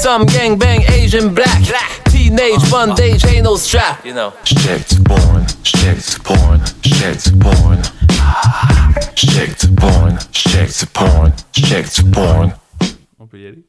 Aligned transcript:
Some 0.00 0.26
gang 0.26 0.56
bang 0.56 0.82
Asian 0.82 1.34
black. 1.34 1.60
Teenage 2.04 2.70
bondage 2.70 3.24
ain't 3.26 3.42
no 3.44 3.56
strap. 3.56 4.04
You 4.04 4.14
know. 4.14 4.32
Checked 4.44 5.04
porn, 5.04 5.44
checked 5.64 6.22
porn, 6.22 6.60
checked 6.82 7.40
porn. 7.40 7.82
Checked 9.16 9.76
porn, 9.76 10.16
checked 10.30 10.94
porn, 10.94 11.32
checked 11.52 12.12
porn. 12.12 12.52
On 13.18 13.26
peut 13.26 13.40
y 13.40 13.46
aller? 13.48 13.64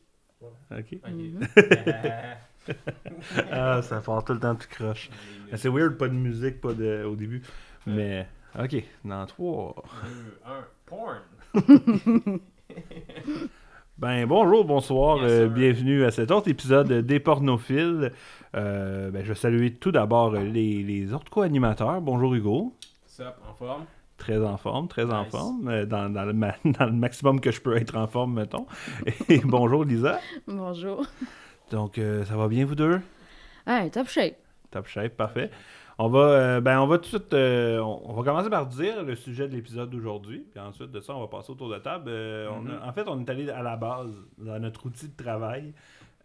Ok. 0.72 1.00
ah, 3.52 3.82
ça 3.82 4.02
part 4.02 4.24
tout 4.24 4.34
le 4.34 4.40
temps 4.40 4.54
tout 4.56 4.68
croche. 4.70 5.10
Mais 5.52 5.58
C'est 5.58 5.70
weird, 5.70 5.98
pas 5.98 6.08
de 6.08 6.14
musique, 6.14 6.62
pas 6.62 6.74
de 6.74 7.04
au 7.06 7.16
début. 7.16 7.42
Mais, 7.88 8.28
ok, 8.58 8.84
dans 9.04 9.26
3. 9.26 9.84
un 10.46 10.64
porn. 10.86 11.22
Ben, 14.00 14.26
bonjour, 14.26 14.64
bonsoir, 14.64 15.18
Yes, 15.18 15.26
euh, 15.32 15.48
bienvenue 15.50 16.06
à 16.06 16.12
cet 16.12 16.32
autre 16.32 16.48
épisode 16.50 16.92
des 17.06 17.20
pornophiles. 17.20 18.14
Euh, 18.56 19.12
ben, 19.12 19.24
je 19.24 19.30
vais 19.30 19.36
saluer 19.36 19.74
tout 19.74 19.92
d'abord 19.92 20.32
les, 20.32 20.84
les 20.84 21.14
autres 21.14 21.30
co-animateurs. 21.30 22.00
Bonjour 22.00 22.34
Hugo, 22.34 22.74
Ça, 23.06 23.36
en 23.50 23.54
forme? 23.54 23.84
très 24.18 24.38
en 24.38 24.58
forme, 24.58 24.88
très 24.88 25.06
en 25.14 25.26
forme, 25.26 25.68
euh, 25.70 25.86
dans, 25.86 26.10
dans 26.10 26.24
le 26.26 26.34
ma- 26.34 26.56
dans 26.66 26.86
le 26.86 26.92
maximum 26.94 27.40
que 27.42 27.52
je 27.52 27.60
peux 27.62 27.76
être 27.76 27.96
en 27.98 28.08
forme, 28.08 28.34
mettons. 28.36 28.68
Et 29.28 29.40
bonjour 29.44 29.84
Lisa. 29.84 30.20
Bonjour. 30.48 31.06
Donc, 31.72 31.98
euh, 31.98 32.24
ça 32.26 32.36
va 32.38 32.48
bien 32.48 32.66
vous 32.66 32.76
deux? 32.76 33.02
Hey, 33.68 33.92
top 33.92 34.08
shape. 34.08 34.36
Top 34.72 34.88
shape, 34.88 35.16
parfait. 35.18 35.50
On 36.02 36.08
va, 36.08 36.20
euh, 36.20 36.62
ben, 36.62 36.80
on 36.80 36.88
va 36.88 36.98
tout 36.98 37.04
de 37.04 37.08
suite, 37.08 37.34
euh, 37.34 37.80
on, 37.80 38.14
va 38.14 38.24
commencer 38.24 38.50
par 38.50 38.66
dire 38.68 39.04
le 39.04 39.16
sujet 39.18 39.50
de 39.50 39.54
l'épisode 39.54 39.90
d'aujourd'hui, 39.90 40.46
puis 40.50 40.58
ensuite 40.58 40.92
de 40.92 41.02
ça, 41.02 41.14
on 41.14 41.20
va 41.20 41.28
passer 41.28 41.52
autour 41.52 41.70
de 41.70 41.78
table. 41.78 42.06
Euh, 42.08 42.48
on 42.50 42.70
a- 42.70 42.88
en 42.88 42.94
fait, 42.94 43.04
on 43.10 43.20
est 43.20 43.30
allé 43.30 43.50
à 43.50 43.62
la 43.62 43.76
base 43.76 44.10
dans 44.38 44.58
notre 44.60 44.86
outil 44.86 45.10
de 45.10 45.22
travail. 45.22 45.74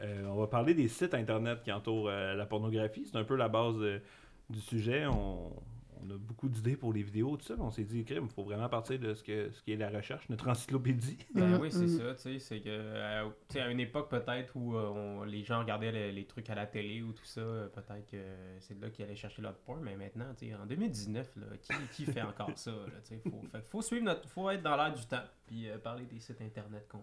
Euh, 0.00 0.28
on 0.30 0.36
va 0.36 0.46
parler 0.46 0.74
des 0.74 0.86
sites 0.86 1.12
internet 1.12 1.60
qui 1.64 1.72
entourent 1.72 2.08
la 2.08 2.46
pornographie. 2.46 3.04
C'est 3.10 3.18
un 3.18 3.24
peu 3.24 3.34
la 3.34 3.48
base 3.48 3.74
du 4.48 4.60
sujet. 4.60 5.06
On, 5.06 5.50
on 6.06 6.10
a 6.14 6.18
beaucoup 6.18 6.48
d'idées 6.48 6.76
pour 6.76 6.92
les 6.92 7.02
vidéos, 7.02 7.36
tout 7.36 7.44
ça. 7.44 7.54
mais 7.56 7.62
On 7.62 7.70
s'est 7.70 7.84
dit, 7.84 8.04
crime, 8.04 8.24
il 8.28 8.34
faut 8.34 8.44
vraiment 8.44 8.68
partir 8.68 8.98
de 8.98 9.14
ce, 9.14 9.22
que, 9.22 9.50
ce 9.50 9.62
qui 9.62 9.72
est 9.72 9.76
la 9.76 9.90
recherche, 9.90 10.28
notre 10.28 10.48
encyclopédie. 10.48 11.18
Ben 11.34 11.52
Mhm, 11.54 11.60
oui, 11.60 11.70
c'est 11.70 11.88
ça, 11.88 12.14
tu 12.14 12.20
sais, 12.20 12.38
c'est 12.38 12.60
que, 12.60 12.68
euh, 12.68 13.28
tu 13.48 13.54
sais, 13.54 13.60
à 13.60 13.70
une 13.70 13.80
époque 13.80 14.10
peut-être 14.10 14.54
où 14.56 14.76
euh, 14.76 14.88
on- 14.88 15.24
les 15.24 15.42
gens 15.44 15.60
regardaient 15.60 15.92
les, 15.92 16.12
les 16.12 16.24
trucs 16.26 16.50
à 16.50 16.54
la 16.54 16.66
télé 16.66 17.02
ou 17.02 17.12
tout 17.12 17.24
ça, 17.24 17.40
euh, 17.40 17.68
peut-être 17.68 18.06
que 18.10 18.22
c'est 18.60 18.78
là 18.80 18.90
qu'ils 18.90 19.04
allaient 19.04 19.16
chercher 19.16 19.42
leur 19.42 19.54
porn, 19.54 19.80
mais 19.82 19.96
maintenant, 19.96 20.26
tu 20.38 20.46
sais, 20.48 20.54
en 20.54 20.66
2019, 20.66 21.30
là, 21.36 21.46
qui, 21.62 21.72
qui 22.04 22.12
fait 22.12 22.22
encore 22.22 22.56
ça, 22.58 22.70
là, 22.70 23.00
tu 23.02 23.14
sais, 23.14 23.20
faut, 23.30 23.42
fait 23.50 23.62
faut 23.70 23.82
suivre 23.82 24.04
notre, 24.04 24.28
faut 24.28 24.50
être 24.50 24.62
dans 24.62 24.76
l'air 24.76 24.92
du 24.94 25.04
temps, 25.06 25.24
puis 25.46 25.68
euh, 25.68 25.78
parler 25.78 26.04
des 26.04 26.20
sites 26.20 26.40
internet 26.40 26.86
qu'on 26.88 27.02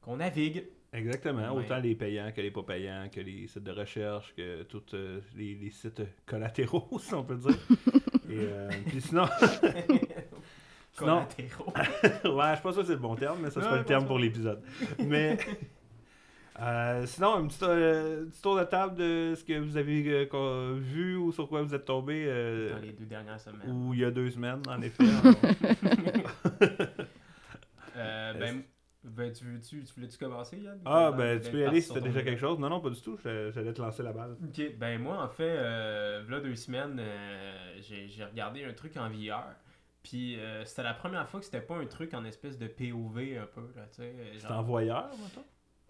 qu'on 0.00 0.18
navigue. 0.18 0.66
Exactement. 0.92 1.54
Ouais. 1.54 1.64
Autant 1.64 1.78
les 1.78 1.94
payants 1.94 2.30
que 2.30 2.42
les 2.42 2.50
pas 2.50 2.62
payants, 2.62 3.08
que 3.10 3.20
les 3.20 3.46
sites 3.46 3.62
de 3.64 3.70
recherche, 3.70 4.34
que 4.36 4.62
tous 4.64 4.92
euh, 4.92 5.22
les, 5.34 5.54
les 5.54 5.70
sites 5.70 6.02
collatéraux, 6.26 6.86
si 6.98 7.14
on 7.14 7.24
peut 7.24 7.38
dire. 7.38 7.56
Et 8.34 8.48
euh, 8.50 8.70
puis 8.86 9.00
sinon, 9.00 9.24
Sinon- 10.96 11.26
ouais, 12.36 12.54
je 12.56 12.60
sûr 12.72 12.82
que 12.82 12.86
c'est 12.86 12.92
le 12.92 12.98
bon 12.98 13.16
terme, 13.16 13.38
mais 13.42 13.50
ça 13.50 13.60
sera 13.60 13.78
le 13.78 13.84
terme 13.84 14.02
pense 14.02 14.08
pour 14.08 14.18
l'épisode. 14.18 14.62
Mais 15.00 15.36
euh, 16.60 17.04
sinon, 17.06 17.34
un 17.34 17.46
petit, 17.48 17.58
euh, 17.62 18.26
petit 18.26 18.40
tour 18.40 18.56
de 18.56 18.62
table 18.62 18.94
de 18.94 19.34
ce 19.36 19.42
que 19.42 19.58
vous 19.58 19.76
avez 19.76 20.28
euh, 20.32 20.78
vu 20.80 21.16
ou 21.16 21.32
sur 21.32 21.48
quoi 21.48 21.62
vous 21.62 21.74
êtes 21.74 21.84
tombé 21.84 22.26
dans 22.26 22.78
les 22.80 22.92
deux 22.92 23.06
dernières 23.06 23.40
semaines. 23.40 23.68
ou 23.68 23.92
il 23.92 24.00
y 24.00 24.04
a 24.04 24.10
deux 24.12 24.30
semaines, 24.30 24.62
en 24.68 24.80
effet. 24.82 25.02
Ben, 27.96 28.62
ben, 29.04 29.32
tu, 29.32 29.44
veux- 29.44 29.60
tu, 29.60 29.82
tu 29.84 29.94
voulais-tu 29.94 30.18
commencer, 30.18 30.58
Yann? 30.58 30.80
ah, 30.84 31.12
ben 31.12 31.40
tu 31.40 31.50
peux 31.50 31.58
y 31.60 31.64
aller 31.64 31.80
si 31.80 31.92
t'as 31.92 32.00
déjà 32.00 32.22
quelque 32.22 32.40
chose. 32.40 32.58
Non, 32.58 32.68
non, 32.70 32.80
pas 32.80 32.90
du 32.90 33.00
tout. 33.00 33.18
J'allais 33.22 33.72
te 33.72 33.80
lancer 33.82 34.02
la 34.02 34.12
balle. 34.12 34.36
Ok, 34.42 34.76
ben 34.78 35.00
moi 35.00 35.22
en 35.22 35.28
fait, 35.28 35.56
euh, 35.58 36.22
v'là 36.26 36.40
deux 36.40 36.56
semaines, 36.56 36.98
euh, 37.00 37.76
j'ai 37.80 38.08
j'ai 38.08 38.24
regardé 38.24 38.64
un 38.64 38.72
truc 38.72 38.96
en 38.96 39.08
VR. 39.10 39.44
Puis 40.02 40.38
euh, 40.38 40.64
c'était 40.66 40.82
la 40.82 40.92
première 40.94 41.26
fois 41.28 41.40
que 41.40 41.46
c'était 41.46 41.62
pas 41.62 41.76
un 41.76 41.86
truc 41.86 42.12
en 42.12 42.24
espèce 42.24 42.58
de 42.58 42.66
POV 42.66 43.38
un 43.38 43.46
peu, 43.46 43.72
là, 43.74 43.86
tu 43.90 44.02
sais. 44.02 44.14
C'est 44.34 44.40
genre- 44.48 44.58
en 44.58 44.62
voyeur, 44.62 45.08
maintenant? 45.22 45.44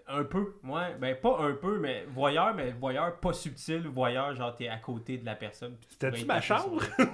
Un 0.07 0.25
peu, 0.25 0.57
ouais. 0.65 0.95
Ben 1.01 1.17
pas 1.17 1.39
un 1.41 1.55
peu, 1.55 1.79
mais 1.79 2.05
voyeur, 2.09 2.53
mais 2.55 2.73
voyeur 2.73 3.19
pas 3.21 3.33
subtil, 3.33 3.87
voyeur, 3.89 4.35
genre 4.35 4.55
t'es 4.55 4.69
à 4.69 4.77
côté 4.77 5.17
de 5.17 5.25
la 5.25 5.35
personne. 5.35 5.79
C'était-tu 5.89 6.27
ma 6.27 6.43
chambre? 6.43 6.83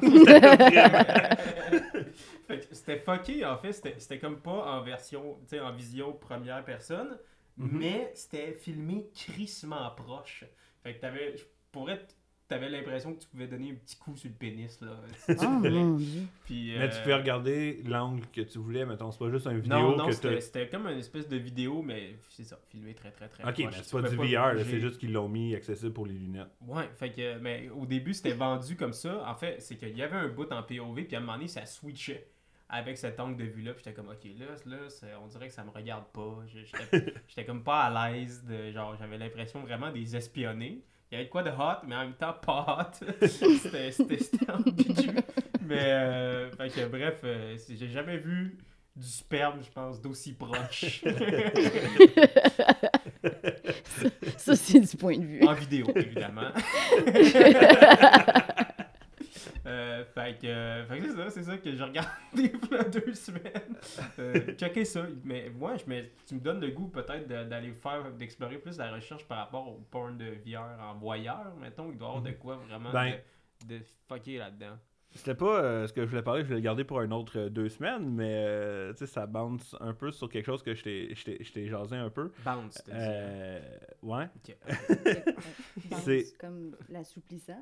c'était 2.72 2.98
fucké 2.98 3.44
en 3.44 3.56
fait, 3.56 3.72
c'était 3.72 3.94
c'était 3.98 4.18
comme 4.18 4.40
pas 4.40 4.76
en 4.76 4.82
version, 4.82 5.38
tu 5.42 5.48
sais, 5.56 5.60
en 5.60 5.72
vision 5.72 6.12
première 6.12 6.64
personne, 6.64 7.18
Mhm. 7.56 7.78
mais 7.78 8.10
c'était 8.14 8.52
filmé 8.52 9.06
crissement 9.14 9.90
proche. 9.90 10.44
Fait 10.82 10.94
que 10.94 11.00
t'avais, 11.00 11.36
je 11.36 11.44
pourrais, 11.72 12.06
t'avais 12.50 12.68
l'impression 12.68 13.14
que 13.14 13.20
tu 13.20 13.28
pouvais 13.28 13.46
donner 13.46 13.70
un 13.70 13.74
petit 13.74 13.96
coup 13.96 14.14
sur 14.16 14.28
le 14.28 14.34
pénis 14.34 14.80
là. 14.80 14.88
si 15.16 15.36
tu 15.36 15.46
voulais. 15.46 15.70
mon 15.70 15.96
dieu. 15.96 16.22
Puis, 16.44 16.72
Mais 16.76 16.84
euh, 16.84 16.88
tu 16.88 17.02
peux 17.04 17.14
regarder 17.14 17.82
l'angle 17.86 18.26
que 18.32 18.42
tu 18.42 18.58
voulais, 18.58 18.84
mettons. 18.84 19.10
C'est 19.10 19.18
pas 19.18 19.30
juste 19.30 19.46
une 19.46 19.60
vidéo 19.60 19.78
Non, 19.78 19.96
non, 19.96 20.06
que 20.06 20.12
c'était 20.12 20.34
t'as. 20.34 20.40
c'était 20.40 20.68
comme 20.68 20.86
une 20.86 20.98
espèce 20.98 21.28
de 21.28 21.36
vidéo, 21.36 21.80
mais 21.82 22.16
c'est 22.28 22.44
ça, 22.44 22.58
filmé 22.68 22.92
très 22.94 23.10
très 23.10 23.28
très 23.28 23.42
Ok, 23.44 23.54
proche. 23.54 23.64
mais 23.66 23.82
c'est 23.82 23.92
pas 23.92 24.02
pouvais 24.10 24.28
du 24.28 24.34
VR, 24.36 24.58
c'est 24.64 24.80
juste 24.80 24.98
qu'ils 24.98 25.12
l'ont 25.12 25.28
mis 25.28 25.54
accessible 25.54 25.92
pour 25.92 26.06
les 26.06 26.14
lunettes. 26.14 26.50
Ouais, 26.66 26.88
fait 26.96 27.10
que, 27.10 27.38
mais 27.38 27.70
au 27.70 27.86
début, 27.86 28.12
c'était 28.14 28.32
vendu 28.32 28.76
comme 28.76 28.92
ça. 28.92 29.24
En 29.26 29.34
fait, 29.34 29.60
c'est 29.62 29.76
qu'il 29.76 29.96
y 29.96 30.02
avait 30.02 30.16
un 30.16 30.28
bout 30.28 30.50
en 30.52 30.62
POV, 30.62 31.04
puis 31.04 31.14
à 31.14 31.18
un 31.18 31.20
moment 31.22 31.34
donné, 31.34 31.48
ça 31.48 31.64
switchait 31.66 32.26
avec 32.68 32.98
cet 32.98 33.18
angle 33.18 33.36
de 33.36 33.44
vue-là. 33.44 33.72
Puis 33.74 33.82
j'étais 33.84 33.94
comme, 33.96 34.08
ok, 34.10 34.24
là, 34.38 34.46
là 34.66 34.88
c'est- 34.88 35.14
on 35.22 35.26
dirait 35.26 35.48
que 35.48 35.54
ça 35.54 35.64
me 35.64 35.70
regarde 35.70 36.04
pas. 36.12 36.38
J'étais 36.46 37.14
j'étais 37.28 37.44
comme 37.44 37.64
pas 37.64 37.80
à 37.84 38.10
l'aise. 38.12 38.44
de 38.44 38.70
Genre, 38.70 38.96
j'avais 38.96 39.18
l'impression 39.18 39.60
vraiment 39.60 39.90
des 39.90 40.14
espionner. 40.14 40.82
Il 41.10 41.14
y 41.14 41.16
avait 41.16 41.24
de 41.24 41.30
quoi 41.30 41.42
de 41.42 41.50
hot, 41.50 41.84
mais 41.88 41.96
en 41.96 42.02
même 42.02 42.14
temps 42.14 42.34
pas 42.34 42.88
hot. 42.92 43.04
C'était 43.26 43.90
ambigu. 44.48 45.10
Mais, 45.62 45.82
euh, 45.82 46.50
fait 46.52 46.68
que, 46.68 46.86
bref, 46.86 47.20
euh, 47.24 47.56
j'ai 47.68 47.88
jamais 47.88 48.16
vu 48.16 48.56
du 48.94 49.08
sperme, 49.08 49.60
je 49.60 49.70
pense, 49.70 50.00
d'aussi 50.00 50.34
proche. 50.34 51.02
Ça, 54.36 54.54
c'est 54.54 54.78
du 54.80 54.96
point 54.96 55.18
de 55.18 55.24
vue. 55.24 55.44
En 55.44 55.54
vidéo, 55.54 55.86
évidemment. 55.96 56.52
Euh, 59.70 60.04
fait 60.04 60.38
que, 60.40 60.46
euh, 60.46 60.84
que 60.86 61.00
c'est 61.02 61.16
ça, 61.16 61.30
c'est 61.30 61.42
ça 61.44 61.58
que 61.58 61.72
j'ai 61.74 61.82
regardé 61.84 62.10
il 62.34 62.42
y 62.44 62.74
a 62.76 62.84
deux 62.84 63.14
semaines. 63.14 63.76
Euh, 64.18 64.54
checker 64.58 64.84
ça. 64.84 65.06
Mais 65.24 65.48
moi, 65.50 65.76
je 65.76 65.88
me, 65.88 66.02
tu 66.26 66.34
me 66.34 66.40
donnes 66.40 66.60
le 66.60 66.70
goût 66.70 66.88
peut-être 66.88 67.28
d'aller 67.28 67.72
faire, 67.72 68.10
d'explorer 68.12 68.58
plus 68.58 68.76
la 68.78 68.92
recherche 68.92 69.24
par 69.26 69.38
rapport 69.38 69.68
au 69.68 69.78
porn 69.90 70.16
de 70.18 70.26
VR 70.44 70.80
en 70.80 70.94
voyeur, 70.94 71.54
mettons. 71.60 71.90
Il 71.92 71.98
doit 71.98 72.08
y 72.08 72.10
avoir 72.10 72.22
de 72.22 72.32
quoi 72.32 72.56
vraiment 72.56 72.90
Ben- 72.92 73.18
de, 73.68 73.76
de 73.78 73.82
fucker 74.08 74.38
là-dedans. 74.38 74.76
C'était 75.12 75.34
pas 75.34 75.60
euh, 75.62 75.86
ce 75.88 75.92
que 75.92 76.02
je 76.02 76.06
voulais 76.06 76.22
parler, 76.22 76.42
je 76.42 76.46
voulais 76.46 76.60
le 76.60 76.64
garder 76.64 76.84
pour 76.84 77.00
un 77.00 77.10
autre 77.10 77.36
euh, 77.36 77.48
deux 77.48 77.68
semaines, 77.68 78.08
mais 78.08 78.44
euh, 78.46 78.92
tu 78.92 78.98
sais, 79.00 79.06
ça 79.06 79.26
bounce 79.26 79.74
un 79.80 79.92
peu 79.92 80.12
sur 80.12 80.28
quelque 80.28 80.46
chose 80.46 80.62
que 80.62 80.72
je 80.74 80.84
t'ai- 80.84 81.14
je 81.16 81.24
t'ai 81.24 81.42
je 81.42 81.52
t'ai 81.52 81.66
jasé 81.66 81.96
un 81.96 82.10
peu. 82.10 82.30
Bounce, 82.44 82.74
t'as 82.86 82.92
dit. 82.92 82.98
Euh, 83.00 83.60
ouais. 84.04 84.26
C'est- 86.04 86.36
comme 86.38 86.76
l'assouplissant. 86.88 87.60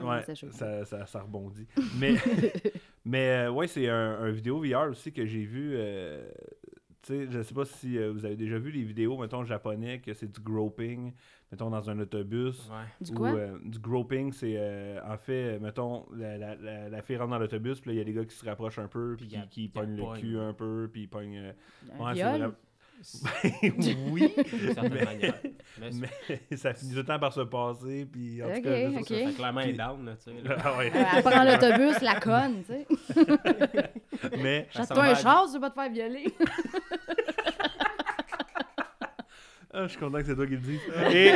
Ouais, 0.00 0.22
ça. 0.22 0.34
ça, 0.50 0.84
ça, 0.84 1.06
ça 1.06 1.20
rebondit. 1.22 1.66
Mais, 1.98 2.14
mais 3.04 3.28
euh, 3.46 3.50
ouais, 3.52 3.66
c'est 3.68 3.88
un, 3.88 4.18
un 4.20 4.30
vidéo 4.30 4.60
VR 4.60 4.90
aussi 4.90 5.12
que 5.12 5.24
j'ai 5.24 5.44
vu. 5.44 5.72
euh, 5.74 6.28
tu 7.02 7.14
sais, 7.14 7.28
je 7.30 7.40
sais 7.42 7.54
pas 7.54 7.64
si 7.64 7.96
euh, 7.98 8.10
vous 8.12 8.24
avez 8.26 8.36
déjà 8.36 8.58
vu 8.58 8.70
les 8.70 8.82
vidéos, 8.82 9.16
mettons, 9.16 9.44
japonais, 9.44 10.00
que 10.00 10.12
c'est 10.12 10.30
du 10.30 10.40
groping, 10.40 11.12
mettons, 11.52 11.70
dans 11.70 11.90
un 11.90 11.98
autobus. 11.98 12.68
Ouais. 12.70 12.76
Du 13.04 13.10
Ou, 13.12 13.14
quoi? 13.14 13.28
euh, 13.30 13.58
du 13.64 13.78
groping, 13.78 14.32
c'est 14.32 14.54
euh, 14.56 15.00
en 15.06 15.16
fait, 15.16 15.56
euh, 15.56 15.58
mettons, 15.60 16.06
la, 16.16 16.38
la, 16.38 16.54
la, 16.56 16.88
la 16.88 17.02
fille 17.02 17.16
rentre 17.16 17.30
dans 17.30 17.38
l'autobus, 17.38 17.80
puis 17.80 17.90
là, 17.90 17.94
il 17.94 17.98
y 17.98 18.00
a 18.00 18.04
des 18.04 18.12
gars 18.12 18.24
qui 18.24 18.34
se 18.36 18.44
rapprochent 18.44 18.78
un 18.78 18.88
peu, 18.88 19.16
puis 19.16 19.26
Puis 19.26 19.48
qui, 19.50 19.68
pognent 19.68 19.96
le 19.96 20.18
cul 20.18 20.38
un 20.38 20.52
peu, 20.52 20.88
puis 20.92 21.02
ils 21.02 21.08
pognent. 21.08 21.36
euh, 21.38 21.52
Un 21.98 22.04
ouais, 22.04 22.10
c'est 22.10 22.14
viol? 22.14 22.28
vraiment- 22.30 22.54
oui, 24.12 24.30
Mais- 26.50 26.56
ça 26.58 26.74
finit 26.74 26.90
tout 26.92 26.98
le 26.98 27.04
temps 27.06 27.18
par 27.18 27.32
se 27.32 27.40
passer, 27.40 28.04
puis 28.04 28.42
en 28.42 28.48
tout 28.50 28.58
Ok, 28.58 28.62
cas, 28.62 28.76
je 28.76 28.80
sais 28.80 28.86
ok. 28.88 28.94
pas, 28.94 29.02
ça 29.04 29.26
fait 29.30 29.32
clairement 29.36 29.62
Puis- 29.62 29.72
down, 29.72 30.04
là, 30.04 30.16
tu 30.16 30.22
sais. 30.24 30.42
là. 30.48 30.56
Ah 30.62 30.76
ouais. 30.76 30.92
Elle 30.94 31.22
prend 31.22 31.44
l'autobus, 31.44 32.00
la 32.02 32.20
conne, 32.20 32.62
tu 32.62 32.74
sais. 32.74 32.86
mais 34.38 34.68
Chante-toi 34.70 35.02
un 35.02 35.14
char, 35.14 35.46
tu 35.46 35.54
veux 35.54 35.60
pas 35.60 35.70
te 35.70 35.74
faire 35.80 35.90
violer. 35.90 36.24
Ah, 39.72 39.84
je 39.84 39.88
suis 39.88 39.98
content 40.00 40.18
que 40.18 40.24
c'est 40.24 40.34
toi 40.34 40.46
qui 40.46 40.52
le 40.52 40.58
dis. 40.58 40.78
Et... 41.16 41.32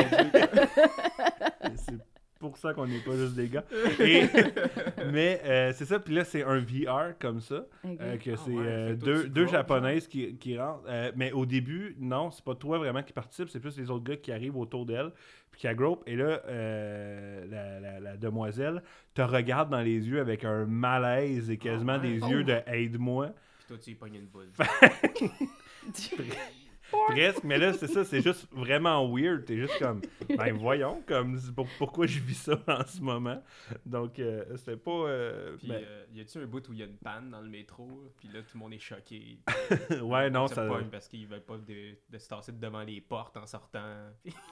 c'est 1.77 1.97
pour 2.39 2.57
ça 2.57 2.73
qu'on 2.73 2.85
n'est 2.85 2.99
pas 2.99 3.15
juste 3.15 3.35
des 3.35 3.47
gars. 3.47 3.63
Et- 3.99 4.23
Mais 5.11 5.41
euh, 5.45 5.73
c'est 5.73 5.85
ça, 5.85 5.99
puis 5.99 6.13
là, 6.13 6.25
c'est 6.25 6.43
un 6.43 6.59
VR 6.59 7.17
comme 7.19 7.39
ça, 7.39 7.65
euh, 7.85 8.17
que 8.17 8.31
Ah 8.31 8.37
c'est 8.45 8.51
ouais, 8.51 8.65
euh, 8.65 8.95
deux, 8.95 9.27
deux 9.29 9.47
japonaises 9.47 10.07
qui, 10.07 10.35
qui 10.35 10.57
rentrent. 10.57 10.83
Euh, 10.87 11.11
mais 11.15 11.31
au 11.31 11.45
début, 11.45 11.95
non, 11.99 12.31
c'est 12.31 12.43
pas 12.43 12.55
toi 12.55 12.77
vraiment 12.77 13.03
qui 13.03 13.13
participe, 13.13 13.49
c'est 13.49 13.59
plus 13.59 13.77
les 13.77 13.89
autres 13.89 14.03
gars 14.03 14.17
qui 14.17 14.31
arrivent 14.31 14.57
autour 14.57 14.85
d'elle, 14.85 15.11
puis 15.51 15.61
qui 15.61 15.73
grope. 15.75 16.03
Et 16.07 16.15
là, 16.15 16.41
euh, 16.47 17.45
la, 17.49 17.79
la- 17.79 17.99
la 17.99 18.17
demoiselle 18.17 18.83
te 19.13 19.21
regarde 19.21 19.69
dans 19.69 19.81
les 19.81 20.07
yeux 20.07 20.19
avec 20.19 20.43
un 20.43 20.65
malaise 20.65 21.49
et 21.49 21.57
quasiment 21.57 21.93
Ah 21.93 21.99
ouais. 21.99 22.13
des 22.13 22.19
Oh. 22.23 22.27
yeux 22.29 22.43
de 22.43 22.57
aide-moi. 22.67 23.27
Puis 23.59 23.67
toi, 23.69 23.77
tu 23.81 23.91
y 23.91 23.95
pognes 23.95 24.15
une 24.15 24.27
boule. 24.27 24.49
Presque, 27.07 27.43
mais 27.43 27.57
là, 27.57 27.73
c'est 27.73 27.87
ça, 27.87 28.03
c'est 28.05 28.21
juste 28.21 28.47
vraiment 28.51 29.07
weird. 29.11 29.45
T'es 29.45 29.57
juste 29.57 29.77
comme, 29.79 30.01
ben 30.37 30.55
voyons, 30.55 31.01
comme, 31.07 31.39
pour- 31.55 31.67
pourquoi 31.77 32.05
je 32.07 32.19
vis 32.19 32.35
ça 32.35 32.59
en 32.67 32.85
ce 32.85 33.01
moment? 33.01 33.41
Donc, 33.85 34.19
euh, 34.19 34.43
c'était 34.57 34.77
pas. 34.77 34.91
euh, 34.91 35.55
Puis, 35.57 35.67
ben, 35.67 35.81
euh, 35.83 36.05
y 36.13 36.21
a-tu 36.21 36.37
un 36.39 36.45
bout 36.45 36.67
où 36.69 36.73
il 36.73 36.79
y 36.79 36.83
a 36.83 36.85
une 36.85 36.97
panne 36.97 37.29
dans 37.31 37.41
le 37.41 37.49
métro, 37.49 37.87
puis 38.17 38.27
là, 38.29 38.41
tout 38.41 38.49
le 38.55 38.59
monde 38.59 38.73
est 38.73 38.79
choqué? 38.79 39.39
ouais, 40.01 40.29
non, 40.29 40.47
ça. 40.47 40.65
pogne 40.67 40.89
parce 40.91 41.07
qu'ils 41.07 41.27
veulent 41.27 41.41
pas 41.43 41.57
de, 41.57 41.95
de 42.09 42.17
se 42.17 42.27
tasser 42.27 42.51
devant 42.51 42.83
les 42.83 43.01
portes 43.01 43.37
en 43.37 43.45
sortant. 43.45 43.95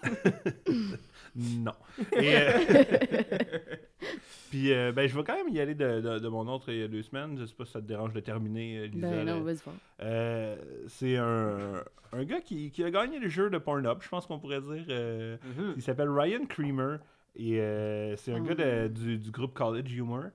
Non. 1.36 1.72
Et, 2.18 2.36
euh, 2.36 3.76
Puis, 4.54 4.72
euh, 4.72 4.92
ben, 4.92 5.08
je 5.10 5.16
vais 5.18 5.24
quand 5.24 5.34
même 5.36 5.52
y 5.52 5.60
aller 5.60 5.74
de, 5.74 6.00
de- 6.00 6.20
de 6.20 6.28
mon 6.28 6.48
autre 6.48 6.72
il 6.72 6.78
y 6.78 6.84
a 6.84 6.88
deux 6.88 7.02
semaines. 7.02 7.36
Je 7.40 7.46
sais 7.46 7.56
pas 7.56 7.66
si 7.66 7.72
ça 7.72 7.82
te 7.82 7.88
dérange 7.88 8.14
de 8.14 8.20
terminer, 8.20 8.78
euh, 8.82 8.86
Lisa. 8.86 9.10
Ben 9.10 9.26
non, 9.26 9.42
vas-y. 9.42 9.58
Euh, 10.02 10.56
c'est 10.88 11.18
un, 11.18 11.84
un 12.12 12.24
gars 12.24 12.40
qui, 12.40 12.70
qui 12.70 12.84
a 12.84 12.92
gagné 12.92 13.18
le 13.18 13.30
jeu 13.30 13.50
de 13.50 13.58
Pornhub, 13.58 13.98
je 14.02 14.10
pense 14.10 14.28
qu'on 14.28 14.38
pourrait 14.38 14.62
dire. 14.62 14.86
euh, 14.90 15.38
Mhm. 15.44 15.74
il 15.76 15.82
s'appelle 15.82 16.10
Ryan 16.10 16.46
Creamer. 16.48 16.98
Et 17.36 17.60
euh, 17.60 18.16
c'est 18.16 18.32
un 18.32 18.42
Oh. 18.42 18.44
gars 18.44 18.54
de- 18.54 18.88
du, 18.90 19.18
du 19.18 19.32
groupe 19.32 19.56
College 19.56 19.92
Humor. 19.92 20.26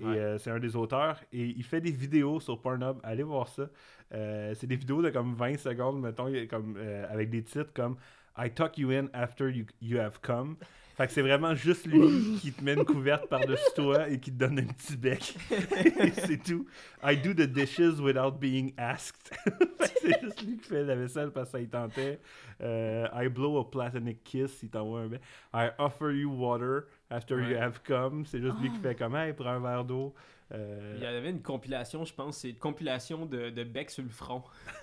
Et 0.00 0.04
Ouais. 0.04 0.18
euh, 0.18 0.38
c'est 0.38 0.50
un 0.50 0.58
des 0.58 0.74
auteurs. 0.74 1.20
Et 1.32 1.44
il 1.44 1.62
fait 1.62 1.80
des 1.80 1.92
vidéos 1.92 2.40
sur 2.40 2.60
Pornhub. 2.60 2.96
Allez 3.04 3.22
voir 3.22 3.46
ça. 3.46 3.68
Euh, 4.12 4.54
c'est 4.56 4.66
des 4.66 4.74
vidéos 4.76 5.02
de 5.02 5.10
comme 5.10 5.34
20 5.34 5.56
secondes, 5.56 6.00
mettons, 6.00 6.32
comme, 6.50 6.74
euh, 6.78 7.06
avec 7.08 7.30
des 7.30 7.44
titres 7.44 7.72
comme 7.74 7.96
I 8.36 8.50
tuck 8.52 8.76
you 8.76 8.90
in 8.90 9.06
after 9.12 9.48
you, 9.50 9.66
you 9.80 10.00
have 10.00 10.18
come. 10.20 10.56
Fait 10.98 11.06
que 11.06 11.12
c'est 11.12 11.22
vraiment 11.22 11.54
juste 11.54 11.86
lui 11.86 12.38
qui 12.42 12.50
te 12.50 12.62
met 12.64 12.74
une 12.74 12.84
couverte 12.84 13.28
par-dessus 13.28 13.70
toi 13.76 14.08
et 14.08 14.18
qui 14.18 14.32
te 14.32 14.36
donne 14.36 14.58
un 14.58 14.64
petit 14.64 14.96
bec. 14.96 15.36
C'est 16.26 16.42
tout. 16.42 16.66
I 17.04 17.16
do 17.16 17.32
the 17.32 17.46
dishes 17.46 18.00
without 18.00 18.40
being 18.40 18.72
asked. 18.76 19.30
C'est 20.02 20.20
juste 20.20 20.42
lui 20.42 20.56
qui 20.56 20.68
fait 20.68 20.82
la 20.82 20.96
vaisselle 20.96 21.30
parce 21.30 21.52
que 21.52 21.58
ça 21.58 21.60
y 21.60 21.68
tentait. 21.68 22.18
Euh, 22.60 23.06
I 23.14 23.28
blow 23.28 23.60
a 23.60 23.70
platonic 23.70 24.24
kiss, 24.24 24.60
il 24.64 24.70
t'envoie 24.70 25.02
un 25.02 25.06
bec. 25.06 25.20
I 25.54 25.68
offer 25.78 26.10
you 26.10 26.32
water 26.32 26.88
after 27.10 27.36
you 27.48 27.56
have 27.56 27.78
come. 27.86 28.26
C'est 28.26 28.40
juste 28.40 28.58
lui 28.60 28.68
qui 28.72 28.80
fait 28.80 28.96
comme, 28.96 29.14
hey, 29.14 29.32
prends 29.32 29.50
un 29.50 29.60
verre 29.60 29.84
d'eau. 29.84 30.12
Euh, 30.52 30.94
Il 30.96 31.02
y 31.02 31.06
avait 31.06 31.30
une 31.30 31.42
compilation, 31.42 32.04
je 32.04 32.14
pense, 32.14 32.38
c'est 32.38 32.50
une 32.50 32.56
compilation 32.58 33.26
de, 33.26 33.50
de 33.50 33.64
becs 33.64 33.90
sur 33.90 34.02
le 34.02 34.08
front. 34.08 34.42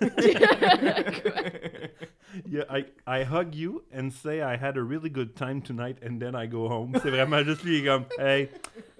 Yeah, 2.48 2.64
I, 2.68 2.84
I 3.06 3.24
hug 3.24 3.54
you 3.54 3.82
and 3.96 4.10
say 4.10 4.42
I 4.42 4.56
had 4.56 4.76
a 4.76 4.82
really 4.82 5.08
good 5.08 5.34
time 5.36 5.62
tonight 5.62 5.96
and 6.02 6.18
then 6.18 6.34
I 6.34 6.46
go 6.46 6.68
home. 6.68 6.92
C'est 7.02 7.10
vraiment 7.10 7.42
juste 7.42 7.62
lui, 7.64 7.78
il 7.78 7.82
est 7.82 7.86
comme, 7.86 8.04
hey, 8.18 8.50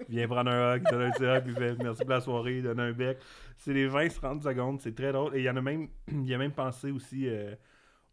viens 0.09 0.27
prendre 0.27 0.49
un 0.49 0.75
hug, 0.75 0.83
donne 0.89 1.01
un 1.03 1.11
petit 1.11 1.23
hug, 1.23 1.43
puis 1.43 1.53
il 1.53 1.55
fait 1.55 1.75
merci 1.83 2.01
pour 2.03 2.09
la 2.09 2.21
soirée, 2.21 2.61
donne 2.61 2.79
un 2.79 2.91
bec. 2.93 3.19
C'est 3.57 3.73
les 3.73 3.87
20-30 3.87 4.41
secondes, 4.41 4.81
c'est 4.81 4.95
très 4.95 5.11
drôle. 5.11 5.35
Et 5.35 5.39
il 5.39 5.43
y 5.43 5.49
en 5.49 5.57
a 5.57 5.61
même, 5.61 5.87
il 6.11 6.33
a 6.33 6.37
même 6.37 6.53
pensé 6.53 6.89
aussi 6.89 7.27
euh, 7.27 7.53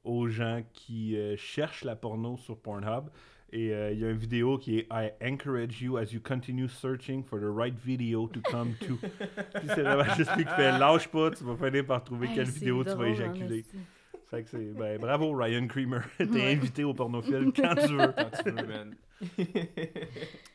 aux 0.02 0.28
gens 0.28 0.62
qui 0.74 1.16
euh, 1.16 1.36
cherchent 1.36 1.84
la 1.84 1.96
porno 1.96 2.36
sur 2.36 2.60
Pornhub. 2.60 3.08
Et 3.54 3.72
euh, 3.72 3.92
il 3.92 4.00
y 4.00 4.04
a 4.04 4.10
une 4.10 4.18
vidéo 4.18 4.58
qui 4.58 4.78
est 4.78 4.88
I 4.90 5.12
encourage 5.22 5.80
you 5.80 5.96
as 5.96 6.12
you 6.12 6.18
continue 6.20 6.68
searching 6.68 7.22
for 7.22 7.38
the 7.38 7.46
right 7.46 7.72
video 7.72 8.26
to 8.26 8.40
come 8.50 8.74
to. 8.80 8.96
Puis 9.54 9.68
c'est 9.68 9.82
vraiment 9.82 10.12
juste 10.16 10.34
lui 10.36 10.44
qui 10.44 10.50
fait 10.50 10.76
lâche 10.76 11.06
pas, 11.06 11.30
tu 11.30 11.44
vas 11.44 11.54
finir 11.54 11.86
par 11.86 12.02
trouver 12.02 12.26
Hey, 12.26 12.34
quelle 12.34 12.50
vidéo 12.50 12.82
tu 12.82 12.90
vas 12.90 12.96
en 12.96 13.04
éjaculer. 13.04 13.64
Fait 14.30 14.42
que 14.42 14.48
c'est. 14.48 14.72
Ben, 14.72 14.98
bravo, 14.98 15.32
Ryan 15.32 15.66
Creamer. 15.66 16.00
T'es 16.18 16.24
Ouais. 16.26 16.52
invité 16.52 16.84
au 16.84 16.94
pornofilm 16.94 17.52
quand 17.56 17.74
tu 17.74 17.94
veux. 17.94 18.12
Quand 18.16 18.30
tu 18.42 18.50
veux, 18.50 18.66
man. 18.66 18.94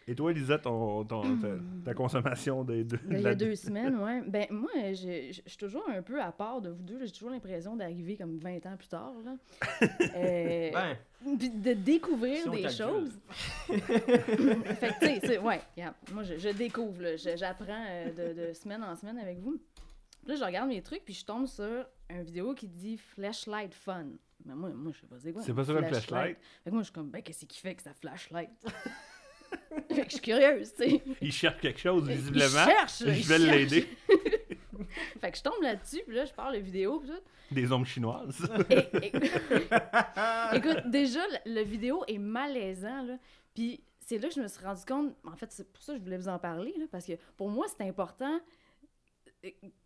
Et 0.08 0.16
toi, 0.16 0.34
Lisa, 0.34 0.58
ton, 0.58 1.04
ton- 1.06 1.38
ta, 1.38 1.48
ta 1.86 1.94
consommation 1.94 2.64
des 2.64 2.84
deux. 2.84 3.00
Ben, 3.06 3.18
Il 3.20 3.22
y 3.24 3.28
a 3.28 3.36
deux 3.36 3.56
semaines, 3.56 3.96
ouais. 4.04 4.22
Ben, 4.28 4.48
moi, 4.52 4.70
je 4.94 5.32
suis 5.46 5.58
toujours 5.58 5.88
un 5.90 6.02
peu 6.02 6.22
à 6.22 6.32
part 6.32 6.62
de 6.62 6.70
vous 6.70 6.82
deux. 6.84 7.06
J'ai 7.06 7.12
toujours 7.12 7.30
l'impression 7.30 7.76
d'arriver 7.76 8.18
comme 8.18 8.38
20 8.38 8.66
ans 8.66 8.76
plus 8.78 8.88
tard. 8.88 9.14
Là. 9.24 9.36
Euh, 10.16 10.72
Ben, 10.74 10.98
puis 11.38 11.50
de 11.50 11.74
découvrir 11.74 12.44
Si 12.44 12.50
des 12.50 12.70
choses. 12.70 13.18
fait 13.68 13.80
que, 15.00 15.20
tu 15.22 15.28
sais, 15.28 15.38
ouais, 15.38 15.62
moi, 16.12 16.24
je, 16.24 16.38
je 16.38 16.50
découvre, 16.50 17.02
là. 17.02 17.16
Je- 17.16 17.38
j'apprends 17.38 17.86
euh, 17.90 18.34
de, 18.34 18.48
de 18.50 18.54
semaine 18.54 18.84
en 18.84 18.96
semaine 18.96 19.20
avec 19.20 19.40
vous. 19.40 19.58
Puis 20.24 20.30
là, 20.32 20.36
je 20.36 20.44
regarde 20.44 20.68
mes 20.70 20.82
trucs, 20.82 21.06
puis 21.06 21.14
je 21.14 21.26
tombe 21.26 21.48
sur 21.48 21.86
une 22.10 22.24
vidéo 22.24 22.54
qui 22.54 22.68
dit 22.68 22.98
Flashlight 22.98 23.74
Fun. 23.74 24.08
Mais 24.46 24.56
moi, 24.56 24.70
moi 24.70 24.92
je 24.94 25.02
sais 25.02 25.08
pas 25.08 25.16
c'est 25.20 25.34
quoi. 25.34 25.42
C'est 25.44 25.54
pas 25.54 25.64
ça 25.66 25.74
un 25.74 25.84
flashlight? 25.84 26.38
Fait 26.64 26.70
que 26.70 26.74
moi, 26.74 26.82
je 26.82 26.86
suis 26.86 26.94
comme, 26.94 27.10
ben, 27.10 27.22
qu'est-ce 27.22 27.46
qui 27.46 27.60
fait 27.60 27.76
que 27.76 27.82
ça 27.84 27.94
flashlight? 27.94 28.50
fait 29.90 29.96
que 29.96 30.04
je 30.06 30.10
suis 30.12 30.22
curieuse, 30.22 30.74
tu 30.74 30.84
sais. 30.90 31.04
Il 31.22 31.32
cherche 31.32 31.60
quelque 31.62 31.80
chose, 31.80 32.06
Il 32.10 32.16
visiblement. 32.16 32.66
cherche, 32.66 33.00
Je 33.00 33.10
il 33.10 33.24
vais 33.26 33.40
l'aider. 33.40 33.88
Fait 35.22 35.30
que 35.32 35.38
je 35.38 35.44
tombe 35.44 35.62
là-dessus, 35.62 36.02
puis 36.08 36.16
là, 36.16 36.26
je 36.26 36.34
parle 36.34 36.56
de 36.56 36.60
vidéo, 36.62 37.00
puis 37.00 37.10
tout. 37.10 37.54
Des 37.54 37.72
ombres 37.72 37.86
chinoises. 37.86 38.50
Et- 38.70 39.08
et- 39.08 39.12
Écoute, 40.56 40.88
déjà, 40.90 41.20
le 41.46 41.62
vidéo 41.62 42.04
est 42.08 42.18
malaisant, 42.18 43.04
là. 43.04 43.18
Puis 43.54 43.82
c'est 44.00 44.18
là 44.18 44.30
que 44.30 44.34
je 44.36 44.40
me 44.42 44.48
suis 44.48 44.64
rendu 44.64 44.84
compte. 44.86 45.14
En 45.26 45.36
fait, 45.36 45.52
c'est 45.52 45.70
pour 45.72 45.84
ça 45.84 45.94
que 45.94 46.00
je 46.00 46.04
voulais 46.04 46.18
vous 46.18 46.30
en 46.30 46.40
parler, 46.40 46.74
là, 46.80 46.86
parce 46.92 47.06
que 47.06 47.14
pour 47.38 47.50
moi, 47.50 47.66
c'est 47.68 47.84
important. 47.88 48.40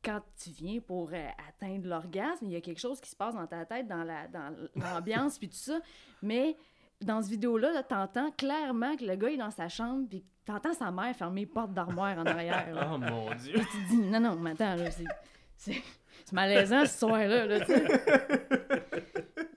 Quand 0.04 0.22
tu 0.42 0.50
viens 0.50 0.80
pour 0.80 1.12
euh, 1.14 1.28
atteindre 1.48 1.88
l'orgasme, 1.88 2.46
il 2.46 2.54
y 2.54 2.56
a 2.56 2.62
quelque 2.62 2.80
chose 2.80 3.00
qui 3.00 3.10
se 3.10 3.16
passe 3.16 3.36
dans 3.36 3.46
ta 3.46 3.66
tête, 3.66 3.88
dans 3.88 4.04
la 4.04 4.28
dans 4.28 4.56
l'ambiance, 4.76 5.38
puis 5.38 5.48
tout 5.48 5.56
ça. 5.56 5.80
Mais 6.22 6.58
dans 7.02 7.22
cette 7.22 7.32
vidéo-là, 7.32 7.72
-là, 7.72 7.84
t'entends 7.84 8.32
clairement 8.32 8.96
que 8.96 9.06
le 9.06 9.16
gars 9.16 9.30
est 9.30 9.38
dans 9.38 9.52
sa 9.52 9.70
chambre, 9.70 10.08
puis 10.10 10.26
t'entends 10.46 10.74
sa 10.74 10.92
mère 10.92 11.16
fermer 11.16 11.42
les 11.42 11.48
portes 11.48 11.74
d'armoire 11.74 12.18
en 12.18 12.26
arrière. 12.26 12.74
là. 12.74 12.92
oh 12.94 12.98
mon 12.98 13.34
dieu. 13.36 13.54
Puis 13.54 13.68
tu 13.72 13.84
te 13.84 13.90
dis, 13.90 13.98
non, 13.98 14.20
non, 14.20 14.36
mais 14.36 14.52
attends, 14.52 14.76
c'est, 15.58 15.82
malaisant 16.32 16.86
ce 16.86 16.98
soir-là, 17.00 17.46
là. 17.46 17.66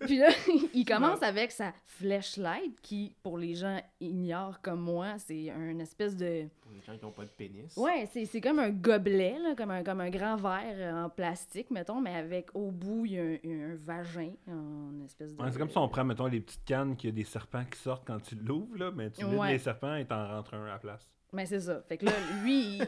Puis 0.07 0.19
là, 0.19 0.29
il 0.75 0.85
commence 0.85 1.23
avec 1.23 1.51
sa 1.53 1.73
flashlight, 1.87 2.81
qui, 2.81 3.15
pour 3.23 3.39
les 3.39 3.55
gens 3.55 3.81
ignorent 4.01 4.61
comme 4.61 4.81
moi, 4.81 5.19
c'est 5.19 5.51
un 5.51 5.79
espèce 5.79 6.17
de... 6.17 6.49
Pour 6.61 6.73
les 6.73 6.81
gens 6.81 6.97
qui 6.97 7.05
n'ont 7.05 7.13
pas 7.13 7.25
de 7.25 7.31
pénis. 7.31 7.77
Ouais, 7.77 8.09
c'est, 8.13 8.25
c'est 8.25 8.41
comme 8.41 8.59
un 8.59 8.71
gobelet, 8.71 9.39
là, 9.39 9.55
comme, 9.55 9.71
un, 9.71 9.83
comme 9.83 10.01
un 10.01 10.11
grand 10.11 10.37
verre 10.37 10.95
en 10.95 11.09
plastique, 11.09 11.71
mettons, 11.71 12.01
mais 12.01 12.15
avec, 12.15 12.49
au 12.55 12.71
bout, 12.71 13.07
il 13.07 13.13
y 13.13 13.19
a 13.19 13.23
un, 13.23 13.77
vagin, 13.77 14.33
en 14.49 15.05
espèce 15.05 15.35
de... 15.35 15.43
Ouais, 15.43 15.51
c'est 15.51 15.59
comme 15.59 15.71
si 15.71 15.79
on 15.79 15.89
prend, 15.89 16.05
mettons, 16.05 16.27
les 16.27 16.41
petites 16.41 16.65
cannes 16.65 16.97
qu'il 16.97 17.11
y 17.11 17.13
a 17.13 17.17
des 17.17 17.25
serpents 17.25 17.65
qui 17.65 17.79
sortent 17.79 18.07
quand 18.07 18.21
tu 18.21 18.35
l'ouvres, 18.37 18.77
là, 18.77 18.91
mais 18.95 19.11
tu 19.11 19.25
Ouais. 19.25 19.53
les 19.53 19.59
serpents 19.59 19.97
et 19.97 20.05
t'en 20.05 20.27
rentres 20.29 20.55
un 20.55 20.65
à 20.65 20.69
la 20.69 20.79
place. 20.79 21.09
Mais 21.33 21.45
c'est 21.47 21.61
ça. 21.61 21.83
Fait 21.89 21.99
que 21.99 22.07
là, 22.07 22.13
lui, 22.43 22.79
il, 22.79 22.87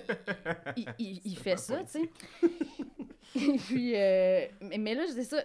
il, 0.76 0.87
il- 0.99 1.20
il 1.25 1.37
fait 1.38 1.58
ça, 1.58 1.82
tu 1.85 1.90
sais. 2.00 2.11
Et 3.37 3.58
puis, 3.58 3.94
euh, 3.94 4.46
mais, 4.62 4.79
mais 4.79 4.94
là, 4.94 5.02
c'est 5.12 5.25
ça. 5.25 5.43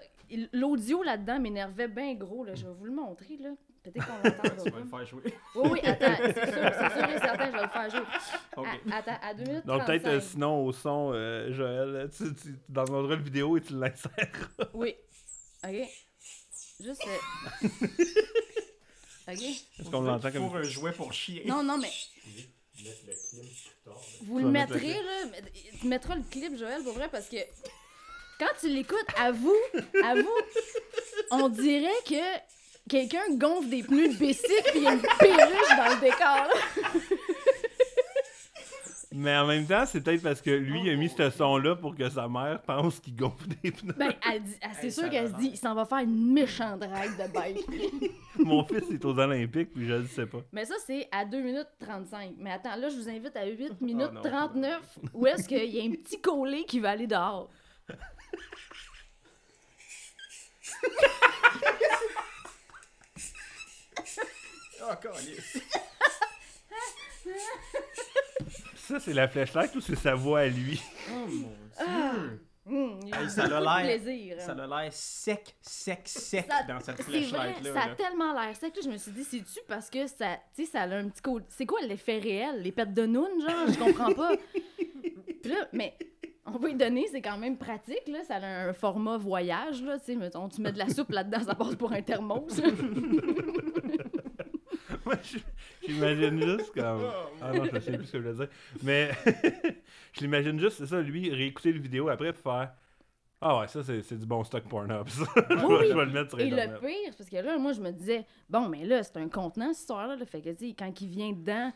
L'audio 0.53 1.03
là-dedans 1.03 1.39
m'énervait 1.39 1.87
bien 1.89 2.13
gros. 2.15 2.43
Là. 2.45 2.55
Je 2.55 2.65
vais 2.65 2.73
vous 2.73 2.85
le 2.85 2.93
montrer, 2.93 3.37
là. 3.37 3.49
Peut-être 3.83 4.05
qu'on 4.07 4.13
l'entend. 4.23 4.63
Tu 4.63 4.69
vas 4.71 4.79
le 4.79 4.85
faire 4.85 5.05
jouer. 5.05 5.21
Oui, 5.55 5.69
oui, 5.73 5.79
attends. 5.83 6.15
C'est 6.17 6.33
sûr, 6.33 6.71
c'est 6.79 6.97
sûr 6.97 7.09
et 7.09 7.19
certain, 7.19 7.47
je 7.51 7.57
vais 7.57 7.63
le 7.63 7.69
faire 7.69 7.89
jouer. 7.89 8.05
À- 8.91 8.95
attends, 8.97 9.19
à 9.21 9.33
2 9.33 9.43
minutes 9.43 9.65
Donc, 9.65 9.85
peut-être, 9.85 10.05
euh, 10.05 10.19
35. 10.19 10.21
sinon, 10.21 10.65
au 10.65 10.71
son, 10.71 11.11
euh, 11.13 11.51
Joël, 11.51 12.09
tu, 12.15 12.33
tu, 12.33 12.55
dans 12.69 12.85
notre 12.85 13.15
vidéo 13.21 13.57
et 13.57 13.61
tu 13.61 13.73
l'insères. 13.77 14.49
Oui. 14.73 14.95
OK. 15.65 15.75
Juste... 16.79 17.03
euh, 17.05 17.67
OK. 19.27 19.41
Est-ce 19.41 19.89
qu'on 19.89 20.01
l'entend 20.01 20.31
comme. 20.31 20.47
Pour 20.47 20.55
un 20.55 20.63
jouet 20.63 20.91
pour 20.93 21.11
chier. 21.13 21.43
Non, 21.45 21.61
non, 21.63 21.77
mais... 21.77 21.89
Vous 24.23 24.39
le 24.39 24.45
mettrez, 24.51 24.93
là. 24.93 25.37
Tu 25.79 25.87
mettras 25.87 26.15
le 26.15 26.23
clip, 26.29 26.57
Joël, 26.57 26.83
pour 26.83 26.93
vrai, 26.93 27.09
parce 27.11 27.27
que 27.27 27.37
quand 28.39 28.51
tu 28.59 28.67
l'écoutes, 28.69 29.05
à 29.17 29.31
vous, 29.31 29.55
à 30.03 30.15
vous, 30.15 30.37
on 31.31 31.49
dirait 31.49 31.89
que 32.05 32.39
quelqu'un 32.89 33.23
gonfle 33.31 33.69
des 33.69 33.83
pneus 33.83 34.09
de 34.09 34.15
bicycle 34.15 34.63
puis 34.71 34.79
il 34.79 34.83
y 34.83 34.87
a 34.87 34.93
une 34.93 35.01
perruche 35.01 35.77
dans 35.77 35.95
le 35.95 36.01
décor. 36.01 36.47
là. 36.47 36.53
Mais 39.15 39.37
en 39.37 39.45
même 39.45 39.65
temps, 39.67 39.85
c'est 39.85 40.01
peut-être 40.01 40.23
parce 40.23 40.41
que 40.41 40.49
lui, 40.49 40.81
il 40.81 40.89
a 40.89 40.95
mis 40.95 41.07
ce 41.07 41.29
son-là 41.29 41.75
pour 41.75 41.95
que 41.95 42.09
sa 42.09 42.27
mère 42.27 42.59
pense 42.63 42.99
qu'il 42.99 43.15
gonfle 43.15 43.47
des 43.61 43.71
pneus. 43.71 43.93
Ben, 43.95 44.11
elle 44.27 44.41
dit- 44.43 44.55
elle- 44.59 44.69
c'est 44.73 44.85
Hey, 44.87 44.91
sûr 44.91 45.09
qu'elle 45.09 45.27
se 45.29 45.35
dit, 45.35 45.49
il 45.53 45.57
s'en 45.57 45.75
va 45.75 45.85
faire 45.85 45.99
une 45.99 46.33
méchante 46.33 46.81
ride 46.83 47.15
de 47.17 47.31
bike. 47.31 48.11
Mon 48.39 48.63
fils 48.65 48.89
est 48.91 49.05
aux 49.05 49.17
Olympiques, 49.19 49.71
puis 49.71 49.85
je 49.87 49.93
le 49.93 50.07
sais 50.07 50.25
pas. 50.25 50.39
Mais 50.51 50.65
ça, 50.65 50.73
c'est 50.85 51.07
à 51.11 51.25
2 51.25 51.41
minutes 51.41 51.67
35. 51.79 52.33
Mais 52.39 52.51
attends, 52.51 52.75
là, 52.75 52.89
je 52.89 52.95
vous 52.95 53.07
invite 53.07 53.35
à 53.37 53.45
8 53.45 53.79
minutes 53.81 54.11
non. 54.13 54.21
39, 54.23 54.81
où 55.13 55.27
est-ce 55.27 55.47
qu'il 55.47 55.63
y 55.63 55.79
a 55.79 55.83
un 55.83 55.91
petit 55.91 56.19
collet 56.19 56.63
qui 56.65 56.79
va 56.79 56.89
aller 56.91 57.05
dehors? 57.07 57.49
Oh. 64.85 65.13
Ça, 68.87 68.99
c'est 68.99 69.13
la 69.13 69.27
flashlight 69.27 69.73
ou 69.75 69.81
c'est 69.81 69.95
sa 69.95 70.13
voix 70.15 70.41
à 70.41 70.47
lui? 70.47 70.81
Oh 71.09 71.27
mon 71.29 71.49
Ah. 71.79 72.11
dieu. 72.17 72.39
Il 72.65 73.09
y 73.09 73.13
a 73.13 73.19
Hey, 73.19 73.25
eu 73.25 73.29
ça 73.29 73.43
a 73.43 73.59
l'air- 73.81 73.97
plaisir. 73.99 74.35
Ça 74.39 74.51
a 74.53 74.67
l'air 74.83 74.93
sec, 74.93 75.53
sec, 75.61 76.01
sec 76.05 76.45
Ça- 76.49 76.63
dans 76.63 76.79
cette 76.79 76.97
C'est 76.97 77.03
vrai, 77.03 77.21
flashlight-là. 77.23 77.73
ça 77.73 77.81
a 77.81 77.87
là. 77.89 77.95
tellement 77.95 78.33
l'air 78.33 78.55
sec. 78.55 78.73
là, 78.75 78.81
je 78.85 78.89
me 78.89 78.97
suis 78.97 79.11
dit, 79.11 79.23
c'est-tu 79.25 79.59
parce 79.67 79.89
que 79.89 80.07
ça, 80.07 80.37
tu 80.55 80.63
sais, 80.65 80.71
ça 80.71 80.81
a 80.81 80.87
un 80.95 81.09
petit 81.09 81.21
côté. 81.21 81.45
C'est 81.49 81.65
quoi 81.65 81.81
l'effet 81.81 82.19
réel? 82.19 82.61
Les 82.61 82.71
pets 82.71 82.93
de 82.93 83.05
noun, 83.05 83.29
genre? 83.41 83.67
Je 83.67 83.77
comprends 83.79 84.13
pas. 84.13 84.31
Puis 85.41 85.51
là, 85.51 85.67
mais 85.73 85.93
On 86.45 86.57
va 86.57 86.69
y 86.69 86.75
donner, 86.75 87.07
c'est 87.09 87.21
quand 87.21 87.37
même 87.37 87.57
pratique, 87.57 88.05
là. 88.07 88.19
Ça 88.27 88.35
a 88.35 88.45
un 88.67 88.73
format 88.73 89.17
voyage, 89.17 89.81
là. 89.81 89.97
Tu 89.97 90.05
sais, 90.07 90.15
mettons, 90.15 90.49
tu 90.49 90.59
mets 90.59 90.73
de 90.73 90.77
la 90.77 90.89
soupe 90.89 91.11
là-dedans, 91.11 91.41
ça 91.41 91.55
passe 91.55 91.75
pour 91.75 91.93
un 91.93 92.01
thermos. 92.01 92.47
Moi, 95.05 95.15
je- 95.23 95.37
j'imagine 95.87 96.41
juste 96.41 96.73
comme. 96.73 97.01
Ah 97.41 97.51
non, 97.53 97.65
je 97.71 97.79
sais 97.79 97.97
plus 97.97 98.05
ce 98.07 98.11
que 98.13 98.17
je 98.19 98.23
voulais 98.23 98.33
dire. 98.35 98.47
Mais 98.83 99.11
je 100.13 100.21
l'imagine 100.21 100.59
juste, 100.59 100.77
c'est 100.77 100.87
ça, 100.87 101.01
lui, 101.01 101.29
réécouter 101.33 101.71
le 101.71 101.79
vidéo 101.79 102.09
après 102.09 102.33
pour 102.33 102.43
faire. 102.53 102.73
Ah 103.45 103.59
ouais, 103.59 103.67
ça, 103.67 103.83
c'est 103.83 104.01
c'est 104.03 104.17
du 104.17 104.25
bon 104.25 104.43
stock 104.45 104.63
Pornhub, 104.69 105.07
ça. 105.09 105.25
je, 105.35 105.55
vais, 105.55 105.63
Oui. 105.65 105.85
je 105.89 105.93
vais 105.97 106.05
le 106.05 106.11
mettre 106.11 106.29
sur 106.29 106.39
Et 106.39 106.49
le 106.49 106.57
Internet. 106.57 106.79
pire, 106.79 107.13
parce 107.17 107.29
que 107.29 107.35
là, 107.37 107.57
moi, 107.57 107.73
je 107.73 107.81
me 107.81 107.91
disais, 107.91 108.25
bon, 108.49 108.69
mais 108.69 108.85
là, 108.85 109.03
c'est 109.03 109.17
un 109.17 109.27
contenant, 109.27 109.73
cette 109.73 109.81
histoire-là. 109.81 110.15
là. 110.15 110.25
Fait 110.25 110.39
que, 110.41 110.49
tu 110.51 110.69
sais, 110.69 110.75
quand 110.79 111.01
il 111.01 111.07
vient 111.09 111.31
dedans, 111.33 111.73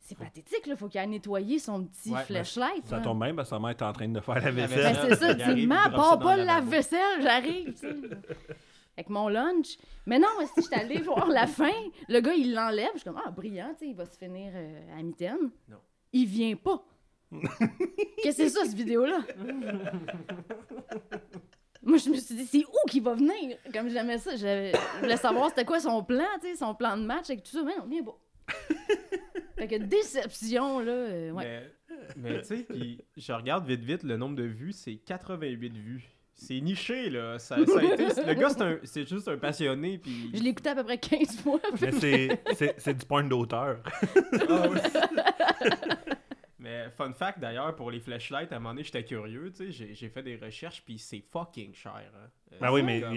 c'est 0.00 0.18
pathétique, 0.18 0.66
là. 0.66 0.76
Faut 0.76 0.86
qu'il 0.88 1.00
aille 1.00 1.08
nettoyer 1.08 1.58
son 1.58 1.84
petit 1.84 2.10
Ouais, 2.10 2.22
flashlight. 2.24 2.84
Ça 2.86 2.96
là. 2.98 3.02
tombe 3.02 3.24
bien, 3.24 3.34
parce 3.34 3.48
que 3.48 3.56
sa 3.56 3.58
mère 3.60 3.70
est 3.70 3.82
en 3.82 3.92
train 3.94 4.08
de 4.08 4.20
faire 4.20 4.34
la 4.34 4.40
La 4.42 4.50
vaisselle. 4.66 4.94
Ben, 4.96 5.08
c'est 5.08 5.16
ça, 5.16 5.32
dis, 5.34 5.62
il 5.62 5.68
ma, 5.68 5.88
drop 5.88 5.92
ça 5.92 5.96
pars 5.96 6.18
pas 6.18 6.34
le 6.36 6.42
le 6.42 6.46
lavabo. 6.46 6.70
lave-vaisselle, 6.70 7.22
j'arrive, 7.22 7.72
tu 7.72 7.78
sais. 7.78 7.94
Avec 8.98 9.10
mon 9.10 9.28
lunch. 9.28 9.78
Mais 10.06 10.18
non, 10.18 10.26
si 10.56 10.60
j'étais 10.60 10.74
allée 10.74 10.98
voir 10.98 11.28
la 11.28 11.46
fin, 11.46 11.70
le 12.08 12.18
gars, 12.18 12.34
il 12.34 12.52
l'enlève. 12.52 12.90
Je 12.94 12.98
suis 12.98 13.04
comme, 13.04 13.20
ah, 13.24 13.30
brillant, 13.30 13.72
tu 13.74 13.84
sais, 13.84 13.90
il 13.90 13.94
va 13.94 14.04
se 14.04 14.18
finir 14.18 14.50
euh, 14.56 14.98
à 14.98 15.02
mitaine. 15.04 15.52
Non. 15.68 15.76
Il 16.12 16.26
vient 16.26 16.56
pas. 16.56 16.84
Qu'est-ce 17.30 18.24
que 18.24 18.32
c'est 18.32 18.48
ça, 18.48 18.64
cette 18.64 18.74
vidéo-là? 18.74 19.20
Moi, 21.82 21.98
je 21.98 22.10
me 22.10 22.16
suis 22.16 22.34
dit, 22.34 22.44
c'est 22.44 22.64
où 22.64 22.88
qu'il 22.90 23.04
va 23.04 23.14
venir? 23.14 23.56
Comme 23.72 23.88
j'aimais 23.88 24.18
ça, 24.18 24.32
je, 24.32 24.72
je 24.74 25.00
voulais 25.00 25.16
savoir 25.16 25.50
c'était 25.50 25.64
quoi 25.64 25.78
son 25.78 26.02
plan, 26.02 26.26
tu 26.42 26.48
sais, 26.48 26.56
son 26.56 26.74
plan 26.74 26.96
de 26.96 27.04
match 27.04 27.30
avec 27.30 27.44
tout 27.44 27.52
ça. 27.52 27.62
Mais 27.62 27.76
non, 27.76 27.84
il 27.86 27.90
vient 27.90 28.02
pas. 28.02 28.18
fait 29.58 29.68
que 29.68 29.76
déception, 29.76 30.80
là, 30.80 30.90
euh, 30.90 31.30
ouais. 31.30 31.70
Mais, 32.16 32.32
mais 32.32 32.40
tu 32.40 32.48
sais, 32.48 32.64
puis 32.64 33.04
je 33.16 33.32
regarde 33.32 33.64
vite 33.64 33.84
vite, 33.84 34.02
le 34.02 34.16
nombre 34.16 34.34
de 34.34 34.42
vues, 34.42 34.72
c'est 34.72 34.96
88 34.96 35.76
vues. 35.76 36.17
C'est 36.40 36.60
niché, 36.60 37.10
là. 37.10 37.36
Ça, 37.40 37.56
ça 37.66 37.78
a 37.80 37.82
été, 37.82 38.22
le 38.26 38.34
gars, 38.34 38.48
c'est 38.50 38.62
un- 38.62 38.78
c'est 38.84 39.08
juste 39.08 39.26
un 39.26 39.36
passionné, 39.36 39.98
puis... 39.98 40.30
Je 40.32 40.40
l'ai 40.40 40.50
écouté 40.50 40.70
à 40.70 40.76
peu 40.76 40.84
près 40.84 40.96
15 40.98 41.40
fois. 41.40 41.58
Mais 41.80 41.90
c'est- 41.90 42.40
c'est 42.54 42.74
c'est 42.78 42.94
du 42.94 43.04
point 43.04 43.24
d'auteur. 43.24 43.80
Ah 44.48 44.68
oui. 44.70 44.78
Mais 46.60 46.88
fun 46.96 47.12
fact 47.12 47.38
d'ailleurs, 47.38 47.74
pour 47.76 47.90
les 47.90 48.00
flashlights, 48.00 48.52
à 48.52 48.56
un 48.56 48.58
moment 48.58 48.70
donné, 48.70 48.82
j'étais 48.82 49.04
curieux, 49.04 49.50
tu 49.50 49.66
sais, 49.66 49.70
j'ai- 49.70 49.94
j'ai 49.94 50.08
fait 50.08 50.22
des 50.24 50.36
recherches, 50.36 50.82
puis 50.84 50.98
c'est 50.98 51.22
fucking 51.32 51.72
cher. 51.72 51.92
hein. 52.14 52.28
Euh, 52.52 52.56
Ah 52.60 52.72
oui, 52.72 52.82
mais 52.82 53.00
comme- 53.00 53.14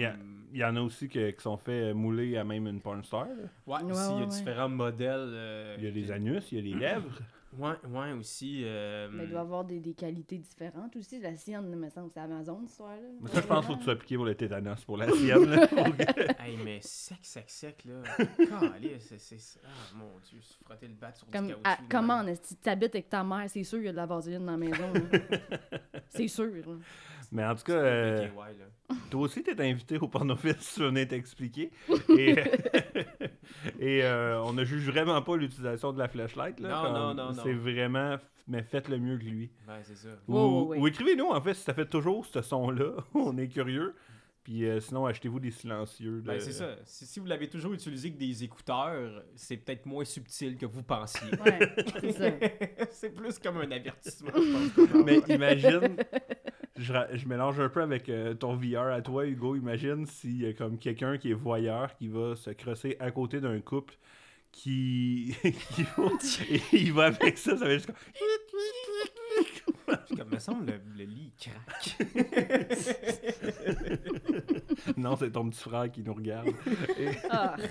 il 0.52 0.58
y 0.60 0.64
en 0.64 0.76
a 0.76 0.80
aussi 0.80 1.08
que- 1.08 1.30
qui 1.30 1.42
sont 1.42 1.56
faits 1.56 1.92
mouler 1.94 2.36
à 2.36 2.44
même 2.44 2.66
une 2.68 2.80
porn 2.80 3.02
star. 3.04 3.26
là. 3.26 3.34
Ouais, 3.66 3.82
Ouais, 3.84 3.90
aussi, 3.92 4.10
il 4.12 4.18
y 4.18 4.18
a 4.18 4.20
ouais, 4.20 4.26
différents 4.26 4.68
modèles. 4.68 5.30
euh, 5.32 5.74
Il 5.78 5.84
y 5.84 5.86
a 5.88 5.90
les 5.90 6.10
anus, 6.12 6.52
il 6.52 6.58
y 6.58 6.60
a 6.60 6.74
les 6.74 6.80
lèvres. 6.80 7.18
Ouais, 7.58 7.72
ouais, 7.90 8.12
aussi. 8.12 8.62
euh, 8.64 9.08
Mais 9.12 9.24
il 9.24 9.30
doit 9.30 9.40
avoir 9.40 9.64
des, 9.64 9.78
des 9.78 9.92
qualités 9.92 10.38
différentes 10.38 10.96
aussi. 10.96 11.20
La 11.20 11.36
sienne, 11.36 11.68
il 11.70 11.76
me 11.76 11.90
semble 11.90 12.08
que 12.08 12.14
c'est 12.14 12.20
Amazon, 12.20 12.60
cette 12.62 12.70
histoire-là. 12.70 13.02
Mais 13.20 13.28
ça, 13.28 13.40
je 13.42 13.46
pense 13.46 13.58
qu'il 13.58 13.66
faut 13.66 13.72
que 13.74 13.78
tu 13.80 13.84
sois 13.84 13.96
piqué 13.96 14.16
pour 14.16 14.24
le 14.24 14.34
tétanos 14.34 14.84
pour 14.86 14.96
la 14.96 15.10
sienne. 15.12 15.44
là. 15.44 15.68
Hey, 16.40 16.56
mais 16.64 16.78
sec, 16.80 17.18
sec, 17.20 17.44
sec, 17.50 17.84
là. 17.84 18.02
C'est, 19.00 19.18
c'est, 19.18 19.38
c'est- 19.38 19.60
Ah, 19.64 19.68
mon 19.96 20.18
Dieu, 20.30 20.38
se 20.40 20.54
frotter 20.64 20.88
le 20.88 20.94
bat 20.94 21.12
sur 21.12 21.28
Comme, 21.30 21.46
du 21.48 21.52
caoutchouc. 21.52 21.68
à- 21.68 21.76
de 21.82 21.88
comment, 21.90 22.24
si 22.42 22.56
tu 22.56 22.68
habites 22.70 22.94
avec 22.94 23.08
ta 23.10 23.22
mère, 23.22 23.44
c'est 23.48 23.64
sûr 23.64 23.78
qu'il 23.78 23.86
y 23.86 23.88
a 23.88 23.92
de 23.92 23.96
la 23.98 24.06
vaseline 24.06 24.46
dans 24.46 24.52
la 24.52 24.56
maison. 24.56 24.92
c'est 26.08 26.28
sûr. 26.28 26.46
là. 26.46 26.62
Mais 27.32 27.44
en 27.46 27.54
tout 27.54 27.62
cas, 27.64 27.72
euh, 27.72 28.28
toi 29.10 29.22
aussi, 29.22 29.42
t'es 29.42 29.58
invité 29.58 29.96
au 29.98 30.06
pornofilm 30.06 30.54
si 30.60 30.74
tu 30.74 30.80
venais 30.82 31.06
t'expliquer. 31.06 31.70
Et, 32.18 32.36
et 33.80 34.04
euh, 34.04 34.40
on 34.42 34.52
ne 34.52 34.64
juge 34.64 34.86
vraiment 34.88 35.20
pas 35.22 35.36
l'utilisation 35.36 35.92
de 35.92 35.98
la 35.98 36.08
flashlight. 36.08 36.60
Là, 36.60 36.68
Non, 36.68 36.82
comme 36.82 36.92
non, 36.92 37.14
non, 37.14 37.32
non. 37.32 37.42
C'est 37.42 37.54
vraiment, 37.54 38.16
mais 38.46 38.62
faites 38.62 38.88
le 38.88 38.98
mieux 38.98 39.16
que 39.18 39.24
lui. 39.24 39.50
Ouais, 39.66 39.80
c'est 39.82 39.96
ça. 39.96 40.10
Ou, 40.28 40.86
écrivez-nous, 40.86 41.28
en 41.30 41.40
fait, 41.40 41.54
si 41.54 41.62
ça 41.62 41.72
fait 41.74 41.86
toujours 41.88 42.26
ce 42.26 42.42
son-là. 42.42 42.96
on 43.14 43.36
est 43.38 43.48
curieux. 43.48 43.94
Puis 44.44 44.64
euh, 44.66 44.80
sinon, 44.80 45.06
achetez-vous 45.06 45.38
des 45.38 45.52
silencieux. 45.52 46.16
de- 46.20 46.26
Ben, 46.26 46.40
c'est 46.40 46.50
ça. 46.52 46.74
Si, 46.84 47.06
si 47.06 47.20
vous 47.20 47.26
l'avez 47.26 47.48
toujours 47.48 47.72
utilisé 47.74 48.12
que 48.12 48.18
des 48.18 48.42
écouteurs, 48.42 49.22
c'est 49.36 49.56
peut-être 49.56 49.86
moins 49.86 50.04
subtil 50.04 50.56
que 50.58 50.66
vous 50.66 50.82
pensiez. 50.82 51.28
Ouais, 51.46 51.72
c'est 52.00 52.12
ça. 52.12 52.30
c'est 52.90 53.14
plus 53.14 53.38
comme 53.38 53.58
un 53.58 53.70
avertissement, 53.70 54.32
je 54.34 54.82
pense. 54.84 55.04
Mais 55.06 55.18
imagine, 55.34 55.96
je, 56.76 56.92
je 57.14 57.28
mélange 57.28 57.60
un 57.60 57.68
peu 57.68 57.82
avec 57.82 58.08
euh, 58.08 58.34
ton 58.34 58.54
VR 58.56 58.86
à 58.92 59.02
toi, 59.02 59.26
Hugo. 59.26 59.54
Imagine 59.56 60.06
s'il 60.06 60.40
y 60.42 60.46
a 60.46 60.52
comme 60.52 60.78
quelqu'un 60.78 61.18
qui 61.18 61.30
est 61.30 61.34
voyeur 61.34 61.94
qui 61.96 62.08
va 62.08 62.34
se 62.36 62.50
crosser 62.50 62.96
à 63.00 63.10
côté 63.10 63.40
d'un 63.40 63.60
couple 63.60 63.94
qui. 64.52 65.34
qui 65.74 65.82
va- 65.82 66.10
et 66.50 66.60
il 66.72 66.92
va 66.92 67.04
avec 67.06 67.38
ça, 67.38 67.56
ça 67.56 67.64
va 67.64 67.74
juste 67.74 67.86
comme. 67.86 67.96
Puis 70.06 70.16
comme, 70.16 70.30
me 70.30 70.38
semble, 70.38 70.66
le, 70.66 70.80
le 70.96 71.04
lit 71.04 71.32
il 71.38 71.50
craque. 71.50 71.96
Non, 74.96 75.16
c'est 75.16 75.30
ton 75.30 75.48
petit 75.48 75.60
frère 75.60 75.90
qui 75.90 76.02
nous 76.02 76.14
regarde. 76.14 76.48
Et- 76.98 77.08
Ah, 77.30 77.56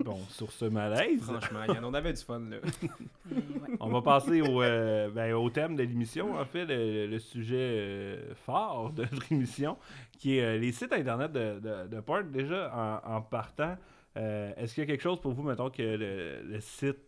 bon, 0.00 0.18
sur 0.28 0.50
ce 0.52 0.64
malaise, 0.66 1.22
Franchement, 1.22 1.64
on 1.82 1.94
avait 1.94 2.12
du 2.12 2.22
fun, 2.22 2.40
là. 2.40 2.56
ouais. 3.30 3.76
on 3.80 3.88
va 3.88 4.02
passer 4.02 4.40
au, 4.40 4.62
euh, 4.62 5.10
ben, 5.10 5.32
au 5.34 5.50
thème 5.50 5.76
de 5.76 5.82
l'émission, 5.82 6.34
en 6.38 6.44
fait, 6.44 6.64
le, 6.66 7.06
le 7.06 7.18
sujet 7.18 7.56
euh, 7.56 8.34
fort 8.34 8.92
de 8.92 9.04
l'émission, 9.30 9.76
qui 10.18 10.38
est 10.38 10.42
euh, 10.44 10.58
les 10.58 10.72
sites 10.72 10.92
internet 10.92 11.32
de, 11.32 11.60
de, 11.60 11.88
de 11.88 12.00
porn. 12.00 12.30
Déjà, 12.30 13.02
en, 13.04 13.16
en 13.16 13.22
partant, 13.22 13.76
euh, 14.16 14.52
est-ce 14.56 14.74
qu'il 14.74 14.82
y 14.82 14.86
a 14.86 14.88
quelque 14.88 15.02
chose 15.02 15.20
pour 15.20 15.32
vous, 15.32 15.42
mettons, 15.42 15.70
que 15.70 15.82
le, 15.82 16.42
le 16.42 16.60
site. 16.60 16.98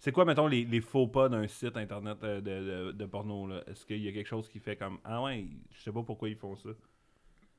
C'est 0.00 0.12
quoi, 0.12 0.24
mettons, 0.24 0.46
les, 0.46 0.64
les 0.64 0.80
faux 0.80 1.08
pas 1.08 1.28
d'un 1.28 1.46
site 1.48 1.76
internet 1.76 2.18
euh, 2.22 2.40
de, 2.40 2.90
de, 2.90 2.92
de 2.92 3.06
porno? 3.06 3.48
là? 3.48 3.62
Est-ce 3.66 3.84
qu'il 3.84 3.98
y 4.02 4.08
a 4.08 4.12
quelque 4.12 4.28
chose 4.28 4.48
qui 4.48 4.60
fait 4.60 4.76
comme 4.76 4.98
Ah 5.04 5.22
ouais, 5.22 5.44
je 5.72 5.80
sais 5.82 5.92
pas 5.92 6.02
pourquoi 6.02 6.28
ils 6.28 6.36
font 6.36 6.54
ça? 6.56 6.70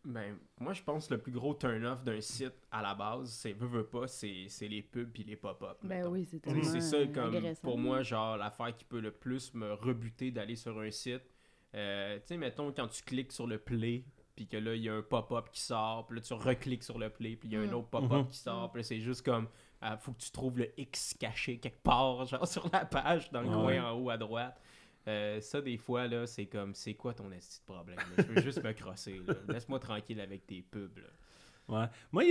Ben, 0.06 0.38
moi, 0.60 0.74
je 0.74 0.82
pense 0.82 1.08
que 1.08 1.14
le 1.16 1.20
plus 1.22 1.32
gros 1.34 1.54
turn-off 1.54 2.04
d'un 2.04 2.22
site 2.22 2.54
à 2.72 2.82
la 2.82 2.96
base, 2.96 3.30
c'est 3.32 3.52
veux, 3.54 3.68
veux 3.68 3.86
pas, 3.86 4.08
c'est 4.08 4.46
c'est 4.48 4.68
les 4.70 4.82
pubs 4.82 5.12
puis 5.12 5.24
les 5.24 5.36
pop-up. 5.36 5.78
Ben 5.84 5.98
mettons. 6.00 6.10
oui, 6.12 6.26
c'est 6.26 6.40
tellement 6.40 6.64
C'est 6.64 6.82
ça, 6.82 6.96
euh, 6.98 7.08
comme 7.08 7.36
agressant. 7.36 7.62
pour 7.62 7.78
moi, 7.78 8.02
genre, 8.02 8.38
l'affaire 8.38 8.74
qui 8.76 8.86
peut 8.86 9.02
le 9.02 9.12
plus 9.12 9.54
me 9.54 9.74
rebuter 9.74 10.32
d'aller 10.32 10.56
sur 10.56 10.80
un 10.80 10.90
site. 10.90 11.24
Euh, 11.76 12.18
tu 12.20 12.28
sais, 12.28 12.38
mettons, 12.38 12.72
quand 12.72 12.88
tu 12.88 13.04
cliques 13.04 13.32
sur 13.34 13.46
le 13.46 13.58
play, 13.60 14.06
puis 14.36 14.48
que 14.48 14.56
là, 14.58 14.74
il 14.74 14.82
y 14.84 14.90
a 14.90 14.94
un 14.96 15.02
pop-up 15.02 15.50
qui 15.52 15.60
sort, 15.62 16.08
puis 16.08 16.16
là, 16.18 16.22
tu 16.22 16.34
recliques 16.34 16.84
sur 16.84 16.98
le 16.98 17.10
play, 17.10 17.36
puis 17.36 17.50
il 17.50 17.54
y 17.54 17.58
a 17.58 17.60
un 17.60 17.68
Mm. 17.68 17.74
autre 17.76 17.90
pop-up 17.90 18.12
Mhm. 18.12 18.28
qui 18.28 18.38
sort, 18.38 18.72
puis 18.72 18.80
là, 18.82 18.84
c'est 18.84 19.02
juste 19.02 19.24
comme, 19.24 19.50
ah, 19.82 19.98
faut 19.98 20.14
que 20.14 20.20
tu 20.22 20.32
trouves 20.32 20.58
le 20.60 20.72
X 20.80 21.14
caché 21.20 21.60
quelque 21.60 21.84
part, 21.84 22.26
genre, 22.26 22.48
sur 22.48 22.68
la 22.72 22.86
page, 22.86 23.30
dans 23.32 23.42
le 23.42 23.50
Ouais. 23.50 23.78
coin 23.80 23.92
en 23.92 24.00
haut 24.00 24.10
à 24.10 24.18
droite. 24.18 24.60
Euh, 25.10 25.42
ça, 25.42 25.62
des 25.62 25.78
fois, 25.78 26.08
là, 26.08 26.28
c'est 26.28 26.46
comme, 26.46 26.76
c'est 26.76 26.94
quoi 26.94 27.14
ton 27.14 27.32
esti 27.32 27.60
de 27.60 27.66
problème? 27.74 27.98
là? 27.98 28.24
Je 28.24 28.34
veux 28.34 28.42
juste 28.42 28.64
me 28.64 28.72
crosser. 28.74 29.22
Laisse-moi 29.50 29.80
tranquille 29.80 30.22
avec 30.22 30.46
tes 30.46 30.62
pubs, 30.62 30.98
là. 30.98 31.10
Ouais. 31.68 31.88
Moi, 32.12 32.24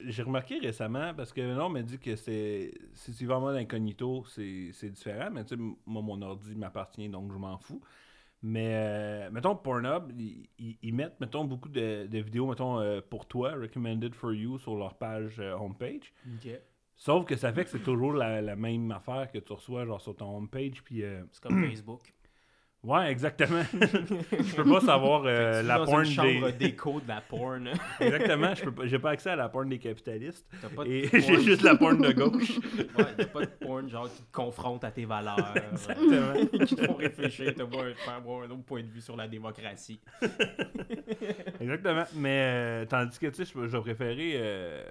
j'ai 0.00 0.22
remarqué 0.22 0.58
récemment, 0.58 1.12
parce 1.14 1.32
que 1.32 1.40
non, 1.54 1.66
on 1.66 1.70
m'a 1.70 1.82
dit 1.82 1.98
que 1.98 2.16
c'est 2.16 2.72
si 2.94 3.14
tu 3.14 3.26
vas 3.26 3.36
en 3.36 3.40
mode 3.40 3.56
incognito, 3.56 4.24
c'est 4.26 4.70
c'est 4.72 4.90
différent, 4.90 5.30
mais 5.30 5.44
tu 5.44 5.56
sais, 5.56 5.62
moi, 5.86 6.02
mon 6.02 6.20
ordi 6.22 6.54
m'appartient, 6.54 7.08
donc 7.08 7.32
je 7.32 7.38
m'en 7.38 7.58
fous. 7.58 7.80
Mais, 8.42 8.74
euh, 8.74 9.30
mettons, 9.30 9.56
Pornhub, 9.56 10.12
ils, 10.18 10.92
mettent, 10.92 11.18
mettons, 11.18 11.44
beaucoup 11.44 11.70
de, 11.70 12.06
de 12.06 12.18
vidéos, 12.18 12.46
mettons, 12.46 12.78
euh, 12.78 13.00
pour 13.00 13.26
toi, 13.26 13.54
recommended 13.54 14.14
for 14.14 14.34
you, 14.34 14.58
sur 14.58 14.76
leur 14.76 14.98
page 14.98 15.38
homepage. 15.38 16.12
Ok. 16.34 16.50
Sauf 16.96 17.24
que 17.26 17.36
ça 17.36 17.52
fait 17.52 17.64
que 17.64 17.70
c'est 17.70 17.82
toujours 17.82 18.12
la, 18.12 18.40
la 18.40 18.56
même 18.56 18.90
affaire 18.92 19.28
que 19.32 19.38
tu 19.38 19.52
reçois, 19.52 19.84
genre, 19.84 20.00
sur 20.00 20.16
ton 20.16 20.36
homepage, 20.36 20.82
puis... 20.84 21.02
euh, 21.02 21.22
C'est 21.32 21.42
comme 21.42 21.64
Facebook. 21.68 22.00
Ouais, 22.84 23.10
exactement. 23.10 23.62
je 23.72 24.56
peux 24.56 24.70
pas 24.70 24.80
savoir 24.82 25.22
euh, 25.24 25.62
la 25.62 25.78
dans 25.78 25.84
porn 25.86 26.04
une 26.04 26.10
chambre 26.10 26.50
des... 26.50 26.70
de 26.72 27.08
la 27.08 27.22
porn. 27.22 27.66
Exactement, 28.00 28.54
je 28.54 28.62
peux 28.64 28.72
pas- 28.74 28.86
j'ai 28.86 28.98
pas 28.98 29.10
accès 29.12 29.30
à 29.30 29.36
la 29.36 29.48
porn 29.48 29.70
des 29.70 29.78
capitalistes. 29.78 30.46
T'as 30.60 30.68
pas 30.68 30.84
de 30.84 30.90
Et 30.90 31.08
porn. 31.08 31.22
j'ai 31.22 31.40
juste 31.40 31.62
la 31.62 31.76
porn 31.76 31.96
de 31.98 32.12
gauche. 32.12 32.58
Ouais, 32.98 33.22
a 33.22 33.24
pas 33.24 33.40
de 33.46 33.50
porn 33.58 33.88
genre 33.88 34.12
qui 34.14 34.22
te 34.22 34.30
confronte 34.32 34.84
à 34.84 34.90
tes 34.90 35.06
valeurs. 35.06 35.54
Exactement. 35.72 36.10
euh, 36.12 36.44
qui 36.66 36.76
te 36.76 36.84
font 36.84 36.94
réfléchir, 36.96 37.54
te 37.54 37.62
voir 37.62 37.86
faire 37.96 38.14
avoir 38.16 38.42
un 38.42 38.50
autre 38.50 38.64
point 38.64 38.82
de 38.82 38.88
vue 38.88 39.00
sur 39.00 39.16
la 39.16 39.28
démocratie. 39.28 39.98
Exactement. 41.58 42.04
Mais 42.16 42.40
euh, 42.52 42.84
tandis 42.84 43.18
que, 43.18 43.28
tu 43.28 43.44
sais, 43.46 43.50
je 43.50 43.66
je 43.66 43.76
euh, 44.36 44.84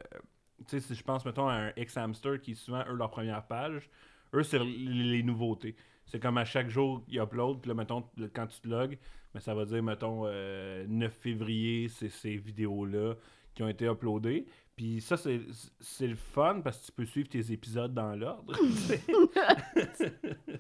tu 0.67 0.70
sais, 0.70 0.79
si 0.79 0.96
je 0.96 1.03
pense, 1.03 1.25
mettons, 1.25 1.48
à 1.48 1.53
un 1.55 1.74
X-Hamster 1.77 2.41
qui 2.41 2.51
est 2.51 2.55
souvent, 2.55 2.84
eux, 2.89 2.96
leur 2.96 3.10
première 3.12 3.46
page, 3.46 3.89
eux, 4.34 4.43
c'est 4.43 4.60
les, 4.60 4.65
les 4.67 5.24
nouveautés. 5.24 5.75
C'est 6.05 6.20
comme 6.20 6.38
à 6.38 6.46
chaque 6.46 6.70
jour, 6.70 7.03
ils 7.08 7.20
uploadent, 7.20 7.62
puis 7.62 7.70
là, 7.70 7.75
mettons, 7.75 8.03
le- 8.17 8.27
quand 8.27 8.48
tu 8.48 8.60
te 8.60 8.67
logs, 8.67 8.98
mais 9.34 9.39
ça 9.41 9.53
va 9.55 9.65
dire, 9.65 9.82
mettons, 9.82 10.24
euh, 10.25 10.86
9 10.88 11.13
février, 11.13 11.88
c'est 11.88 12.10
ces 12.10 12.36
vidéos-là 12.38 13.15
qui 13.53 13.63
ont 13.63 13.70
été 13.70 13.86
uploadées. 13.86 14.46
Puis 14.75 15.01
ça, 15.01 15.17
c'est 15.17 15.39
c'est 15.79 16.08
le 16.08 16.15
fun 16.15 16.62
parce 16.63 16.79
que 16.79 16.86
tu 16.88 16.91
peux 16.93 17.05
suivre 17.05 17.29
tes 17.29 17.51
épisodes 17.51 17.93
dans 17.93 18.15
l'ordre. 18.15 18.58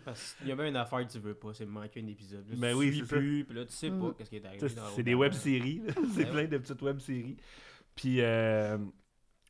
Parce 0.05 0.33
qu'il 0.35 0.47
y 0.47 0.51
avait 0.51 0.69
une 0.69 0.75
affaire 0.75 1.05
que 1.07 1.11
tu 1.11 1.19
veux 1.19 1.33
pas, 1.33 1.53
c'est 1.53 1.65
manquer 1.65 2.01
un 2.01 2.07
épisode. 2.07 2.47
Là, 2.49 2.55
Ben 2.57 2.71
tu 2.71 2.77
oui, 2.77 2.91
suis 2.93 2.99
c'est 3.07 3.15
plus, 3.15 3.45
puis 3.45 3.55
là, 3.57 3.65
tu 3.65 3.73
sais 3.73 3.89
pas 3.89 3.95
Mm. 3.95 4.13
qu'est-ce 4.17 4.29
qui 4.29 4.35
est 4.37 4.45
arrivé 4.45 4.67
C'est 4.95 5.03
des 5.03 5.13
web-séries. 5.15 5.81
c'est 6.15 6.25
Ben 6.25 6.31
plein 6.31 6.45
de 6.45 6.57
petites 6.57 6.81
web-séries. 6.81 7.37
Puis, 7.95 8.21
euh, 8.21 8.77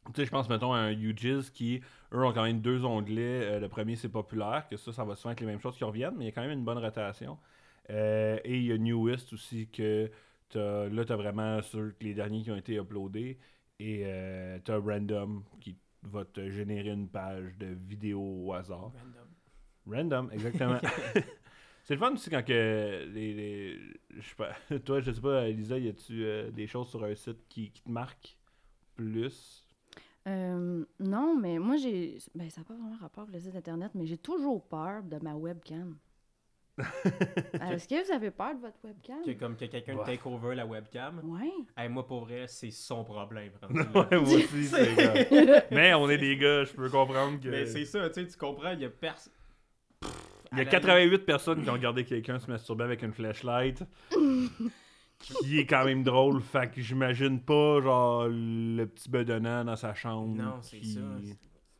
tu 0.07 0.11
sais, 0.15 0.25
je 0.25 0.31
pense, 0.31 0.49
mettons, 0.49 0.73
à 0.73 0.79
un 0.79 0.91
UGIS 0.91 1.49
qui, 1.53 1.81
eux, 2.13 2.23
ont 2.23 2.33
quand 2.33 2.43
même 2.43 2.61
deux 2.61 2.83
onglets. 2.85 3.43
Euh, 3.55 3.59
le 3.59 3.69
premier, 3.69 3.95
c'est 3.95 4.09
populaire, 4.09 4.67
que 4.69 4.77
ça, 4.77 4.91
ça 4.93 5.03
va 5.03 5.15
souvent 5.15 5.31
être 5.31 5.39
les 5.39 5.45
mêmes 5.45 5.61
choses 5.61 5.77
qui 5.77 5.83
reviennent, 5.83 6.15
mais 6.17 6.25
il 6.25 6.27
y 6.27 6.31
a 6.31 6.33
quand 6.33 6.41
même 6.41 6.51
une 6.51 6.63
bonne 6.65 6.77
rotation. 6.77 7.37
Euh, 7.89 8.37
et 8.43 8.57
il 8.57 8.65
y 8.65 8.71
a 8.71 8.77
Newest 8.77 9.33
aussi 9.33 9.67
que 9.69 10.09
t'as- 10.49 10.89
là, 10.89 11.05
tu 11.05 11.11
as 11.13 11.15
vraiment 11.15 11.61
sur 11.61 11.91
les 12.01 12.13
derniers 12.13 12.41
qui 12.43 12.51
ont 12.51 12.55
été 12.57 12.75
uploadés. 12.75 13.37
Et 13.79 14.03
euh, 14.05 14.59
tu 14.63 14.71
as 14.71 14.77
Random 14.77 15.43
qui 15.59 15.77
va 16.03 16.25
te 16.25 16.49
générer 16.49 16.89
une 16.89 17.07
page 17.09 17.57
de 17.57 17.67
vidéo 17.67 18.21
au 18.45 18.53
hasard. 18.53 18.91
Random. 18.93 19.27
Random, 19.87 20.29
exactement. 20.31 20.79
C'est 21.83 21.95
le 21.95 21.99
fun 21.99 22.13
aussi 22.13 22.29
quand 22.29 22.43
que 22.45 23.09
les, 23.13 23.33
les- 23.33 23.79
je 24.17 24.21
sais 24.21 24.35
pas, 24.35 24.53
toi 24.85 25.01
je 25.01 25.11
sais 25.11 25.19
pas 25.19 25.49
Elisa, 25.49 25.77
y 25.77 25.89
a-tu 25.89 26.23
euh, 26.23 26.49
des 26.49 26.65
choses 26.65 26.89
sur 26.89 27.03
un 27.03 27.13
site 27.13 27.45
qui, 27.49 27.71
qui 27.71 27.81
te 27.81 27.89
marquent 27.91 28.37
plus? 28.95 29.62
Euh, 30.27 30.85
non, 30.99 31.35
mais 31.37 31.59
moi, 31.59 31.75
j'ai. 31.77 32.17
Ben, 32.33 32.49
ça 32.49 32.61
n'a 32.61 32.65
pas 32.65 32.73
vraiment 32.75 32.95
rapport 32.99 33.23
avec 33.23 33.35
le 33.35 33.41
site 33.41 33.55
Internet, 33.55 33.91
mais 33.93 34.05
j'ai 34.05 34.17
toujours 34.17 34.63
peur 34.63 35.03
de 35.03 35.17
ma 35.21 35.35
webcam. 35.35 35.97
Euh, 37.61 37.69
Est-ce 37.75 37.87
que 37.87 38.03
vous 38.03 38.11
avez 38.11 38.31
peur 38.31 38.55
de 38.55 38.61
votre 38.61 38.77
webcam? 38.83 39.21
Que 39.23 39.31
comme 39.33 39.55
que 39.55 39.65
quelqu'un 39.65 39.95
Ouais. 39.95 40.05
take 40.05 40.27
over 40.27 40.55
la 40.55 40.65
webcam? 40.65 41.21
Ouais. 41.23 41.51
Hey, 41.77 41.87
moi, 41.87 42.05
pour 42.07 42.21
vrai, 42.25 42.45
c'est 42.47 42.71
son 42.71 43.03
problème. 43.03 43.51
rendu 43.61 43.77
là. 43.79 43.85
Ouais, 44.09 44.19
moi 44.19 44.33
aussi, 44.35 44.65
c'est 44.65 45.65
Mais 45.71 45.93
on 45.93 46.09
est 46.09 46.17
des 46.17 46.35
gars, 46.35 46.63
je 46.63 46.73
peux 46.73 46.89
comprendre 46.89 47.39
que 47.39 47.47
Mais 47.49 47.67
c'est 47.67 47.85
ça, 47.85 48.09
tu 48.09 48.21
sais, 48.21 48.27
tu 48.27 48.35
comprends, 48.37 48.71
il 48.71 48.79
y 48.81 48.85
a 48.85 48.89
personne. 48.89 49.33
il 50.53 50.57
y 50.57 50.61
a 50.61 50.65
88 50.65 51.19
personnes 51.25 51.61
qui 51.63 51.69
ont 51.69 51.73
regardé 51.73 52.05
quelqu'un 52.05 52.39
se 52.39 52.49
masturber 52.49 52.85
avec 52.85 53.03
une 53.03 53.13
flashlight. 53.13 53.83
Qui 55.23 55.59
est 55.59 55.65
quand 55.65 55.85
même 55.85 56.03
drôle, 56.03 56.41
fait 56.41 56.69
que 56.71 56.81
j'imagine 56.81 57.39
pas 57.39 57.81
genre 57.81 58.27
le 58.29 58.85
petit 58.85 59.09
bedonnant 59.09 59.63
dans 59.65 59.75
sa 59.75 59.93
chambre. 59.93 60.35
Non, 60.35 60.61
c'est 60.61 60.79
qui- 60.79 60.93
ça. 60.93 60.99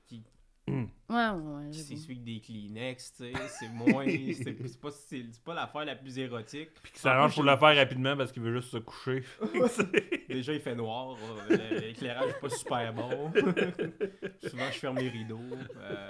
Qui, 0.08 0.24
Ouais, 0.66 0.86
ouais, 1.10 1.30
ouais. 1.30 1.70
qui 1.72 1.80
s'essuie 1.80 2.14
avec 2.14 2.24
des 2.24 2.40
Kleenex, 2.40 3.14
tu 3.18 3.24
sais, 3.26 3.34
c'est 3.60 3.70
moins. 3.70 4.06
C'est 4.08 4.34
c'est 4.68 4.80
pas, 4.80 4.92
c'est 4.92 5.26
c'est 5.30 5.44
pas 5.44 5.54
l'affaire 5.54 5.84
la 5.84 5.96
plus 5.98 6.18
érotique. 6.18 6.70
Puis 6.82 6.94
qui 6.94 7.00
s'arrange 7.00 7.34
pour 7.36 7.44
le 7.44 7.56
faire 7.58 7.76
rapidement 7.76 8.16
parce 8.16 8.32
qu'il 8.32 8.42
veut 8.42 8.56
juste 8.56 8.70
se 8.72 8.78
coucher. 8.78 9.24
Déjà, 10.30 10.54
il 10.54 10.62
fait 10.62 10.74
noir, 10.74 11.18
euh, 11.52 11.80
l'éclairage 11.82 12.30
est 12.30 12.40
pas 12.40 12.50
super 12.50 12.94
bon. 12.94 13.32
Souvent, 14.42 14.72
je 14.72 14.80
ferme 14.80 14.98
les 15.00 15.10
rideaux. 15.10 15.40
euh, 15.82 16.08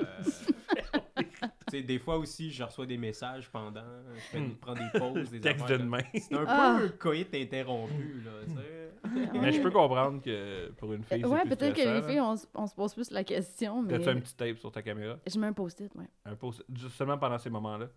sais, 1.77 1.83
des 1.83 1.99
fois 1.99 2.17
aussi, 2.17 2.51
je 2.51 2.63
reçois 2.63 2.85
des 2.85 2.97
messages 2.97 3.49
pendant, 3.51 3.81
je 4.15 4.19
fais 4.21 4.39
des, 4.41 4.55
prends 4.59 4.73
des 4.73 4.99
pauses, 4.99 5.29
des 5.31 5.39
Texte 5.41 5.67
de 5.67 5.77
comme- 5.77 5.87
main. 5.87 6.01
C'est 6.15 6.33
un 6.35 6.45
Ah. 6.47 6.77
peu 6.79 6.85
un 6.85 6.89
coït 6.89 7.33
interrompu, 7.35 8.21
là, 8.25 8.31
tu 8.47 8.53
sais. 8.53 9.31
Mais 9.39 9.51
je 9.51 9.61
peux 9.61 9.71
comprendre 9.71 10.21
que 10.21 10.71
pour 10.77 10.93
une 10.93 11.03
fille, 11.03 11.19
c'est 11.21 11.27
Ouais, 11.27 11.41
plus 11.41 11.49
peut-être 11.55 11.75
que 11.75 11.81
les 11.81 12.01
filles, 12.03 12.21
on, 12.21 12.33
s- 12.35 12.47
on 12.55 12.65
se 12.67 12.73
pose 12.75 12.93
plus 12.93 13.11
la 13.11 13.23
question, 13.23 13.81
mais. 13.83 13.97
T'as-tu 13.97 14.09
un 14.09 14.19
petit 14.21 14.35
tape 14.35 14.57
sur 14.57 14.71
ta 14.71 14.81
caméra? 14.81 15.17
Je 15.27 15.37
mets 15.39 15.47
un 15.47 15.53
post-it, 15.53 15.93
ouais. 15.95 16.05
Un 16.25 16.35
post 16.35 16.63
juste 16.73 16.95
seulement 16.95 17.17
pendant 17.17 17.37
ces 17.37 17.49
moments-là? 17.49 17.87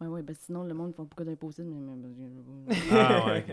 Ouais, 0.00 0.06
ouais, 0.08 0.22
ben 0.22 0.34
sinon, 0.34 0.64
le 0.64 0.74
monde 0.74 0.88
ne 0.88 0.92
font 0.94 1.04
pourquoi 1.04 1.24
d'un 1.24 1.36
post-it, 1.36 1.64
mais. 1.64 1.96
mais- 1.96 2.76
Ah 2.92 3.26
ouais, 3.26 3.44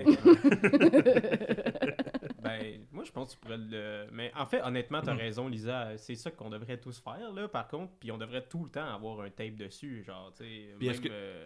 Ben, 2.58 2.82
moi, 2.92 3.04
je 3.04 3.12
pense 3.12 3.28
que 3.30 3.34
tu 3.36 3.40
pourrais 3.42 3.58
le. 3.58 4.08
Mais 4.12 4.32
en 4.36 4.46
fait, 4.46 4.62
honnêtement, 4.62 5.00
Mm. 5.00 5.06
t'as 5.06 5.16
raison, 5.16 5.48
Lisa. 5.48 5.98
C'est 5.98 6.16
ça 6.16 6.32
qu'on 6.32 6.50
devrait 6.50 6.78
tous 6.80 7.00
faire, 7.00 7.32
là, 7.34 7.48
par 7.48 7.68
contre. 7.68 7.94
Puis 8.00 8.12
on 8.12 8.18
devrait 8.18 8.46
tout 8.48 8.64
le 8.64 8.70
temps 8.70 8.94
avoir 8.94 9.22
un 9.22 9.30
tape 9.30 9.56
dessus, 9.56 10.04
genre, 10.04 10.32
tu 10.36 10.44
sais. 10.44 10.76
Puis 10.78 10.88
même, 10.88 10.96
est-ce 10.96 11.02
que- 11.02 11.10
euh, 11.12 11.46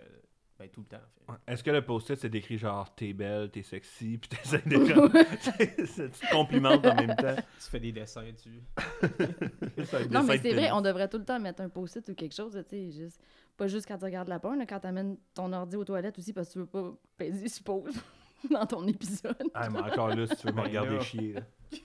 Ben, 0.60 0.70
tout 0.70 0.82
le 0.82 0.86
temps, 0.86 1.04
en 1.28 1.34
fait. 1.34 1.52
Est-ce 1.52 1.64
que 1.64 1.72
le 1.72 1.84
post-it 1.84 2.16
c'est 2.16 2.30
décrit 2.30 2.60
genre 2.60 2.94
t'es 2.94 3.12
belle, 3.12 3.50
t'es 3.50 3.64
sexy, 3.64 4.20
puis 4.20 4.30
t'essaies 4.30 4.62
de 4.68 4.78
tu 6.12 6.28
te 6.28 6.32
complimentes 6.32 6.86
en 6.86 6.94
même 6.96 7.16
temps? 7.16 7.36
Tu 7.36 7.70
fais 7.72 7.80
des 7.80 7.92
dessins 7.92 8.32
dessus. 8.32 8.62
C'est 9.02 9.94
un 9.96 10.00
Non, 10.02 10.22
dessin 10.22 10.24
mais 10.24 10.38
c'est 10.38 10.54
vrai, 10.54 10.72
on 10.72 10.82
devrait 10.82 11.08
tout 11.10 11.18
le 11.18 11.26
temps 11.26 11.40
mettre 11.40 11.62
un 11.62 11.70
post-it 11.70 12.08
ou 12.08 12.14
quelque 12.14 12.36
chose, 12.36 12.54
tu 12.70 12.70
sais, 12.70 12.92
juste... 12.92 13.20
Pas 13.58 13.68
juste 13.68 13.88
quand 13.88 13.98
tu 13.98 14.06
regardes 14.06 14.30
la 14.30 14.40
porn, 14.40 14.58
là, 14.58 14.66
quand 14.68 14.80
tu 14.80 14.88
amènes 14.88 15.18
ton 15.34 15.52
ordi 15.54 15.76
aux 15.76 15.86
toilettes 15.86 16.18
aussi 16.20 16.34
parce 16.34 16.48
que 16.50 16.54
tu 16.54 16.60
veux 16.60 16.66
pas 16.68 16.92
peser 17.18 17.48
sur 17.50 17.64
pause 17.64 17.96
dans 18.52 18.66
ton 18.66 18.88
épisode. 18.88 19.36
Ah, 19.54 19.70
mais 19.70 19.80
encore 19.80 20.10
là, 20.10 20.26
si 20.28 20.36
tu 20.36 20.48
veux 20.48 20.54
me 20.54 20.58
Ben 20.58 20.64
regarder 20.64 21.00
chier. 21.02 21.34
là. 21.34 21.42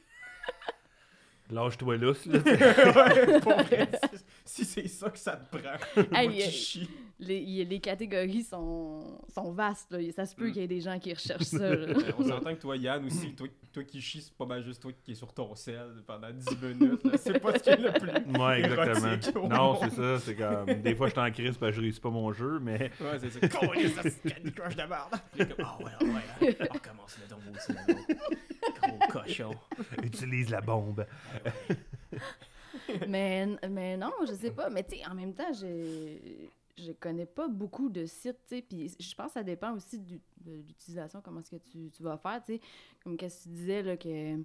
Lâche-toi 1.50 1.96
lousse, 1.96 2.26
là. 2.26 2.38
ouais, 2.44 3.40
pour 3.40 3.52
vrai, 3.62 3.88
si- 4.44 4.64
c'est 4.66 4.86
ça 4.88 5.08
que 5.08 5.18
ça 5.18 5.36
te 5.36 5.56
prend, 5.56 6.04
Hey, 6.14 6.28
moi 6.28 6.36
qui 6.36 6.42
euh, 6.42 6.50
chie. 6.50 6.90
Les, 7.20 7.38
y- 7.38 7.64
les 7.64 7.80
catégories 7.80 8.44
sont, 8.44 9.18
sont 9.34 9.50
vastes, 9.50 9.90
là. 9.90 9.98
Ça 10.12 10.24
se 10.24 10.36
peut 10.36 10.48
Mm. 10.48 10.52
qu'il 10.52 10.60
y 10.62 10.64
ait 10.64 10.68
des 10.68 10.80
gens 10.80 10.98
qui 11.00 11.12
recherchent 11.12 11.42
ça. 11.42 11.74
Ben, 11.74 11.96
On 12.16 12.22
s'entend 12.22 12.54
que 12.54 12.60
toi, 12.60 12.76
Yann, 12.76 13.04
aussi, 13.06 13.34
toi, 13.34 13.48
toi 13.72 13.82
qui 13.82 14.00
chies, 14.00 14.22
c'est 14.22 14.34
pas 14.34 14.46
mal 14.46 14.62
juste 14.62 14.80
toi 14.80 14.92
qui 15.02 15.10
es 15.10 15.14
sur 15.16 15.32
ton 15.34 15.52
sel 15.56 16.02
pendant 16.06 16.30
10 16.30 16.46
minutes. 16.62 17.00
C'est 17.16 17.40
pas 17.40 17.58
ce 17.58 17.62
qui 17.64 17.70
est 17.70 17.76
le 17.76 17.90
plus. 17.92 18.08
Ouais, 18.40 18.60
exactement. 18.60 19.48
Non, 19.48 19.78
c'est 19.82 19.90
ça, 19.90 20.18
c'est 20.20 20.36
comme. 20.36 20.66
Des 20.80 20.94
fois, 20.94 21.08
je 21.08 21.12
suis 21.12 21.20
en 21.20 21.30
crise 21.32 21.56
parce 21.58 21.70
que 21.72 21.76
je 21.76 21.80
réussis 21.80 22.00
pas 22.00 22.10
mon 22.10 22.32
jeu, 22.32 22.60
mais. 22.60 22.92
Ouais, 23.00 23.18
c'est 23.18 23.30
ça. 23.30 23.48
Colis, 23.48 23.88
ça, 23.94 24.02
c'est 24.04 24.34
Candy 24.36 24.52
Crush 24.52 24.76
de 24.76 24.82
merde. 24.82 25.14
Ah 25.58 25.78
ouais, 25.80 26.06
ouais, 26.08 26.56
on 26.70 26.72
recommence 26.74 27.18
le 27.20 27.28
tombeau 27.28 27.50
aussi, 27.56 27.72
là, 27.72 27.80
Gros 28.80 28.98
cochon. 29.10 29.50
Utilise 30.04 30.50
la 30.50 30.60
bombe. 30.60 31.04
mais, 33.08 33.46
mais 33.68 33.96
non, 33.96 34.12
je 34.26 34.34
sais 34.34 34.50
pas. 34.50 34.70
Mais 34.70 34.84
tu 34.84 34.96
sais, 34.96 35.02
en 35.10 35.14
même 35.14 35.34
temps, 35.34 35.52
je, 35.52 36.16
je 36.78 36.92
connais 36.92 37.26
pas 37.26 37.48
beaucoup 37.48 37.88
de 37.88 38.06
sites, 38.06 38.38
tu 38.48 38.56
sais. 38.56 38.62
Puis 38.62 38.94
je 38.98 39.14
pense 39.14 39.28
que 39.28 39.32
ça 39.34 39.42
dépend 39.42 39.72
aussi 39.74 39.98
du- 39.98 40.20
de 40.40 40.52
l'utilisation, 40.66 41.20
comment 41.22 41.40
est-ce 41.40 41.50
que 41.52 41.62
tu, 41.70 41.90
tu 41.90 42.02
vas 42.02 42.16
faire, 42.16 42.42
tu 42.44 42.54
sais. 42.54 42.60
Comme 43.02 43.16
qu'est-ce 43.16 43.38
que 43.38 43.42
tu 43.44 43.54
disais, 43.54 43.82
là, 43.82 43.96
que 43.96 44.36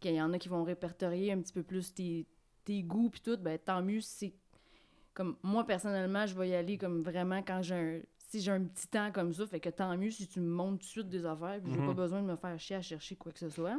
qu'il 0.00 0.14
y 0.14 0.20
en 0.20 0.32
a 0.32 0.38
qui 0.38 0.48
vont 0.48 0.64
répertorier 0.64 1.32
un 1.32 1.40
petit 1.40 1.52
peu 1.52 1.62
plus 1.62 1.94
tes, 1.94 2.26
tes 2.64 2.82
goûts 2.82 3.08
puis 3.10 3.20
tout, 3.22 3.36
ben 3.38 3.58
tant 3.58 3.82
mieux 3.82 4.00
si 4.00 4.10
c'est 4.16 4.34
comme 5.14 5.36
moi 5.42 5.64
personnellement, 5.64 6.26
je 6.26 6.34
vais 6.34 6.48
y 6.50 6.54
aller 6.54 6.76
comme 6.76 7.02
vraiment 7.02 7.42
quand 7.42 7.62
j'ai 7.62 7.74
un 7.74 8.00
si 8.18 8.40
j'ai 8.40 8.50
un 8.50 8.64
petit 8.64 8.88
temps 8.88 9.12
comme 9.12 9.32
ça, 9.32 9.46
fait 9.46 9.60
que 9.60 9.68
tant 9.68 9.96
mieux 9.96 10.10
si 10.10 10.26
tu 10.26 10.40
me 10.40 10.48
montres 10.48 10.78
tout 10.78 10.84
de 10.86 10.90
suite 10.90 11.08
des 11.08 11.24
affaires, 11.24 11.60
puis 11.62 11.70
j'ai 11.72 11.78
Mhm. 11.78 11.86
pas 11.86 11.92
besoin 11.94 12.20
de 12.20 12.26
me 12.26 12.34
faire 12.36 12.58
chier 12.58 12.74
à 12.76 12.82
chercher 12.82 13.14
quoi 13.14 13.30
que 13.30 13.38
ce 13.38 13.48
soit. 13.48 13.78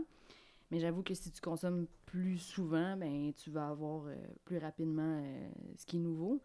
Mais 0.71 0.79
j'avoue 0.79 1.03
que 1.03 1.13
si 1.13 1.29
tu 1.31 1.41
consommes 1.41 1.87
plus 2.05 2.37
souvent, 2.37 2.95
ben 2.95 3.33
tu 3.33 3.49
vas 3.51 3.67
avoir 3.67 4.05
euh, 4.07 4.15
plus 4.45 4.57
rapidement 4.57 5.21
euh, 5.23 5.49
ce 5.77 5.85
qui 5.85 5.97
est 5.97 5.99
nouveau. 5.99 6.41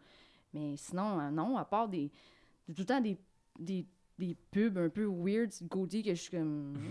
Mais 0.53 0.75
sinon, 0.77 1.19
euh, 1.19 1.29
non, 1.29 1.57
à 1.57 1.65
part 1.65 1.87
des. 1.87 2.09
tout 2.67 2.73
le 2.79 2.85
temps 2.85 3.01
des, 3.01 3.17
des, 3.59 3.85
des 4.19 4.35
pubs 4.51 4.77
un 4.77 4.89
peu 4.89 5.05
weird 5.05 5.49
côté 5.69 6.01
que 6.03 6.09
je 6.13 6.21
suis 6.21 6.31
comme. 6.31 6.73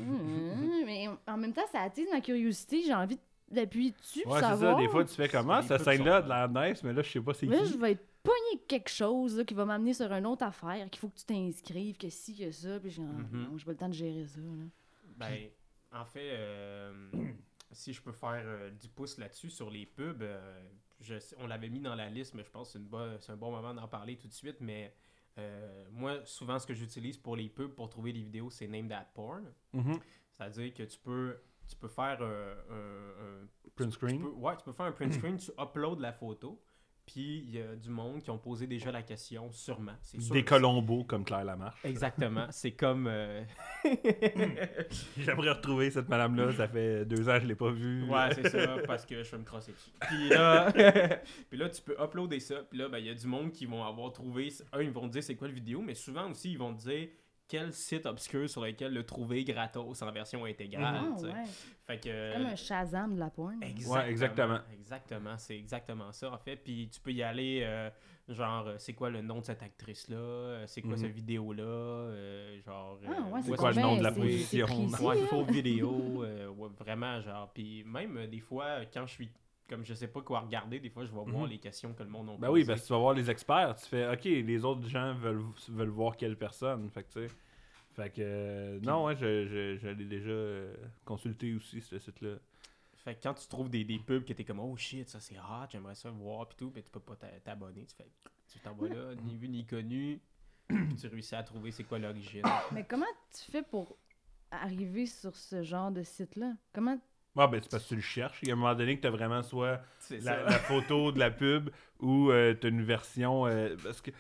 Hmm, 0.61 0.85
mais 0.85 1.09
en 1.27 1.37
même 1.37 1.53
temps, 1.53 1.67
ça 1.73 1.83
attise 1.83 2.09
ma 2.11 2.21
curiosité. 2.21 2.83
J'ai 2.83 2.95
envie 2.95 3.19
d'appuyer 3.51 3.91
dessus 3.93 4.23
pour 4.23 4.33
Ouais, 4.33 4.39
c'est 4.41 4.45
ça. 4.47 4.51
savoir. 4.57 4.77
Des 4.79 4.89
fois, 4.89 5.05
tu 5.05 5.15
fais 5.15 5.29
comment? 5.29 5.61
Cette 5.63 5.83
scène-là 5.83 6.23
de 6.23 6.29
l'air 6.29 6.49
nice, 6.49 6.83
mais 6.83 6.93
là, 6.93 7.03
je 7.03 7.11
sais 7.11 7.21
pas 7.21 7.35
c'est 7.35 7.47
Là, 7.47 7.59
qui. 7.59 7.73
je 7.73 7.79
vais 7.79 7.93
être 7.93 8.07
pogné 8.23 8.63
quelque 8.69 8.91
chose 8.91 9.37
là, 9.39 9.45
qui 9.45 9.55
va 9.55 9.65
m'amener 9.65 9.95
sur 9.95 10.11
une 10.13 10.27
autre 10.27 10.45
affaire, 10.45 10.89
qu'il 10.91 11.01
faut 11.01 11.09
que 11.09 11.19
tu 11.19 11.25
t'inscrives, 11.25 11.97
que 11.97 12.09
si, 12.11 12.37
que 12.37 12.51
ça. 12.51 12.79
Puis 12.81 12.91
j'ai 12.91 13.03
Mhm. 13.03 13.29
non, 13.33 13.59
j'ai 13.59 13.65
pas 13.65 13.71
le 13.73 13.77
temps 13.79 13.89
de 13.89 13.95
gérer 13.95 14.27
ça. 14.27 14.41
Là. 14.41 14.65
Ben, 15.17 15.37
en 15.93 16.05
fait, 16.05 16.31
euh, 16.33 16.93
si 17.73 17.93
je 17.93 18.01
peux 18.03 18.13
faire 18.13 18.43
euh, 18.45 18.71
du 18.71 18.89
pouce 18.89 19.19
là-dessus 19.19 19.51
sur 19.51 19.71
les 19.71 19.87
pubs, 19.87 20.23
euh, 20.23 20.63
je 21.01 21.15
on 21.39 21.47
l'avait 21.47 21.69
mis 21.69 21.81
dans 21.81 21.95
la 21.95 22.09
liste, 22.09 22.35
mais 22.35 22.45
je 22.45 22.51
pense 22.51 22.69
que 22.69 22.73
c'est 22.75 22.79
une 22.79 22.85
bo- 22.87 23.19
c'est 23.21 23.33
un 23.33 23.37
bon 23.37 23.51
moment 23.51 23.75
d'en 23.75 23.89
parler 23.89 24.17
tout 24.17 24.29
de 24.29 24.33
suite. 24.33 24.57
Mais 24.61 24.95
euh, 25.39 25.85
moi, 25.93 26.25
souvent, 26.25 26.59
ce 26.59 26.67
que 26.67 26.75
j'utilise 26.75 27.17
pour 27.17 27.37
les 27.37 27.49
pubs, 27.49 27.73
pour 27.75 27.89
trouver 27.89 28.13
des 28.13 28.23
vidéos, 28.23 28.51
c'est 28.51 28.67
Name 28.69 28.89
That 28.89 29.09
Porn. 29.15 29.45
Mhm. 29.73 29.99
C'est-à-dire 30.37 30.75
que 30.75 30.83
tu 30.85 30.99
peux, 30.99 31.37
tu 31.69 31.77
peux 31.77 31.89
faire 31.89 32.19
euh, 32.21 32.55
un, 32.71 33.45
un- 33.45 33.71
Print 33.77 33.91
tu 33.91 33.97
screen? 33.97 34.21
peux- 34.21 34.29
ouais, 34.31 34.57
tu 34.57 34.65
peux 34.65 34.73
faire 34.73 34.87
un 34.87 34.93
print 34.93 35.13
screen, 35.15 35.37
tu 35.39 35.51
uploads 35.59 36.01
la 36.01 36.13
photo, 36.13 36.61
puis 37.13 37.45
il 37.49 37.57
y 37.57 37.61
a 37.61 37.75
du 37.75 37.91
monde 37.91 38.23
qui 38.23 38.31
ont 38.31 38.39
posé 38.39 38.69
déjà 38.69 38.93
la 38.93 39.03
question, 39.03 39.51
sûrement. 39.51 39.97
Sûr. 40.03 40.33
Des 40.33 40.45
Colombos 40.45 41.05
comme 41.05 41.25
Claire 41.25 41.45
Lamarche. 41.45 41.85
Exactement. 41.85 42.47
C'est 42.51 42.71
comme. 42.73 43.09
euh, 43.09 43.43
J'aimerais 45.19 45.51
retrouver 45.51 45.91
cette 45.91 46.09
madame-là. 46.09 46.53
Ça 46.53 46.69
fait 46.69 47.05
deux 47.05 47.29
ans 47.29 47.35
que 47.35 47.41
je 47.41 47.47
l'ai 47.47 47.57
pas 47.57 47.71
vue. 47.73 48.05
Ouais, 48.05 48.29
c'est 48.35 48.49
ça, 48.49 48.77
parce 48.87 49.05
que 49.07 49.23
je 49.23 49.31
vais 49.31 49.39
me 49.39 49.45
crosser 49.45 49.73
dessus. 49.73 49.91
Puis 50.01 50.29
là, 50.29 50.71
puis 51.51 51.59
là, 51.59 51.69
tu 51.69 51.83
peux 51.83 51.97
uploader 52.01 52.39
ça. 52.39 52.63
Puis 52.69 52.79
là, 52.79 52.89
ben, 52.89 52.99
il 52.99 53.07
y 53.07 53.11
a 53.11 53.15
du 53.15 53.27
monde 53.27 53.51
qui 53.51 53.67
vont 53.67 53.83
avoir 53.83 54.13
trouvé. 54.13 54.53
Un, 54.73 54.83
ils 54.83 54.91
vont 54.91 55.09
te 55.09 55.13
dire 55.13 55.23
c'est 55.23 55.37
quoi 55.37 55.49
le 55.49 55.55
vidéo, 55.55 55.83
mais 55.83 55.95
souvent 55.95 56.31
aussi, 56.31 56.53
ils 56.53 56.59
vont 56.59 56.75
te 56.75 56.83
dire 56.83 57.09
quel 57.51 57.73
site 57.73 58.07
obscur 58.07 58.49
sur 58.49 58.63
lequel 58.65 58.95
le 58.95 59.05
trouver 59.05 59.43
gratos 59.45 60.01
en 60.03 60.13
version 60.13 60.45
intégrale. 60.45 61.01
Ah, 61.03 61.21
ouais. 61.23 61.45
Fait 61.87 61.99
que. 61.99 62.33
Comme 62.35 62.47
un 62.47 62.57
Shazam 62.57 63.15
de 63.17 63.19
la 63.21 63.29
porn. 63.31 63.61
Exactement. 63.63 63.95
Ouais, 63.95 64.11
exactement. 64.11 64.59
Exactement, 64.73 65.39
c'est 65.39 65.57
exactement 65.59 66.13
ça 66.13 66.31
en 66.33 66.39
fait. 66.39 66.57
Puis 66.57 66.89
tu 66.93 67.01
peux 67.01 67.13
y 67.13 67.23
aller, 67.23 67.63
euh, 67.65 67.91
genre, 68.29 68.69
euh, 68.69 68.75
c'est 68.79 68.93
quoi 68.95 69.11
le 69.11 69.21
nom 69.23 69.41
de 69.41 69.45
cette 69.45 69.63
actrice-là, 69.63 70.17
Euh, 70.17 70.65
c'est 70.67 70.81
quoi 70.83 70.93
Mhm. 70.93 70.97
cette 70.99 71.13
vidéo-là, 71.13 71.63
euh, 71.63 72.61
genre. 72.63 72.99
Ah, 73.07 73.23
ouais, 73.33 73.41
c'est 73.43 73.57
quoi 73.57 73.73
le 73.73 73.81
nom 73.83 73.97
de 73.97 74.03
la 74.05 74.13
position? 74.13 74.67
Ouais, 75.03 75.17
faux 75.27 75.45
vidéo, 75.45 76.23
euh, 76.25 76.49
ouais, 76.49 76.69
vraiment, 76.79 77.21
genre. 77.21 77.51
Puis 77.53 77.83
même, 77.85 78.17
euh, 78.17 78.27
des 78.29 78.41
fois, 78.41 78.81
quand 78.93 79.07
je 79.07 79.13
suis. 79.13 79.31
Comme 79.71 79.85
je 79.85 79.95
sais 79.95 80.09
pas 80.09 80.21
quoi 80.21 80.41
regarder, 80.41 80.81
des 80.81 80.91
fois, 80.91 81.05
je 81.05 81.11
vais 81.11 81.15
voir 81.15 81.27
Mhm. 81.45 81.47
les 81.49 81.59
questions 81.59 81.95
que 81.95 82.03
le 82.03 82.09
monde 82.11 82.29
a 82.29 82.37
Ben 82.37 82.51
oui, 82.51 82.65
parce 82.65 82.83
que 82.83 82.87
tu 82.89 82.93
vas 82.93 82.99
voir 82.99 83.15
les 83.15 83.31
experts. 83.31 83.77
Tu 83.77 83.87
fais, 83.87 84.07
OK, 84.13 84.25
les 84.25 84.65
autres 84.65 84.87
gens 84.89 85.15
veulent, 85.15 85.45
veulent 85.69 85.89
voir 85.89 86.17
quelle 86.17 86.37
personne. 86.37 86.91
Fait 86.91 87.05
que, 87.05 87.13
tu 87.13 87.29
sais. 87.29 87.35
Fait 87.95 88.11
que, 88.11 88.21
euh, 88.21 88.81
non, 88.83 89.05
ouais, 89.05 89.15
je, 89.17 89.47
je, 89.47 89.77
je 89.79 89.89
l'ai 89.89 90.05
déjà 90.05 90.31
euh, 90.31 90.75
consulté 91.05 91.55
aussi, 91.55 91.81
ce 91.81 91.99
site-là. 91.99 92.35
Fait 92.97 93.15
que 93.15 93.23
quand 93.23 93.35
tu 93.35 93.47
trouves 93.49 93.71
des, 93.71 93.85
des 93.85 93.99
pubs 93.99 94.25
que 94.25 94.33
t'es 94.35 94.45
comme 94.45 94.61
oh 94.61 94.77
shit 94.77 95.09
ça 95.09 95.21
c'est 95.21 95.39
hot 95.39 95.67
j'aimerais 95.71 95.95
ça 95.95 96.11
voir 96.11 96.47
pis 96.47 96.57
tout 96.57 96.71
mais 96.75 96.83
tu 96.83 96.91
peux 96.91 97.01
pas 97.01 97.17
t'a- 97.17 97.41
t'abonner 97.43 97.87
tu 97.87 97.95
fais 97.97 98.07
tu 98.47 98.59
t'en 98.59 98.75
vas 98.75 98.89
là 98.89 99.15
ni 99.25 99.39
vu 99.39 99.49
ni 99.49 99.65
connu 99.65 100.21
puis 100.69 100.97
tu 101.01 101.07
réussis 101.07 101.35
à 101.35 101.43
trouver 101.43 101.71
c'est 101.71 101.85
quoi 101.85 101.99
l'origine. 101.99 102.43
Mais 102.73 102.85
comment 102.85 103.07
tu 103.33 103.51
fais 103.51 103.63
pour 103.63 103.97
arriver 104.51 105.07
sur 105.07 105.35
ce 105.35 105.63
genre 105.63 105.91
de 105.91 106.03
site-là? 106.03 106.53
Comment... 106.75 106.99
Ah, 107.37 107.47
ben, 107.47 107.61
c'est 107.63 107.71
parce 107.71 107.85
que 107.85 107.89
tu 107.91 107.95
le 107.97 108.01
cherches. 108.01 108.41
Il 108.43 108.49
y 108.49 108.51
a 108.51 108.55
un 108.55 108.57
moment 108.57 108.75
donné 108.75 108.97
que 108.97 109.03
tu 109.03 109.07
as 109.07 109.11
vraiment 109.11 109.43
soit 109.43 109.81
la, 110.11 110.59
photo 110.59 111.13
de 111.13 111.19
la 111.19 111.31
pub 111.31 111.71
ou 112.01 112.31
euh, 112.31 112.55
tu 112.61 112.67
as 112.67 112.71
une 112.71 112.83
version. 112.83 113.47
euh, 113.47 113.77
parce 113.83 114.01
que 114.01 114.11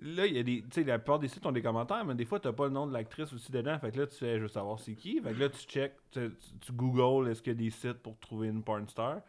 là, 0.00 0.26
il 0.26 0.34
y 0.36 0.38
a 0.38 0.42
des. 0.42 0.62
Tu 0.62 0.68
sais, 0.72 0.84
la 0.84 0.98
plupart 0.98 1.18
des 1.18 1.28
sites 1.28 1.44
ont 1.46 1.52
des 1.52 1.62
commentaires, 1.62 2.04
mais 2.04 2.14
des 2.14 2.24
fois, 2.26 2.38
tu 2.40 2.52
pas 2.52 2.64
le 2.66 2.70
nom 2.72 2.86
de 2.86 2.92
l'actrice 2.92 3.32
aussi 3.32 3.50
dedans. 3.50 3.78
Fait 3.78 3.90
que 3.90 3.98
là, 3.98 4.06
tu 4.06 4.16
fais, 4.16 4.36
je 4.36 4.42
veux 4.42 4.48
savoir 4.48 4.78
c'est 4.80 4.94
qui. 4.94 5.20
Fait 5.20 5.32
que 5.34 5.38
là, 5.40 5.48
tu 5.48 5.58
check, 5.66 5.94
tu, 6.10 6.30
tu- 6.60 6.72
googles 6.72 7.28
est-ce 7.30 7.42
qu'il 7.42 7.52
y 7.54 7.56
a 7.56 7.58
des 7.58 7.70
sites 7.70 8.02
pour 8.02 8.18
trouver 8.18 8.48
une 8.48 8.62
porn 8.62 8.86
star? 8.88 9.20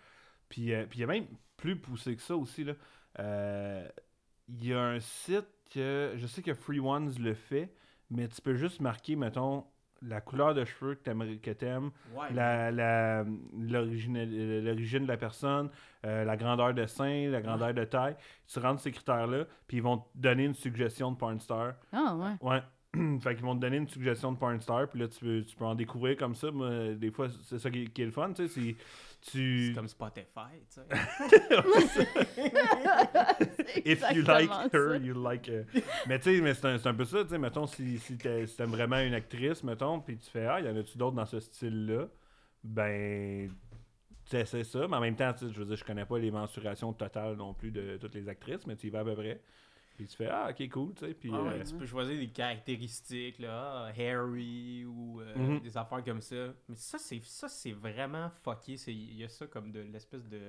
Puis 0.50 0.74
euh, 0.74 0.86
puis 0.90 1.00
il 1.00 1.02
y 1.02 1.04
a 1.06 1.08
même 1.08 1.28
plus 1.58 1.78
poussé 1.78 2.16
que 2.16 2.22
ça 2.22 2.36
aussi. 2.36 2.64
là. 2.66 2.74
Euh, 3.20 3.88
Il 4.50 4.66
y 4.66 4.74
a 4.74 4.82
un 4.82 5.00
site 5.00 5.48
que. 5.74 6.14
Je 6.18 6.28
sais 6.28 6.42
que 6.42 6.54
Free 6.54 6.80
Ones 6.80 7.14
le 7.20 7.34
fait, 7.34 7.74
mais 8.10 8.28
tu 8.28 8.42
peux 8.42 8.56
juste 8.56 8.82
marquer, 8.82 9.16
mettons, 9.16 9.66
la 10.02 10.22
couleur 10.22 10.54
de 10.54 10.64
cheveux 10.66 10.96
que 10.96 11.52
t'aimes, 11.52 11.92
Ouais. 12.16 12.28
la, 12.34 12.72
la- 12.72 13.26
l'origine, 13.58 14.64
l'origine 14.64 15.04
de 15.04 15.08
la 15.08 15.18
personne, 15.18 15.70
euh, 16.06 16.24
la 16.24 16.38
grandeur 16.38 16.74
de 16.74 16.86
sein, 16.86 17.30
la 17.30 17.42
grandeur 17.42 17.74
de 17.74 17.84
taille. 17.84 18.16
Tu 18.48 18.60
rentres 18.60 18.82
ces 18.82 18.92
critères-là, 18.92 19.46
puis 19.68 19.78
ils 19.78 19.84
vont 19.84 19.98
te 19.98 20.06
donner 20.16 20.46
une 20.46 20.54
suggestion 20.54 21.12
de 21.12 21.18
porn 21.18 21.40
star. 21.40 21.74
Ah, 21.92 22.16
ouais. 22.16 22.50
Ouais. 22.50 22.62
fait 23.22 23.36
qu'ils 23.36 23.46
vont 23.46 23.56
te 23.56 23.62
donner 23.62 23.78
une 23.78 23.88
suggestion 23.88 24.32
de 24.32 24.38
porn 24.38 24.60
star, 24.62 24.88
puis 24.90 25.00
là, 25.00 25.08
tu 25.08 25.20
peux, 25.20 25.44
tu 25.44 25.56
peux 25.56 25.66
en 25.66 25.76
découvrir 25.76 26.18
comme 26.18 26.36
ça. 26.36 26.50
Moi, 26.52 26.94
des 26.96 27.12
fois, 27.12 27.28
c'est 27.44 27.60
ça 27.60 27.70
qui, 27.70 27.90
qui 27.90 28.02
est 28.02 28.06
le 28.06 28.12
fun, 28.12 28.34
tu 28.34 28.48
sais. 28.48 28.62
c'est- 28.62 28.76
Tu... 29.32 29.68
C'est 29.68 29.74
comme 29.76 29.90
Spotify, 29.90 30.64
tu 30.74 30.80
sais. 30.80 30.88
If 33.86 34.02
you 34.14 34.22
like 34.24 34.50
her, 34.74 34.92
ça. 34.94 34.98
you 34.98 35.14
like 35.14 35.48
her. 35.50 35.66
mais 36.08 36.20
tu 36.20 36.36
sais, 36.36 36.42
mais 36.42 36.54
c'est 36.54 36.66
un, 36.68 36.78
c'est 36.78 36.88
un 36.90 36.94
peu 36.94 37.06
ça, 37.06 37.24
tu 37.24 37.30
sais, 37.32 37.38
mettons, 37.38 37.68
si, 37.68 38.00
si 38.00 38.18
t'aimes 38.18 38.70
vraiment 38.70 39.00
une 39.00 39.14
actrice, 39.14 39.64
mettons, 39.64 40.00
puis 40.00 40.18
tu 40.18 40.30
fais, 40.30 40.46
ah, 40.46 40.60
y 40.62 40.70
en 40.70 40.76
a-tu 40.76 40.98
d'autres 40.98 41.16
dans 41.16 41.26
ce 41.26 41.40
style-là? 41.40 42.08
Ben, 42.64 43.50
tu 44.30 44.36
essaies 44.38 44.64
ça, 44.64 44.88
mais 44.88 44.98
en 44.98 45.02
même 45.02 45.16
temps, 45.16 45.34
tu 45.34 45.48
sais, 45.48 45.54
je 45.54 45.60
veux 45.60 45.66
dire, 45.66 45.76
je 45.76 45.84
connais 45.84 46.06
pas 46.06 46.20
les 46.20 46.32
mensurations 46.32 46.94
totales 46.94 47.36
non 47.36 47.54
plus 47.54 47.72
de 47.72 47.98
toutes 47.98 48.16
les 48.16 48.30
actrices, 48.30 48.66
mais 48.68 48.76
tu 48.76 48.88
y 48.88 48.90
vas 48.90 49.00
à 49.00 49.04
peu 49.04 49.16
près. 49.16 49.42
Puis 50.00 50.08
tu 50.08 50.16
fais, 50.16 50.28
ah, 50.28 50.48
ok, 50.50 50.70
cool, 50.70 50.94
tu 50.94 51.06
sais, 51.06 51.14
puis... 51.14 51.30
Ah 51.34 51.44
ouais, 51.44 51.60
euh, 51.60 51.64
tu 51.66 51.76
peux 51.76 51.86
choisir 51.86 52.18
des 52.18 52.30
caractéristiques, 52.30 53.38
là, 53.40 53.88
ah, 53.88 53.92
Harry 54.00 54.86
ou 54.86 55.20
euh, 55.20 55.36
Mhm. 55.36 55.60
des 55.60 55.76
affaires 55.78 56.02
comme 56.06 56.22
ça. 56.22 56.54
Mais 56.70 56.76
ça, 56.78 56.98
c'est 56.98 57.20
ça 57.26 57.50
c'est 57.50 57.74
vraiment 57.74 58.30
fucké. 58.44 58.76
Il 58.88 59.16
y 59.18 59.26
a 59.26 59.28
ça 59.28 59.46
comme 59.48 59.74
de 59.74 59.82
l'espèce 59.82 60.26
de. 60.26 60.40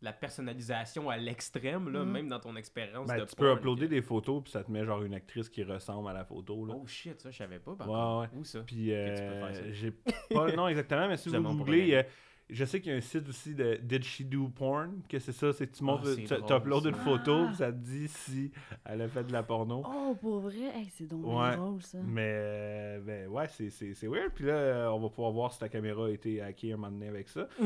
La 0.00 0.12
personnalisation 0.12 1.08
à 1.08 1.16
l'extrême, 1.16 1.88
là, 1.88 2.04
Mhm. 2.04 2.10
même 2.10 2.28
dans 2.28 2.40
ton 2.40 2.56
expérience. 2.56 3.06
ben, 3.06 3.24
tu 3.24 3.36
peux 3.36 3.52
uploader 3.52 3.82
que- 3.86 3.90
des 3.90 4.02
photos, 4.02 4.42
puis 4.42 4.50
ça 4.50 4.64
te 4.64 4.72
met 4.72 4.84
genre 4.84 5.04
une 5.04 5.14
actrice 5.14 5.48
qui 5.48 5.62
ressemble 5.62 6.08
à 6.08 6.12
la 6.12 6.24
photo, 6.24 6.66
là. 6.66 6.74
Oh 6.76 6.84
shit, 6.88 7.20
ça, 7.20 7.30
je 7.30 7.36
savais 7.38 7.60
pas. 7.60 7.76
Par 7.76 7.88
Ouais, 7.88 8.22
ouais. 8.26 8.38
Où 8.40 8.42
ça? 8.42 8.62
Puis 8.66 8.92
euh, 8.92 9.72
j'ai 9.72 9.92
pas 9.92 10.48
le 10.48 10.56
nom 10.56 10.66
exactement, 10.66 11.06
mais 11.06 11.16
si 11.16 11.28
vous 11.28 11.40
googlez, 11.56 12.04
je 12.50 12.64
sais 12.64 12.80
qu'il 12.80 12.92
y 12.92 12.94
a 12.94 12.98
un 12.98 13.00
site 13.00 13.28
aussi 13.28 13.54
de 13.54 13.78
Did 13.82 14.04
She 14.04 14.22
Do 14.22 14.48
Porn, 14.48 15.00
que 15.08 15.18
c'est 15.18 15.32
ça, 15.32 15.52
c'est 15.52 15.66
que 15.66 15.76
tu 15.76 15.84
montres, 15.84 16.06
c'est 16.06 16.24
tu 16.24 16.34
drôle, 16.34 16.52
uploades 16.52 16.86
une 16.86 16.94
ça. 16.94 17.00
photo, 17.00 17.46
Ah. 17.48 17.54
ça 17.54 17.66
te 17.72 17.78
dit 17.78 18.08
si 18.08 18.50
elle 18.84 19.00
a 19.02 19.08
fait 19.08 19.24
de 19.24 19.32
la 19.32 19.42
porno. 19.42 19.82
Oh, 19.86 20.14
pour 20.20 20.40
vrai? 20.40 20.70
Hey, 20.74 20.88
c'est 20.94 21.06
donc 21.06 21.24
Ouais. 21.26 21.56
drôle, 21.56 21.82
ça. 21.82 21.98
Mais 22.04 22.30
euh, 22.34 23.00
ben 23.00 23.28
ouais, 23.28 23.46
c'est, 23.48 23.70
c'est, 23.70 23.94
c'est 23.94 24.06
weird. 24.06 24.32
Puis 24.34 24.44
là, 24.44 24.52
euh, 24.52 24.88
on 24.88 25.00
va 25.00 25.08
pouvoir 25.08 25.30
voir 25.32 25.52
si 25.52 25.58
ta 25.60 25.68
caméra 25.68 26.06
a 26.06 26.10
été 26.10 26.42
hackée 26.42 26.72
un 26.72 26.76
moment 26.76 26.90
donné 26.92 27.08
avec 27.08 27.28
ça. 27.28 27.48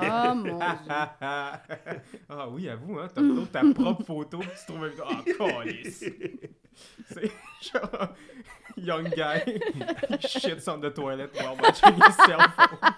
Ah, 0.00 0.34
mon 0.34 0.42
Dieu. 0.44 0.56
ah 2.28 2.48
oui, 2.50 2.68
avoue, 2.68 2.98
hein, 2.98 3.08
t'uploades 3.14 3.50
ta 3.52 3.62
propre 3.74 4.04
photo 4.04 4.38
puis 4.38 4.48
tu 4.58 4.72
trouves 4.72 4.84
un 4.84 4.90
Ah, 5.04 5.22
calice. 5.38 6.04
C'est 7.10 7.30
genre 7.62 8.08
young 8.76 9.08
guy 9.14 9.60
shits 10.20 10.68
on 10.68 10.80
the 10.80 10.92
toilet 10.92 11.30
while 11.34 11.56
watching 11.62 11.94
his 11.94 12.14
cell 12.26 12.40
phone. 12.56 12.90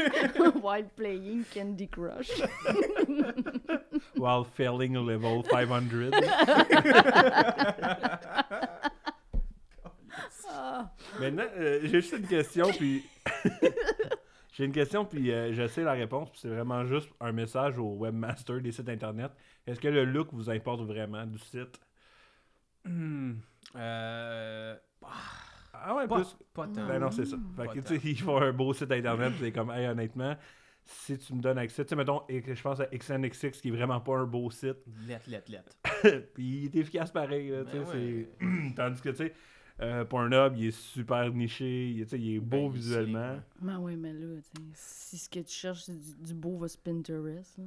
While 0.62 0.88
playing 0.96 1.44
Candy 1.52 1.86
Crush. 1.86 2.30
While 4.16 4.44
failing 4.44 4.94
level 4.94 5.42
500. 5.44 6.10
Ah. 10.48 10.90
Maintenant, 11.20 11.44
euh, 11.56 11.80
j'ai 11.82 12.00
juste 12.00 12.12
une 12.12 12.26
question, 12.26 12.70
puis. 12.72 13.04
j'ai 14.52 14.64
une 14.64 14.72
question, 14.72 15.04
puis 15.04 15.30
euh, 15.30 15.52
je 15.52 15.66
sais 15.66 15.82
la 15.82 15.92
réponse, 15.92 16.30
puis 16.30 16.40
c'est 16.40 16.48
vraiment 16.48 16.84
juste 16.84 17.08
un 17.20 17.32
message 17.32 17.78
au 17.78 17.96
webmaster 17.96 18.60
des 18.60 18.72
sites 18.72 18.88
internet. 18.88 19.30
Est-ce 19.66 19.80
que 19.80 19.88
le 19.88 20.04
look 20.04 20.28
vous 20.32 20.50
importe 20.50 20.82
vraiment 20.82 21.26
du 21.26 21.38
site? 21.38 21.80
Hmm, 22.84 23.34
euh, 23.76 24.74
Ah 25.02 25.49
ouais, 25.94 26.06
pas, 26.06 26.16
plus. 26.16 26.36
pas 26.52 26.66
tant. 26.66 26.86
Ben 26.86 26.98
non, 26.98 27.10
c'est 27.10 27.26
ça. 27.26 27.36
Fait 27.56 27.68
que, 27.68 27.80
tu 27.80 27.98
sais, 27.98 28.08
ils 28.08 28.20
font 28.20 28.40
un 28.40 28.52
beau 28.52 28.72
site 28.72 28.90
internet, 28.92 29.32
puis 29.32 29.44
c'est 29.44 29.52
comme, 29.52 29.70
hey, 29.70 29.86
honnêtement, 29.86 30.36
si 30.84 31.18
tu 31.18 31.34
me 31.34 31.40
donnes 31.40 31.58
accès, 31.58 31.84
tu 31.84 31.90
sais, 31.90 31.96
mettons, 31.96 32.22
je 32.28 32.62
pense 32.62 32.80
à 32.80 32.86
XNXX, 32.86 33.60
qui 33.60 33.68
est 33.68 33.72
vraiment 33.72 34.00
pas 34.00 34.16
un 34.16 34.24
beau 34.24 34.50
site, 34.50 34.78
Let, 35.06 35.20
let, 35.28 35.44
let. 35.48 36.20
puis 36.34 36.44
il 36.44 36.64
est 36.66 36.76
efficace 36.76 37.10
pareil, 37.10 37.50
là, 37.50 37.64
tu 37.64 37.70
sais, 37.70 37.78
Ben 37.78 38.48
ouais. 38.48 38.72
Tandis 38.76 39.00
que, 39.00 39.10
tu 39.10 39.16
sais, 39.16 39.34
euh, 39.82 40.04
Pornhub, 40.04 40.54
il 40.56 40.66
est 40.66 40.70
super 40.76 41.30
niché, 41.32 41.90
il, 41.90 42.00
est- 42.00 42.04
tu 42.04 42.10
sais, 42.10 42.20
il 42.20 42.36
est 42.36 42.40
beau 42.40 42.68
Ben, 42.68 42.74
visuellement. 42.74 43.40
Ben 43.60 43.78
oui, 43.78 43.96
mais 43.96 44.12
là, 44.12 44.36
si 44.74 45.16
ce 45.18 45.28
que 45.28 45.40
tu 45.40 45.52
cherches, 45.54 45.82
c'est 45.84 45.98
du, 45.98 46.14
du 46.28 46.34
beau, 46.34 46.56
va 46.58 46.68
sur 46.68 46.80
Pinterest. 46.80 47.58
là. 47.58 47.64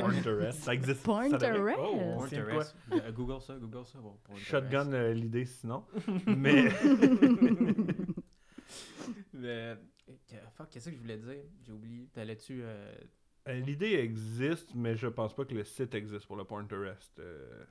Pinterest, 0.00 0.58
ça 0.60 0.74
existe. 0.74 1.04
Pinterest? 1.04 1.78
Oh? 1.80 2.18
Pinterest. 2.20 2.74
Euh, 2.92 3.12
Google 3.12 3.40
ça, 3.40 3.56
Google 3.56 3.86
ça. 3.86 3.98
Bon, 4.00 4.16
Pinterest. 4.24 4.46
Shotgun 4.50 4.92
euh, 4.92 5.12
l'idée 5.14 5.44
sinon. 5.44 5.84
Mais 6.26 6.68
Mais, 9.32 9.46
euh, 9.46 9.76
fuck, 10.54 10.68
qu'est-ce 10.70 10.90
que 10.90 10.96
je 10.96 11.00
voulais 11.00 11.16
dire? 11.18 11.42
J'ai 11.64 11.72
oublié. 11.72 12.08
T'allais-tu. 12.12 12.60
Euh, 12.62 12.92
l'idée 13.46 13.94
existe, 13.94 14.74
mais 14.74 14.96
je 14.96 15.06
pense 15.08 15.34
pas 15.34 15.44
que 15.44 15.54
le 15.54 15.64
site 15.64 15.94
existe 15.94 16.26
pour 16.26 16.36
le 16.36 16.44
Pinterest. 16.44 17.18
Euh. 17.18 17.64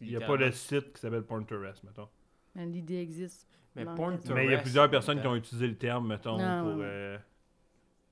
Il 0.00 0.10
y 0.10 0.16
a 0.16 0.20
pas 0.26 0.36
de 0.36 0.50
site 0.50 0.92
qui 0.92 1.00
s'appelle 1.00 1.22
Pinterest, 1.24 1.82
mettons. 1.84 2.08
L'idée 2.56 3.00
existe. 3.00 3.46
Mais 3.76 3.84
il 4.44 4.50
y 4.50 4.54
a 4.54 4.58
plusieurs 4.58 4.90
personnes 4.90 5.20
qui 5.20 5.26
ont 5.26 5.36
utilisé 5.36 5.66
le 5.68 5.76
terme, 5.76 6.08
mettons, 6.08 6.38
Ah, 6.40 6.60
pour. 6.62 6.74
euh, 6.82 7.18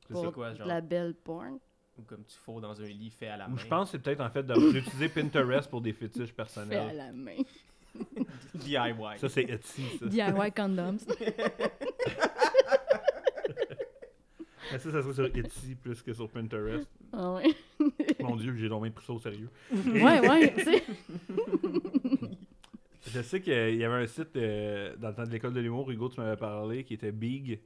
Pour 0.09 0.33
quoi, 0.33 0.55
genre? 0.55 0.67
la 0.69 0.81
belle 0.81 1.15
porn? 1.15 1.59
Ou 1.99 2.03
comme 2.03 2.25
tu 2.25 2.37
fous 2.37 2.61
dans 2.61 2.81
un 2.81 2.87
lit 2.87 3.11
fait 3.11 3.27
à 3.27 3.37
la 3.37 3.47
Ou 3.49 3.51
main. 3.51 3.57
je 3.57 3.67
pense 3.67 3.91
que 3.91 3.97
c'est 3.97 4.03
peut-être 4.03 4.21
en 4.21 4.31
fait 4.31 4.47
d'utiliser 4.47 5.09
Pinterest 5.09 5.69
pour 5.69 5.81
des 5.81 5.93
fétiches 5.93 6.27
Fait 6.29 6.33
à 6.33 6.45
personnels. 6.45 6.97
la 6.97 7.13
main. 7.13 7.39
DIY. 8.55 9.19
Ça, 9.19 9.29
c'est 9.29 9.43
Etsy, 9.43 9.83
ça. 9.99 10.07
DIY 10.07 10.53
condoms. 10.55 10.99
Mais 14.73 14.79
ça, 14.79 14.91
ça 14.93 15.03
serait 15.03 15.15
sur 15.15 15.25
Etsy 15.27 15.75
plus 15.75 16.03
que 16.03 16.13
sur 16.13 16.29
Pinterest. 16.29 16.89
Ah 17.13 17.33
ouais. 17.35 17.55
Mon 18.21 18.37
Dieu, 18.37 18.55
j'ai 18.57 18.69
donc 18.69 18.83
bien 18.83 18.91
pris 18.93 19.05
ça 19.05 19.13
au 19.13 19.19
sérieux. 19.19 19.49
ouais, 19.73 20.21
ouais, 20.29 20.55
tu 20.55 20.65
sais. 20.65 20.83
Je 23.11 23.23
sais 23.23 23.41
qu'il 23.41 23.77
y 23.77 23.85
avait 23.85 24.03
un 24.03 24.07
site 24.07 24.37
euh, 24.37 24.95
dans 24.99 25.09
le 25.09 25.15
temps 25.15 25.25
de 25.25 25.31
l'école 25.31 25.55
de 25.55 25.61
l'humour, 25.61 25.91
Hugo, 25.91 26.09
tu 26.11 26.21
m'avais 26.21 26.37
parlé, 26.37 26.85
qui 26.85 26.95
était 26.95 27.13
Big. 27.13 27.61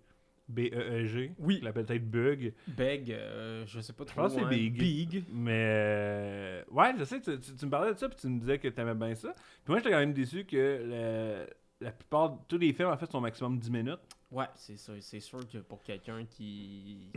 B-E-E-G. 0.49 1.33
Oui. 1.39 1.59
Il 1.61 1.65
l'appelle 1.65 1.87
peut-être 1.87 2.09
Bug. 2.11 2.53
Beg, 2.69 3.11
euh, 3.11 3.65
je 3.67 3.81
sais 3.81 3.93
pas 3.93 4.05
trop. 4.05 4.23
pense 4.23 4.35
que 4.35 4.41
c'est. 4.43 4.49
Big. 4.49 4.77
Big. 4.79 5.25
Mais. 5.33 5.53
euh, 5.55 6.63
ouais, 6.71 6.93
je 6.99 7.05
sais, 7.05 7.21
tu, 7.21 7.39
tu- 7.41 7.55
tu 7.57 7.65
me 7.67 7.71
parlais 7.71 7.95
de 7.95 7.99
ça, 7.99 8.09
puis 8.09 8.19
tu 8.21 8.27
me 8.29 8.39
disais 8.39 8.59
que 8.59 8.69
t'aimais 8.69 8.95
bien 8.95 9.15
ça. 9.15 9.33
Puis 9.33 9.69
moi, 9.69 9.79
j'étais 9.79 9.91
quand 9.91 9.99
même 10.01 10.13
déçu 10.13 10.45
que 10.45 10.57
le- 10.85 11.47
la 11.81 11.91
plupart. 11.93 12.39
Tous 12.49 12.59
les 12.59 12.73
films, 12.73 12.89
en 12.89 12.97
fait, 12.97 13.11
sont 13.11 13.21
maximum 13.21 13.59
10 13.59 13.71
minutes. 13.71 14.01
Ouais, 14.33 14.47
c'est 14.57 14.77
ça. 14.79 14.95
C'est 15.01 15.21
sûr 15.21 15.47
que 15.49 15.59
pour 15.59 15.83
quelqu'un 15.83 16.25
qui. 16.27 17.13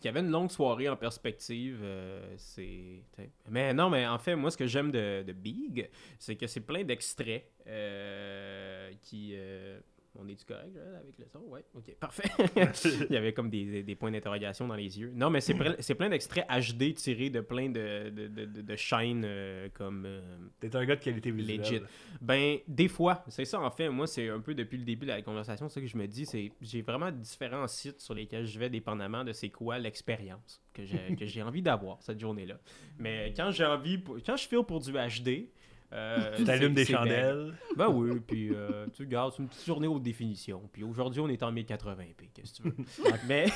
qui 0.00 0.08
avait 0.08 0.20
une 0.20 0.30
longue 0.30 0.50
soirée 0.50 0.88
en 0.88 0.96
perspective, 0.96 1.80
euh, 1.82 2.34
c'est. 2.36 3.02
Mais 3.48 3.72
non, 3.72 3.88
mais 3.90 4.06
en 4.06 4.18
fait, 4.18 4.36
moi, 4.36 4.50
ce 4.50 4.56
que 4.58 4.66
j'aime 4.66 4.90
de, 4.92 5.24
de 5.26 5.32
Big, 5.32 5.88
c'est 6.18 6.36
que 6.36 6.46
c'est 6.46 6.60
plein 6.60 6.84
d'extraits 6.84 7.50
euh, 7.66 8.92
qui. 9.02 9.32
euh, 9.34 9.80
On 10.16 10.28
est-tu 10.28 10.44
correct 10.44 10.72
là, 10.74 10.98
avec 11.00 11.18
le 11.18 11.26
son? 11.26 11.40
Ouais, 11.48 11.64
ok, 11.74 11.94
parfait. 11.98 12.28
Il 13.10 13.12
y 13.12 13.16
avait 13.16 13.32
comme 13.32 13.50
des, 13.50 13.82
des 13.82 13.94
points 13.96 14.10
d'interrogation 14.12 14.68
dans 14.68 14.76
les 14.76 14.98
yeux. 15.00 15.10
Non, 15.14 15.28
mais 15.28 15.40
c'est 15.40 15.54
plein, 15.54 15.74
c'est 15.80 15.94
plein 15.96 16.08
d'extraits 16.08 16.46
HD 16.48 16.94
tirés 16.94 17.30
de 17.30 17.40
plein 17.40 17.68
de, 17.68 18.10
de, 18.10 18.28
de, 18.28 18.62
de- 18.62 18.76
chaînes 18.76 19.24
euh, 19.24 19.68
comme. 19.74 20.04
euh, 20.06 20.20
T'es 20.60 20.74
un 20.76 20.84
gars 20.84 20.96
de 20.96 21.02
qualité 21.02 21.30
visuelle. 21.32 21.58
Legit. 21.60 21.80
Ben, 22.20 22.58
des 22.68 22.88
fois, 22.88 23.24
c'est 23.28 23.44
ça 23.44 23.60
en 23.60 23.70
fait. 23.70 23.88
Moi, 23.88 24.06
c'est 24.06 24.28
un 24.28 24.40
peu 24.40 24.54
depuis 24.54 24.78
le 24.78 24.84
début 24.84 25.06
de 25.06 25.10
la 25.10 25.22
conversation, 25.22 25.68
c'est 25.68 25.74
ça 25.74 25.80
que 25.80 25.86
je 25.88 25.96
me 25.96 26.06
dis. 26.06 26.26
c'est 26.26 26.52
J'ai 26.60 26.82
vraiment 26.82 27.10
différents 27.10 27.66
sites 27.66 28.00
sur 28.00 28.14
lesquels 28.14 28.46
je 28.46 28.58
vais 28.58 28.70
dépendamment 28.70 29.24
de 29.24 29.32
c'est 29.32 29.50
quoi 29.50 29.78
l'expérience 29.78 30.62
que 30.72 30.84
j'ai 30.84 31.16
que 31.16 31.26
j'ai 31.26 31.42
envie 31.42 31.62
d'avoir 31.62 32.00
cette 32.02 32.20
journée-là. 32.20 32.58
Mais 32.98 33.32
quand 33.36 33.50
j'ai 33.50 33.64
envie, 33.64 33.98
pour- 33.98 34.16
quand 34.24 34.36
je 34.36 34.46
file 34.48 34.62
pour 34.66 34.80
du 34.80 34.92
HD, 34.92 35.48
Euh, 35.94 36.36
Tu 36.36 36.44
t'allumes 36.44 36.74
des 36.74 36.84
chandelles. 36.84 37.54
Ben 37.76 37.88
oui, 37.88 38.18
puis 38.20 38.50
euh, 38.52 38.86
tu 38.92 39.02
regardes, 39.02 39.32
c'est 39.32 39.42
une 39.42 39.48
petite 39.48 39.64
journée 39.64 39.86
haute 39.86 40.02
définition. 40.02 40.68
Puis 40.72 40.82
aujourd'hui, 40.82 41.20
on 41.20 41.28
est 41.28 41.42
en 41.42 41.52
1080p, 41.52 42.30
qu'est-ce 42.34 42.60
que 42.60 42.68
tu 42.68 42.68
veux? 42.68 42.74
mais, 43.28 43.46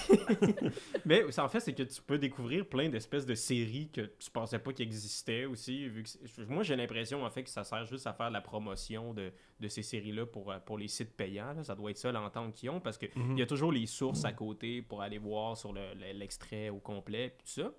mais 1.04 1.30
ça, 1.32 1.44
en 1.44 1.48
fait, 1.48 1.60
c'est 1.60 1.72
que 1.74 1.82
tu 1.82 2.00
peux 2.02 2.18
découvrir 2.18 2.66
plein 2.66 2.88
d'espèces 2.88 3.26
de 3.26 3.34
séries 3.34 3.90
que 3.92 4.02
tu 4.02 4.30
pensais 4.30 4.58
pas 4.58 4.72
qu'ils 4.72 4.84
existaient 4.86 5.44
aussi. 5.46 5.88
Vu 5.88 6.02
que 6.04 6.42
moi, 6.48 6.62
j'ai 6.62 6.76
l'impression, 6.76 7.24
en 7.24 7.30
fait, 7.30 7.42
que 7.44 7.50
ça 7.50 7.64
sert 7.64 7.84
juste 7.86 8.06
à 8.06 8.12
faire 8.12 8.30
la 8.30 8.40
promotion 8.40 9.14
de, 9.14 9.32
de 9.60 9.68
ces 9.68 9.82
séries-là 9.82 10.26
pour, 10.26 10.50
euh, 10.52 10.58
pour 10.64 10.78
les 10.78 10.88
sites 10.88 11.16
payants. 11.16 11.54
là. 11.54 11.64
Ça 11.64 11.74
doit 11.74 11.90
être 11.90 11.98
ça 11.98 12.12
l'entente 12.12 12.54
qu'ils 12.54 12.70
ont, 12.70 12.80
parce 12.80 12.98
qu'il 12.98 13.10
Mhm. 13.16 13.38
y 13.38 13.42
a 13.42 13.46
toujours 13.46 13.72
les 13.72 13.86
sources 13.86 14.24
à 14.24 14.32
côté 14.32 14.82
pour 14.82 15.02
aller 15.02 15.18
voir 15.18 15.56
sur 15.56 15.72
le- 15.72 15.94
le- 15.94 16.16
l'extrait 16.18 16.68
au 16.68 16.78
complet, 16.78 17.34
puis 17.36 17.46
tout 17.54 17.62
ça. 17.62 17.72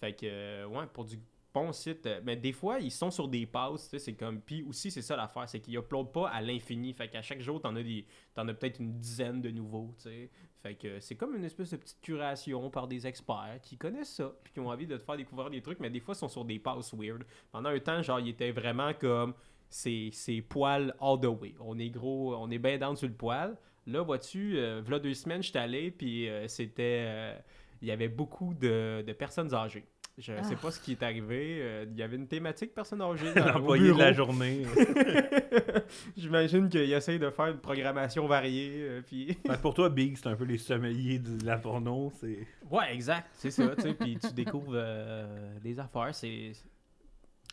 Fait 0.00 0.12
que, 0.14 0.26
euh, 0.26 0.66
ouais, 0.66 0.86
pour 0.92 1.04
du 1.04 1.16
bon 1.54 1.72
site. 1.72 2.06
euh, 2.06 2.20
Mais 2.24 2.36
des 2.36 2.52
fois, 2.52 2.78
ils 2.78 2.90
sont 2.90 3.10
sur 3.10 3.28
des 3.28 3.46
passes, 3.46 3.94
c'est 3.96 4.14
comme... 4.14 4.40
Puis 4.40 4.62
aussi, 4.62 4.90
c'est 4.90 5.02
ça 5.02 5.16
l'affaire, 5.16 5.48
c'est 5.48 5.60
qu'ils 5.60 5.76
uploadent 5.76 6.12
pas 6.12 6.28
à 6.28 6.40
l'infini. 6.40 6.92
Fait 6.92 7.08
qu'à 7.08 7.22
chaque 7.22 7.40
jour, 7.40 7.60
t'en 7.60 7.76
as, 7.76 7.82
des... 7.82 8.06
t'en 8.34 8.46
as 8.48 8.54
peut-être 8.54 8.80
une 8.80 8.98
dizaine 8.98 9.40
de 9.40 9.50
nouveaux, 9.50 9.94
tu 9.96 10.04
sais. 10.04 10.30
Fait 10.62 10.74
que 10.74 11.00
c'est 11.00 11.16
comme 11.16 11.34
une 11.34 11.44
espèce 11.44 11.70
de 11.70 11.76
petite 11.76 12.00
curation 12.00 12.70
par 12.70 12.86
des 12.86 13.06
experts 13.06 13.58
qui 13.62 13.76
connaissent 13.76 14.14
ça, 14.14 14.32
puis 14.44 14.52
qui 14.52 14.60
ont 14.60 14.68
envie 14.68 14.86
de 14.86 14.96
te 14.96 15.02
faire 15.02 15.16
découvrir 15.16 15.50
des 15.50 15.60
trucs, 15.60 15.80
mais 15.80 15.90
des 15.90 16.00
fois, 16.00 16.14
ils 16.14 16.18
sont 16.18 16.28
sur 16.28 16.44
des 16.44 16.58
passes 16.58 16.94
weird. 16.94 17.24
Pendant 17.50 17.70
un 17.70 17.80
temps, 17.80 18.00
genre, 18.02 18.20
ils 18.20 18.28
étaient 18.28 18.52
vraiment 18.52 18.92
comme... 18.94 19.34
C'est 19.68 20.44
poil 20.48 20.94
all 21.00 21.18
the 21.18 21.26
way. 21.26 21.54
On 21.58 21.78
est 21.78 21.88
gros, 21.88 22.36
on 22.36 22.50
est 22.50 22.58
bien 22.58 22.76
down 22.76 22.94
sur 22.94 23.08
le 23.08 23.14
poil. 23.14 23.56
Là, 23.86 24.02
vois-tu, 24.02 24.58
euh, 24.58 24.82
v'là 24.84 24.98
deux 24.98 25.14
semaines, 25.14 25.42
je 25.42 25.48
suis 25.48 25.58
allé, 25.58 25.90
puis 25.90 26.28
euh, 26.28 26.46
c'était... 26.46 27.04
euh, 27.06 27.38
il 27.80 27.88
y 27.88 27.90
avait 27.90 28.08
beaucoup 28.08 28.54
de, 28.54 29.02
de 29.04 29.12
personnes 29.12 29.52
âgées. 29.54 29.84
Je 30.22 30.42
sais 30.44 30.56
pas 30.56 30.70
ce 30.70 30.80
qui 30.80 30.92
est 30.92 31.02
arrivé. 31.02 31.58
euh, 31.60 31.84
il 31.90 31.96
y 31.98 32.02
avait 32.02 32.16
une 32.16 32.28
thématique 32.28 32.72
dans, 32.96 33.10
au 33.10 33.14
L'employé 33.14 33.88
de 33.92 33.98
la 33.98 34.12
journée. 34.12 34.64
J'imagine 36.16 36.68
qu'il 36.68 36.92
essaye 36.92 37.18
de 37.18 37.30
faire 37.30 37.46
une 37.48 37.58
programmation 37.58 38.26
variée. 38.26 38.70
euh, 38.82 39.02
puis... 39.02 39.36
Que 39.44 39.56
pour 39.60 39.74
toi, 39.74 39.88
Big, 39.90 40.16
c'est 40.16 40.28
un 40.28 40.36
peu 40.36 40.44
les 40.44 40.58
sommeliers 40.58 41.18
de 41.18 41.44
la 41.44 41.58
porno. 41.58 42.12
C'est... 42.20 42.46
Ouais, 42.70 42.94
exact. 42.94 43.28
C'est 43.34 43.50
ça. 43.50 43.68
Puis 43.98 44.18
tu 44.18 44.32
découvres 44.32 44.72
euh, 44.74 45.58
des 45.60 45.78
affaires. 45.78 46.14
C'est... 46.14 46.52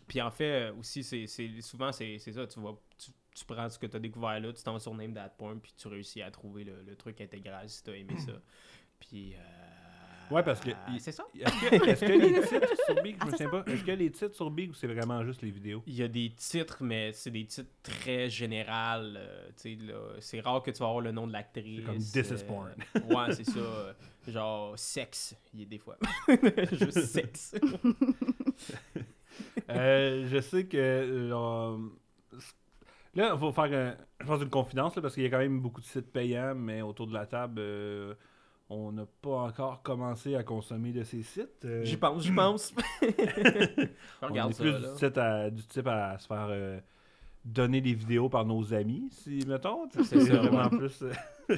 Puis 0.07 0.21
en 0.21 0.31
fait, 0.31 0.69
euh, 0.69 0.73
aussi, 0.79 1.03
c'est, 1.03 1.27
c'est- 1.27 1.61
souvent, 1.61 1.91
c'est, 1.91 2.17
c'est 2.17 2.33
ça. 2.33 2.47
Tu, 2.47 2.59
vas, 2.59 2.75
tu, 2.97 3.11
tu 3.35 3.45
prends 3.45 3.69
ce 3.69 3.77
que 3.77 3.85
tu 3.85 3.95
as 3.95 3.99
découvert 3.99 4.39
là, 4.39 4.51
tu 4.53 4.63
t'en 4.63 4.73
vas 4.73 4.79
sur 4.79 4.93
Name 4.93 5.13
That 5.13 5.33
puis 5.61 5.73
tu 5.77 5.87
réussis 5.87 6.21
à 6.21 6.31
trouver 6.31 6.63
le, 6.63 6.81
le 6.85 6.95
truc 6.95 7.21
intégral 7.21 7.69
si 7.69 7.83
tu 7.83 7.89
as 7.91 7.95
aimé 7.97 8.15
ça. 8.17 8.33
Puis. 8.99 9.35
Euh, 10.31 10.35
Ouais, 10.35 10.43
parce 10.43 10.59
que- 10.59 10.69
euh, 10.69 10.73
c'est 10.99 11.11
ça. 11.11 11.23
Est-ce 11.33 11.69
que, 11.69 11.89
est-ce 11.89 12.05
que 12.05 12.11
les 12.11 12.41
titres 12.47 12.75
sur 12.85 13.01
Big, 13.01 13.15
je 13.15 13.19
Ah, 13.21 13.25
me 13.25 13.31
souviens 13.31 13.49
pas, 13.49 13.63
est-ce 13.71 13.83
que 13.83 13.91
les 13.91 14.11
titres 14.11 14.35
sur 14.35 14.49
Big 14.51 14.69
ou 14.69 14.73
c'est 14.73 14.87
vraiment 14.87 15.23
juste 15.25 15.41
les 15.41 15.51
vidéos? 15.51 15.81
Il 15.87 15.95
y 15.95 16.03
a 16.03 16.07
des 16.07 16.29
titres, 16.31 16.77
mais 16.83 17.11
c'est 17.13 17.31
des 17.31 17.45
titres 17.45 17.69
très 17.83 18.29
générales. 18.29 19.15
euh, 19.17 19.49
tu 19.61 19.77
sais, 19.77 19.85
là, 19.85 19.95
c'est 20.19 20.39
rare 20.41 20.61
que 20.63 20.71
tu 20.71 20.79
vas 20.79 20.87
avoir 20.87 21.01
le 21.01 21.11
nom 21.11 21.27
de 21.27 21.33
l'actrice. 21.33 21.79
C'est 21.79 21.85
comme 21.85 21.97
This 21.97 22.29
is 22.29 22.33
euh, 22.43 22.47
porn. 22.47 22.69
ouais, 23.09 23.33
c'est 23.33 23.43
ça. 23.45 23.95
genre, 24.27 24.77
sexe, 24.77 25.35
il 25.53 25.61
y 25.61 25.63
a 25.63 25.65
des 25.65 25.77
fois. 25.79 25.97
Juste 26.71 27.01
sexe. 27.05 27.55
Euh, 29.69 30.27
je 30.27 30.39
sais 30.41 30.65
que. 30.65 31.29
là, 33.15 33.31
il 33.33 33.39
faut 33.39 33.51
faire 33.51 33.63
un- 33.65 33.95
je 34.19 34.25
pense 34.25 34.41
une 34.41 34.49
confidence 34.49 34.95
là, 34.95 35.01
parce 35.01 35.13
qu'il 35.13 35.23
y 35.23 35.25
a 35.25 35.29
quand 35.29 35.37
même 35.39 35.61
beaucoup 35.61 35.81
de 35.81 35.85
sites 35.85 36.11
payants, 36.11 36.55
mais 36.55 36.81
autour 36.81 37.07
de 37.07 37.13
la 37.13 37.25
table, 37.25 37.59
euh, 37.59 38.13
on 38.69 38.91
n'a 38.91 39.05
pas 39.21 39.37
encore 39.47 39.81
commencé 39.81 40.35
à 40.35 40.43
consommer 40.43 40.91
de 40.91 41.03
ces 41.03 41.23
sites. 41.23 41.65
Euh, 41.65 41.83
J'y 41.83 41.97
pense, 41.97 42.23
j'y 42.23 42.31
pense. 42.31 42.73
on 44.21 44.27
Regarde 44.27 44.51
est 44.51 44.53
ça, 44.53 44.63
plus 44.63 44.71
là. 44.73 44.79
du, 44.79 44.95
type 44.95 45.17
à, 45.17 45.49
du 45.49 45.63
type 45.63 45.87
à 45.87 46.17
se 46.19 46.27
faire 46.27 46.47
euh, 46.51 46.79
donner 47.43 47.81
des 47.81 47.93
vidéos 47.93 48.29
par 48.29 48.45
nos 48.45 48.73
amis, 48.73 49.07
si 49.11 49.39
mettons. 49.47 49.89
C'est 50.03 50.17
vraiment 50.19 50.69
plus. 50.69 51.01
euh, 51.01 51.11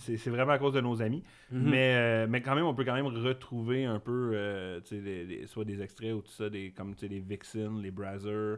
c'est 0.00 0.30
vraiment 0.30 0.52
à 0.52 0.58
cause 0.58 0.74
de 0.74 0.80
nos 0.80 1.00
amis. 1.00 1.22
Mhm. 1.52 1.70
Mais, 1.70 2.26
mais 2.26 2.40
quand 2.42 2.54
même, 2.54 2.64
on 2.66 2.74
peut 2.74 2.84
quand 2.84 2.94
même 2.94 3.06
retrouver 3.06 3.84
un 3.84 4.00
peu, 4.00 4.80
les- 4.90 5.24
les- 5.24 5.46
soit 5.46 5.64
des 5.64 5.80
extraits 5.80 6.12
ou 6.14 6.22
tout 6.22 6.32
ça, 6.32 6.50
des, 6.50 6.70
comme 6.72 6.94
les 7.02 7.20
Vixen, 7.20 7.80
les 7.80 7.90
Brazzer, 7.90 8.56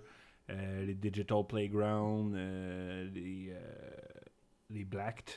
euh, 0.49 0.85
les 0.85 0.95
Digital 0.95 1.45
Playground, 1.47 2.35
les, 2.35 3.53
les 4.71 4.85
Blacked. 4.85 5.35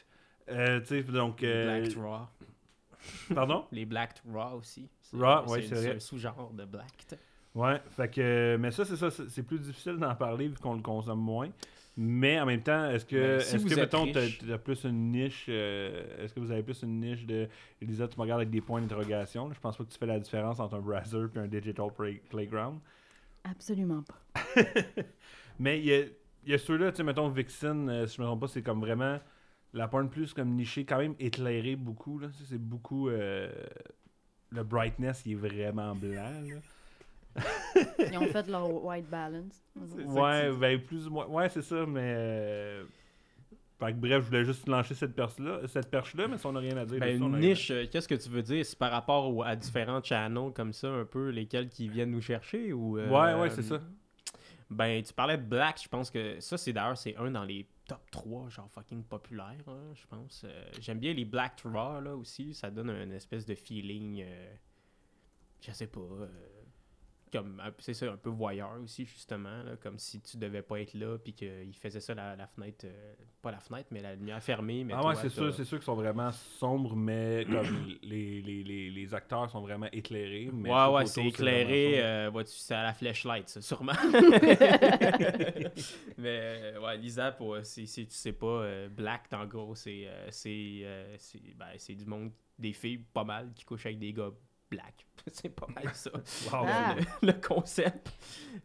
Euh, 0.49 0.79
tu 0.82 0.88
sais, 0.88 1.03
donc. 1.03 1.41
Les 1.41 1.47
euh, 1.47 1.79
Black 1.82 1.95
Raw. 1.97 2.27
pardon? 3.34 3.65
Les 3.71 3.86
Black 3.86 4.21
Raw 4.32 4.58
aussi. 4.58 4.89
C'est- 5.01 5.17
Raw, 5.17 5.45
ouais, 5.47 5.62
c'est 5.62 5.75
c'est 5.75 5.88
vrai. 5.88 5.95
un 5.95 5.99
sous-genre 5.99 6.51
de 6.53 6.65
Black. 6.65 7.06
Ouais, 7.56 7.79
fait 7.91 8.10
que. 8.10 8.58
Mais 8.60 8.71
ça, 8.71 8.84
c'est 8.86 8.95
ça, 8.97 9.12
c'est 9.12 9.29
c'est 9.29 9.43
plus 9.43 9.60
difficile 9.60 9.97
d'en 9.97 10.15
parler 10.15 10.47
vu 10.47 10.56
qu'on 10.56 10.73
le 10.75 10.82
consomme 10.82 11.19
moins. 11.21 11.49
Mais 11.95 12.39
en 12.41 12.47
même 12.47 12.63
temps, 12.63 12.89
est-ce 12.89 13.06
que, 13.06 13.38
si 13.39 13.56
est-ce 13.56 13.65
que 13.67 13.75
mettons, 13.75 14.12
t'as 14.12 14.21
riche- 14.21 14.39
t'as 14.47 14.58
plus 14.58 14.84
une 14.86 15.12
niche, 15.12 15.45
euh, 15.47 16.23
est-ce 16.25 16.34
que 16.34 16.39
vous 16.39 16.49
avez 16.49 16.63
plus 16.63 16.82
une 16.82 16.99
niche 16.99 17.23
de, 17.27 17.47
Elisa, 17.79 18.08
tu 18.08 18.17
me 18.17 18.23
regardes 18.23 18.39
avec 18.41 18.49
des 18.49 18.62
points 18.62 18.82
d'interrogation, 18.82 19.53
je 19.53 19.60
pense 19.60 19.77
pas 19.77 19.84
que 19.84 19.91
tu 19.91 19.99
fais 19.99 20.08
la 20.08 20.19
différence 20.19 20.60
entre 20.60 20.73
un 20.73 20.79
browser 20.79 21.25
et 21.36 21.38
un 21.39 21.45
digital 21.47 21.91
play- 21.95 22.19
playground. 22.32 22.79
Absolument 23.43 24.01
pas. 24.01 24.41
Mais 25.60 25.77
il 25.79 25.86
y 25.86 25.93
a, 25.93 25.99
il 26.45 26.51
y 26.51 26.53
a 26.56 26.58
ceux-là, 26.58 26.91
tu 26.91 26.97
sais, 26.97 27.03
mettons 27.03 27.29
Vixen, 27.29 27.88
euh, 27.88 28.08
si 28.08 28.17
je 28.17 28.21
me 28.23 28.25
trompe 28.25 28.41
pas, 28.41 28.47
c'est 28.47 28.63
comme 28.63 28.79
vraiment 28.79 29.19
la 29.74 29.88
porn 29.88 30.10
plus 30.10 30.34
comme 30.34 30.50
nichée, 30.56 30.86
quand 30.86 30.98
même 31.00 31.16
éclairée 31.20 31.76
beaucoup, 31.76 32.20
là. 32.20 32.30
Ça, 32.32 32.44
C'est 32.48 32.58
beaucoup. 32.62 33.10
euh, 33.10 33.52
le 34.52 34.64
brightness, 34.64 35.24
il 35.26 35.32
est 35.32 35.36
vraiment 35.36 35.96
blanc, 35.96 36.32
là. 36.48 36.56
Ils 38.12 38.18
ont 38.20 38.28
fait 38.28 38.48
leur 38.48 38.72
white 38.86 39.10
balance. 39.10 39.60
Ouais, 40.06 40.52
ben 40.52 40.80
plus 40.80 41.08
ou 41.08 41.12
moins. 41.12 41.26
Ouais, 41.26 41.50
c'est 41.50 41.64
ça, 41.64 41.84
mais. 41.88 42.14
euh, 42.16 42.84
Fait 43.80 43.92
que 43.92 43.98
bref, 43.98 44.24
je 44.24 44.28
voulais 44.30 44.46
juste 44.46 44.68
lancer 44.70 44.94
cette 44.94 45.16
perche-là, 45.16 45.62
cette 45.68 45.90
perche-là, 45.90 46.28
mais 46.28 46.38
si 46.38 46.46
on 46.46 46.52
n'a 46.52 46.60
rien 46.60 46.78
à 46.78 46.86
dire. 46.86 47.00
Ben, 47.00 47.18
une 47.18 47.34
à- 47.34 47.40
niche, 47.40 47.72
euh, 47.72 47.86
qu'est-ce 47.92 48.08
que 48.08 48.14
tu 48.14 48.30
veux 48.30 48.44
dire? 48.44 48.64
C'est 48.64 48.78
par 48.78 48.92
rapport 48.92 49.36
au- 49.36 49.42
à 49.42 49.56
différents 49.56 50.04
channels 50.04 50.52
comme 50.54 50.74
ça, 50.74 50.90
un 50.90 51.06
peu, 51.06 51.30
lesquels 51.30 51.68
qui 51.70 51.88
viennent 51.90 52.12
nous 52.12 52.22
chercher 52.22 52.72
ou... 52.72 53.00
euh, 53.00 53.10
Ouais, 53.10 53.42
ouais, 53.42 53.50
c'est 53.50 53.64
ça. 53.64 53.82
Ben, 54.70 55.02
tu 55.02 55.12
parlais 55.14 55.38
de 55.38 55.44
Black, 55.44 55.82
je 55.84 55.90
pense 55.90 56.12
que 56.12 56.40
ça, 56.40 56.56
c'est 56.58 56.72
d'ailleurs, 56.72 56.98
c'est 56.98 57.16
un 57.18 57.32
dans 57.32 57.44
les 57.44 57.66
top 57.88 58.10
3, 58.12 58.50
genre 58.50 58.69
fucking 58.72 59.04
populaire, 59.04 59.63
hein, 59.67 59.93
je 59.96 60.06
pense. 60.08 60.43
Euh, 60.46 60.72
J'aime 60.80 61.00
bien 61.00 61.13
les 61.13 61.26
Black 61.26 61.62
Raw, 61.65 62.00
là, 62.02 62.15
aussi. 62.15 62.54
Ça 62.54 62.72
donne 62.72 62.89
un 62.89 63.12
espèce 63.12 63.46
de 63.46 63.56
feeling, 63.56 64.24
euh, 64.26 64.56
je 65.62 65.72
sais 65.72 65.88
pas, 65.88 66.00
euh, 66.00 66.28
comme, 67.34 67.62
c'est 67.80 67.93
ça, 67.93 68.12
un 68.12 68.17
peu 68.17 68.30
voyeur 68.30 68.80
aussi, 68.82 69.06
justement, 69.06 69.63
là, 69.63 69.76
comme 69.82 69.98
si 70.00 70.22
tu 70.22 70.38
devais 70.38 70.62
pas 70.62 70.80
être 70.80 70.93
là, 70.93 71.17
puis 71.17 71.34
qu'il 71.34 71.76
faisait 71.76 72.00
ça 72.00 72.13
la, 72.13 72.36
la 72.36 72.48
fenêtre, 72.48 72.86
euh, 72.86 73.13
pas 73.41 73.52
la 73.52 73.60
fenêtre, 73.60 73.89
mais 73.91 74.02
la 74.02 74.15
lumière 74.15 74.41
fermée. 74.41 74.84
Mais 74.84 74.93
Ah 74.96 75.06
ouais, 75.06 75.15
c'est 75.15 75.30
sûr, 75.30 75.54
c'est 75.54 75.65
sûr 75.65 75.78
qu'ils 75.80 75.86
sont 75.86 75.96
vraiment 75.96 76.32
sombres, 76.32 76.96
mais 76.96 77.46
comme 77.52 77.88
les, 78.04 78.41
les, 78.41 78.63
les, 78.63 78.89
les 78.91 79.13
acteurs 79.13 79.50
sont 79.50 79.62
vraiment 79.62 79.88
éclairés. 79.91 80.50
Mais 80.54 80.69
Ouais, 80.72 80.88
ouais, 80.93 81.06
c'est 81.08 81.26
éclairé. 81.26 82.02
euh, 82.02 82.30
vois-tu, 82.32 82.52
c'est 82.54 82.76
à 82.76 82.84
la 82.84 82.93
flashlight, 82.93 83.50
ça, 83.50 83.62
sûrement. 83.62 83.93
Mais, 86.17 86.39
euh, 86.74 86.80
ouais, 86.82 86.98
Lisa, 86.98 87.32
pour, 87.32 87.58
si, 87.63 87.88
si 87.88 88.06
tu 88.08 88.13
sais 88.15 88.34
pas, 88.34 88.46
euh, 88.48 88.89
Black, 88.89 89.24
en 89.34 89.46
gros, 89.46 89.76
c'est 89.76 90.08
c'est 90.30 90.86
c'est 91.17 91.41
ben, 91.56 91.67
du 91.98 92.06
monde, 92.06 92.32
des 92.60 92.74
filles 92.74 93.00
pas 93.00 93.24
mal, 93.24 93.52
qui 93.56 93.65
couchent 93.65 93.86
avec 93.88 94.00
des 94.00 94.13
gars 94.13 94.32
black. 94.76 95.06
c'est 95.32 95.50
pas 95.50 95.68
mal 95.74 95.90
ça. 95.94 96.12
Wow. 96.52 96.66
Ah. 96.68 96.96
le, 97.22 97.28
le 97.28 97.34
concept. 97.34 98.12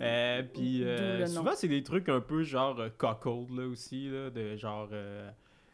Euh, 0.00 0.42
Puis 0.42 0.82
euh, 0.84 1.26
souvent, 1.26 1.52
c'est 1.54 1.68
des 1.68 1.82
trucs 1.82 2.08
un 2.08 2.20
peu 2.20 2.42
genre 2.42 2.78
euh, 2.80 2.88
cuckold, 2.90 3.50
là, 3.50 3.66
aussi, 3.66 4.08
là, 4.08 4.30
de 4.30 4.56
genre... 4.56 4.88
euh, 4.92 5.30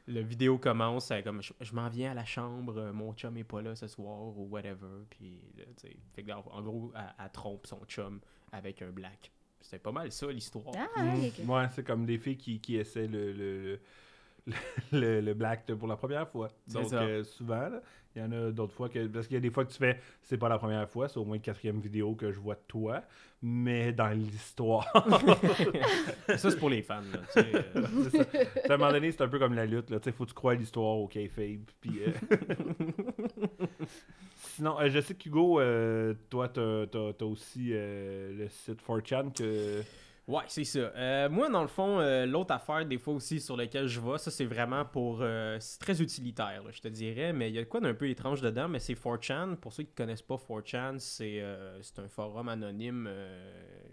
le 0.07 0.21
vidéo 0.21 0.59
commence 0.59 1.07
c'est 1.07 1.23
comme 1.23 1.41
je, 1.43 1.55
je 1.63 1.73
m'en 1.75 1.89
viens 1.89 2.11
à 2.11 2.15
la 2.15 2.27
chambre, 2.27 2.77
euh, 2.77 2.93
mon 2.93 3.15
chum 3.15 3.35
est 3.39 3.45
pas 3.45 3.63
là 3.63 3.75
ce 3.75 3.87
soir 3.87 4.37
ou 4.37 4.47
whatever. 4.51 5.05
Puis, 5.09 5.41
là, 5.57 5.65
tu 5.81 5.89
sais, 5.89 5.97
fait 6.15 6.23
que, 6.23 6.31
en, 6.33 6.61
gros, 6.63 6.93
elle, 6.95 7.15
elle 7.25 7.31
trompe 7.33 7.67
son 7.67 7.81
chum 7.87 8.21
avec 8.53 8.83
un 8.83 8.91
black. 8.91 9.33
C'est 9.63 9.79
pas 9.79 9.93
mal 9.93 10.13
ça 10.13 10.27
l'histoire. 10.31 10.67
Ah, 10.77 11.03
Mm. 11.03 11.25
ok. 11.25 11.49
Ouais, 11.49 11.67
c'est 11.75 11.85
comme 11.85 12.05
des 12.05 12.19
filles 12.19 12.37
qui, 12.37 12.61
qui 12.61 12.77
essaient 12.77 13.07
le, 13.07 13.33
le, 13.33 13.81
le, 14.47 14.55
le, 14.93 15.21
le 15.23 15.33
black 15.35 15.65
pour 15.73 15.89
la 15.89 15.97
première 15.97 16.29
fois. 16.29 16.51
Donc, 16.69 16.91
ça. 16.91 17.01
euh, 17.03 17.25
souvent, 17.25 17.69
là, 17.71 17.81
il 18.17 18.23
y 18.23 18.25
en 18.25 18.33
a 18.33 18.51
d'autres 18.51 18.75
fois 18.75 18.89
que. 18.89 19.07
Parce 19.07 19.27
qu'il 19.27 19.35
y 19.35 19.39
a 19.39 19.41
des 19.41 19.51
fois 19.51 19.65
que 19.65 19.73
tu 19.73 19.79
fais, 19.79 20.01
c'est 20.23 20.39
pas 20.39 20.49
la 20.49 20.59
première 20.59 20.89
fois, 20.89 21.09
c'est 21.09 21.19
au 21.19 21.25
moins 21.25 21.37
la 21.37 21.43
quatrième 21.43 21.81
vidéo 21.81 22.15
que 22.15 22.31
je 22.31 22.39
vois 22.39 22.55
de 22.55 22.63
toi, 22.69 23.03
mais 23.43 23.93
dans 23.93 24.09
l'histoire. 24.09 24.87
ça, 26.29 26.51
c'est 26.51 26.59
pour 26.59 26.71
les 26.71 26.83
fans. 26.83 27.03
Là, 27.13 27.19
tu 27.33 27.41
sais, 27.41 27.67
euh. 27.77 28.11
ça. 28.65 28.71
À 28.71 28.75
un 28.75 28.77
moment 28.77 28.93
donné, 28.93 29.11
c'est 29.11 29.23
un 29.23 29.29
peu 29.29 29.39
comme 29.39 29.55
la 29.55 29.67
lutte. 29.67 29.91
Là. 29.91 29.99
Tu 29.99 30.05
sais, 30.05 30.13
faut 30.13 30.25
que 30.25 30.31
tu 30.31 30.35
crois 30.35 30.53
à 30.53 30.55
l'histoire 30.55 30.97
au 30.97 31.09
kayfabe. 31.09 31.65
Puis, 31.81 32.01
euh, 32.07 32.13
Sinon, 34.37 34.79
euh, 34.81 34.89
je 34.89 35.01
sais 35.01 35.15
qu'Hugo, 35.15 35.61
toi, 36.31 36.49
t'as 36.49 36.85
as, 36.93 37.25
aussi 37.25 37.71
le 37.71 38.47
site 38.49 38.81
4chan 38.87 39.33
que. 39.33 39.83
Ouais, 40.27 40.45
c'est 40.49 40.65
ça. 40.65 40.79
Euh, 40.79 41.29
moi, 41.29 41.51
dans 41.51 41.61
le 41.61 41.69
fond, 41.69 42.01
euh, 42.01 42.25
l'autre 42.25 42.55
affaire, 42.55 42.87
des 42.87 42.97
fois 42.97 43.13
aussi, 43.13 43.41
sur 43.41 43.59
laquelle 43.59 43.89
je 43.89 44.01
vais, 44.01 44.17
ça, 44.17 44.31
c'est 44.31 44.47
vraiment 44.47 44.83
pour. 44.87 45.19
euh, 45.21 45.59
c'est 45.61 45.79
très 45.79 46.01
utilitaire, 46.01 46.63
je 46.73 46.81
te 46.81 46.89
dirais, 46.89 47.35
mais 47.35 47.51
il 47.51 47.55
y 47.55 47.59
a 47.59 47.63
de 47.63 47.69
quoi 47.69 47.81
d'un 47.81 47.93
peu 47.93 48.09
étrange 48.09 48.41
dedans, 48.41 48.67
mais 48.67 48.79
c'est 48.79 48.95
4chan. 48.95 49.57
Pour 49.57 49.75
ceux 49.75 49.83
qui 49.83 49.93
connaissent 49.93 50.23
pas 50.23 50.37
4chan, 50.37 50.99
c'est 50.99 51.43
euh, 51.43 51.79
c'est 51.83 51.99
un 51.99 52.09
forum 52.09 52.49
anonyme, 52.49 53.07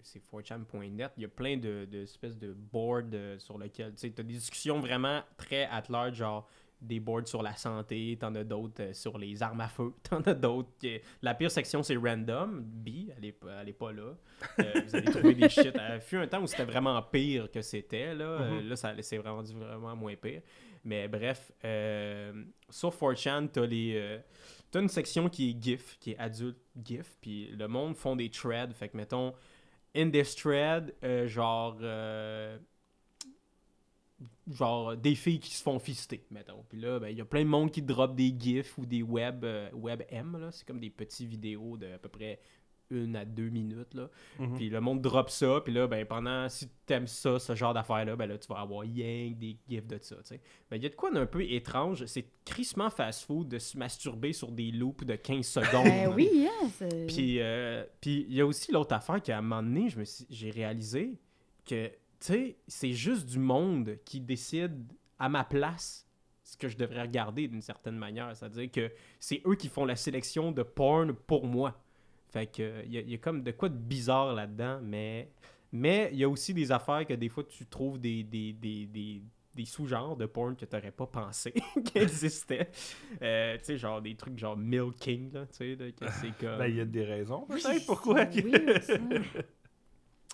c'est 0.02 0.22
4chan.net. 0.32 1.12
Il 1.18 1.22
y 1.22 1.26
a 1.26 1.28
plein 1.28 1.58
de, 1.58 1.84
de 1.84 1.98
espèces 2.04 2.38
de 2.38 2.54
boards 2.54 3.12
sur 3.36 3.58
lesquels. 3.58 3.94
Tu 3.94 4.10
t'as 4.10 4.22
des 4.22 4.32
discussions 4.32 4.80
vraiment 4.80 5.20
très 5.36 5.64
at 5.64 5.84
large, 5.90 6.14
genre 6.14 6.48
des 6.82 7.00
boards 7.00 7.26
sur 7.28 7.42
la 7.42 7.54
santé, 7.56 8.16
t'en 8.20 8.34
as 8.34 8.44
d'autres 8.44 8.82
euh, 8.82 8.92
sur 8.92 9.16
les 9.16 9.42
armes 9.42 9.60
à 9.60 9.68
feu, 9.68 9.92
t'en 10.02 10.20
as 10.22 10.34
d'autres. 10.34 10.68
La 11.22 11.34
pire 11.34 11.50
section, 11.50 11.82
c'est 11.82 11.96
random. 11.96 12.60
B, 12.62 12.88
elle 13.16 13.24
est, 13.26 13.32
pas- 13.32 13.60
elle 13.62 13.68
est 13.68 13.72
pas 13.72 13.92
là. 13.92 14.14
Euh, 14.58 14.72
vous 14.86 14.96
allez 14.96 15.10
trouver 15.10 15.34
des 15.34 15.48
shit. 15.48 15.72
Il 15.94 16.00
fut 16.00 16.16
un 16.16 16.26
temps 16.26 16.42
où 16.42 16.46
c'était 16.46 16.64
vraiment 16.64 17.00
pire 17.02 17.50
que 17.50 17.62
c'était. 17.62 18.14
Là, 18.14 18.24
Euh, 18.42 18.62
là 18.62 18.76
ça 18.76 18.92
c'est 19.00 19.18
vraiment, 19.18 19.42
vraiment 19.42 19.96
moins 19.96 20.16
pire. 20.16 20.42
Mais 20.84 21.06
bref, 21.06 21.52
euh, 21.64 22.44
sur 22.68 22.90
4chan, 22.90 23.48
t'as 23.52 23.64
les. 23.66 23.92
euh, 23.96 24.18
T'as 24.72 24.80
une 24.80 24.88
section 24.88 25.28
qui 25.28 25.50
est 25.50 25.62
GIF, 25.62 25.98
qui 26.00 26.12
est 26.12 26.18
adulte 26.18 26.56
GIF, 26.82 27.16
puis 27.20 27.48
le 27.48 27.68
monde 27.68 27.94
font 27.94 28.16
des 28.16 28.30
threads. 28.30 28.72
Fait 28.72 28.88
que, 28.88 28.96
mettons, 28.96 29.34
in 29.94 30.10
this 30.10 30.34
thread, 30.34 30.94
euh, 31.04 31.28
genre. 31.28 31.76
Genre 34.50 34.96
des 34.96 35.14
filles 35.14 35.38
qui 35.40 35.54
se 35.54 35.62
font 35.62 35.78
fister, 35.78 36.24
mettons. 36.30 36.64
Puis 36.68 36.78
là, 36.80 36.98
ben, 36.98 37.08
il 37.08 37.18
y 37.18 37.20
a 37.20 37.24
plein 37.24 37.42
de 37.44 37.48
monde 37.48 37.70
qui 37.70 37.82
drop 37.82 38.14
des 38.14 38.34
GIFs 38.38 38.76
ou 38.78 38.86
des 38.86 39.02
web, 39.02 39.44
euh, 39.44 39.70
web 39.72 40.02
M, 40.10 40.36
là. 40.40 40.50
C'est 40.50 40.66
comme 40.66 40.80
des 40.80 40.90
petits 40.90 41.26
vidéos 41.26 41.76
de 41.76 41.92
à 41.94 41.98
peu 41.98 42.08
près 42.08 42.40
une 42.90 43.16
à 43.16 43.24
deux 43.24 43.48
minutes, 43.48 43.94
là. 43.94 44.10
Mhm. 44.38 44.56
Puis 44.56 44.68
le 44.68 44.80
monde 44.82 45.00
drop 45.00 45.30
ça, 45.30 45.62
puis 45.64 45.72
là, 45.72 45.86
ben, 45.86 46.04
pendant, 46.04 46.46
si 46.50 46.68
t'aimes 46.84 47.06
ça, 47.06 47.38
ce 47.38 47.54
genre 47.54 47.72
d'affaires-là, 47.72 48.16
ben 48.16 48.26
là, 48.26 48.36
tu 48.36 48.46
vas 48.48 48.58
avoir 48.60 48.84
yang 48.84 49.38
des 49.38 49.56
gifs 49.66 49.86
de 49.86 49.98
ça, 50.02 50.16
tu 50.16 50.22
sais. 50.24 50.40
Ben, 50.70 50.76
il 50.76 50.82
y 50.82 50.86
a 50.86 50.90
de 50.90 50.94
quoi 50.94 51.10
d'un 51.10 51.24
peu 51.24 51.42
étrange, 51.42 52.04
c'est 52.04 52.26
crissement 52.44 52.90
fast-food 52.90 53.48
de 53.48 53.58
se 53.58 53.78
masturber 53.78 54.34
sur 54.34 54.52
des 54.52 54.70
loops 54.72 55.06
de 55.06 55.14
15 55.14 55.46
secondes. 55.46 55.84
Ben 55.86 56.12
oui, 56.14 56.46
hein, 56.46 56.68
c'est... 56.76 57.06
Puis 57.06 57.36
euh, 57.40 57.84
puis 58.00 58.26
il 58.28 58.34
y 58.34 58.40
a 58.42 58.46
aussi 58.46 58.72
l'autre 58.72 58.92
affaire 58.94 59.22
qu'à 59.22 59.38
un 59.38 59.40
moment 59.42 59.62
donné, 59.62 59.88
je 59.88 59.98
me 59.98 60.04
suis- 60.04 60.26
j'ai 60.28 60.50
réalisé 60.50 61.14
que, 61.64 61.90
tu 62.24 62.32
sais, 62.32 62.56
c'est 62.66 62.92
juste 62.92 63.26
du 63.26 63.38
monde 63.38 63.98
qui 64.04 64.20
décide 64.20 64.92
à 65.18 65.28
ma 65.28 65.44
place 65.44 66.06
ce 66.44 66.56
que 66.56 66.68
je 66.68 66.76
devrais 66.76 67.02
regarder 67.02 67.48
d'une 67.48 67.62
certaine 67.62 67.96
manière. 67.96 68.36
C'est-à-dire 68.36 68.70
que 68.70 68.90
c'est 69.20 69.42
eux 69.46 69.54
qui 69.54 69.68
font 69.68 69.84
la 69.84 69.96
sélection 69.96 70.52
de 70.52 70.62
porn 70.62 71.12
pour 71.14 71.46
moi. 71.46 71.82
Fait 72.30 72.46
que 72.46 72.82
il 72.84 72.92
y, 72.92 72.98
a- 72.98 73.00
il 73.00 73.10
y 73.10 73.14
a 73.14 73.18
comme 73.18 73.42
de 73.42 73.50
quoi 73.50 73.68
de 73.68 73.76
bizarre 73.76 74.34
là-dedans, 74.34 74.80
mais 74.82 75.30
mais 75.72 76.10
il 76.12 76.18
y 76.18 76.24
a 76.24 76.28
aussi 76.28 76.52
des 76.54 76.70
affaires 76.70 77.06
que 77.06 77.14
des 77.14 77.28
fois 77.28 77.44
tu 77.44 77.64
trouves 77.66 77.98
des, 77.98 78.22
des, 78.24 78.52
des, 78.52 78.86
des, 78.86 79.22
des 79.54 79.64
sous-genres 79.64 80.16
de 80.16 80.26
porn 80.26 80.54
que 80.56 80.64
t'aurais 80.66 80.90
pas 80.92 81.06
pensé 81.06 81.52
qui 81.84 81.98
existaient. 81.98 82.70
Euh, 83.22 83.56
tu 83.58 83.64
sais, 83.64 83.78
genre 83.78 84.00
des 84.02 84.14
trucs 84.14 84.38
genre 84.38 84.56
milking, 84.56 85.32
là, 85.32 85.46
tu 85.46 85.76
sais, 85.76 85.94
c'est 86.20 86.36
comme... 86.38 86.58
Ben, 86.58 86.66
il 86.68 86.76
y 86.76 86.80
a 86.80 86.84
des 86.84 87.04
raisons. 87.04 87.46
Peut-être 87.46 87.86
pourquoi. 87.86 88.26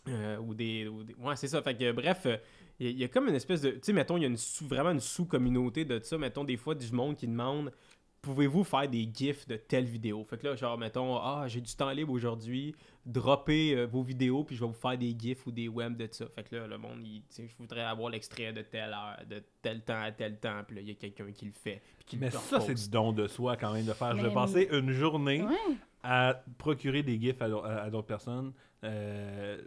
Euh, 0.08 0.38
ou 0.38 0.54
des, 0.54 0.86
ou 0.88 1.02
des- 1.02 1.14
Ouais, 1.14 1.36
c'est 1.36 1.48
ça. 1.48 1.60
Fait 1.60 1.74
que, 1.76 1.92
bref, 1.92 2.22
euh, 2.26 2.36
il 2.80 2.86
y, 2.86 2.88
a- 2.88 2.92
il 2.92 2.98
y 2.98 3.04
a 3.04 3.08
comme 3.08 3.28
une 3.28 3.34
espèce 3.34 3.60
de. 3.60 3.70
Tu 3.72 3.78
sais, 3.82 3.92
mettons, 3.92 4.16
il 4.16 4.22
y 4.22 4.24
a 4.24 4.28
une 4.28 4.36
sous- 4.36 4.66
vraiment 4.66 4.90
une 4.92 5.00
sous-communauté 5.00 5.84
de 5.84 5.98
ça. 6.02 6.16
Mettons, 6.16 6.44
des 6.44 6.56
fois, 6.56 6.74
du 6.74 6.90
monde 6.92 7.16
qui 7.16 7.26
demande 7.26 7.72
Pouvez-vous 8.20 8.64
faire 8.64 8.88
des 8.88 9.08
gifs 9.14 9.46
de 9.46 9.54
telle 9.56 9.84
vidéo? 9.84 10.24
Fait 10.28 10.36
que 10.38 10.48
là, 10.48 10.56
genre, 10.56 10.76
mettons, 10.76 11.16
ah, 11.18 11.44
j'ai 11.46 11.60
du 11.60 11.72
temps 11.76 11.90
libre 11.92 12.12
aujourd'hui, 12.12 12.74
droppez 13.06 13.76
euh, 13.76 13.86
vos 13.86 14.02
vidéos, 14.02 14.42
puis 14.42 14.56
je 14.56 14.60
vais 14.60 14.66
vous 14.66 14.72
faire 14.72 14.98
des 14.98 15.14
gifs 15.16 15.46
ou 15.46 15.52
des 15.52 15.68
webs 15.68 15.96
de 15.96 16.08
ça. 16.10 16.26
Fait 16.34 16.42
que 16.42 16.56
là, 16.56 16.66
le 16.66 16.78
monde, 16.78 16.98
il, 17.04 17.20
tu 17.20 17.26
sais, 17.28 17.46
je 17.46 17.54
voudrais 17.56 17.82
avoir 17.84 18.10
l'extrait 18.10 18.52
de 18.52 18.62
telle 18.62 18.90
heure, 18.92 19.20
de 19.30 19.40
tel 19.62 19.82
temps 19.82 20.00
à 20.02 20.10
tel 20.10 20.36
temps, 20.40 20.62
puis 20.66 20.74
là, 20.76 20.82
il 20.82 20.88
y 20.88 20.90
a 20.90 20.94
quelqu'un 20.94 21.30
qui 21.30 21.44
le 21.46 21.52
fait. 21.52 21.80
Puis 21.98 22.06
qui 22.06 22.16
Mais 22.16 22.26
le 22.26 22.32
ça, 22.32 22.58
c'est 22.60 22.74
du 22.74 22.90
don 22.90 23.12
de 23.12 23.28
soi 23.28 23.56
quand 23.56 23.72
même 23.72 23.86
de 23.86 23.92
faire. 23.92 24.16
Je 24.16 24.26
vais 24.26 24.34
passer 24.34 24.68
une 24.72 24.90
journée 24.90 25.42
Ouais. 25.44 25.54
à 26.02 26.42
procurer 26.58 27.04
des 27.04 27.20
gifs 27.20 27.40
à, 27.40 27.48
d'au- 27.48 27.62
à- 27.62 27.82
à 27.82 27.88
d'autres 27.90 28.08
personnes. 28.08 28.52
Euh, 28.82 29.62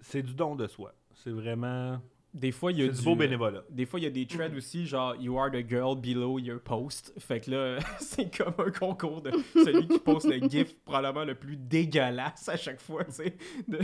c'est 0.00 0.22
du 0.22 0.34
don 0.34 0.54
de 0.56 0.66
soi. 0.66 0.94
C'est 1.14 1.30
vraiment. 1.30 2.00
Des 2.34 2.52
fois, 2.52 2.70
il 2.72 2.78
y 2.78 2.82
a 2.82 2.88
du 2.88 3.02
beau 3.02 3.16
bénévolat. 3.16 3.64
Des 3.70 3.86
fois, 3.86 3.98
il 3.98 4.02
y 4.02 4.06
a 4.06 4.10
des 4.10 4.26
threads 4.26 4.54
aussi, 4.54 4.86
genre 4.86 5.16
You 5.16 5.38
are 5.38 5.50
the 5.50 5.66
girl 5.66 5.96
below 5.98 6.38
your 6.38 6.60
post. 6.60 7.12
Fait 7.18 7.40
que 7.40 7.50
là, 7.50 7.78
c'est 8.00 8.30
comme 8.36 8.54
un 8.58 8.70
concours 8.70 9.22
de 9.22 9.30
celui 9.54 9.88
qui 9.88 9.98
poste 9.98 10.26
le 10.28 10.46
gif 10.48 10.78
probablement 10.84 11.24
le 11.24 11.34
plus 11.34 11.56
dégueulasse 11.56 12.48
à 12.48 12.56
chaque 12.56 12.80
fois, 12.80 13.04
tu 13.04 13.12
sais. 13.12 13.36
de- 13.68 13.78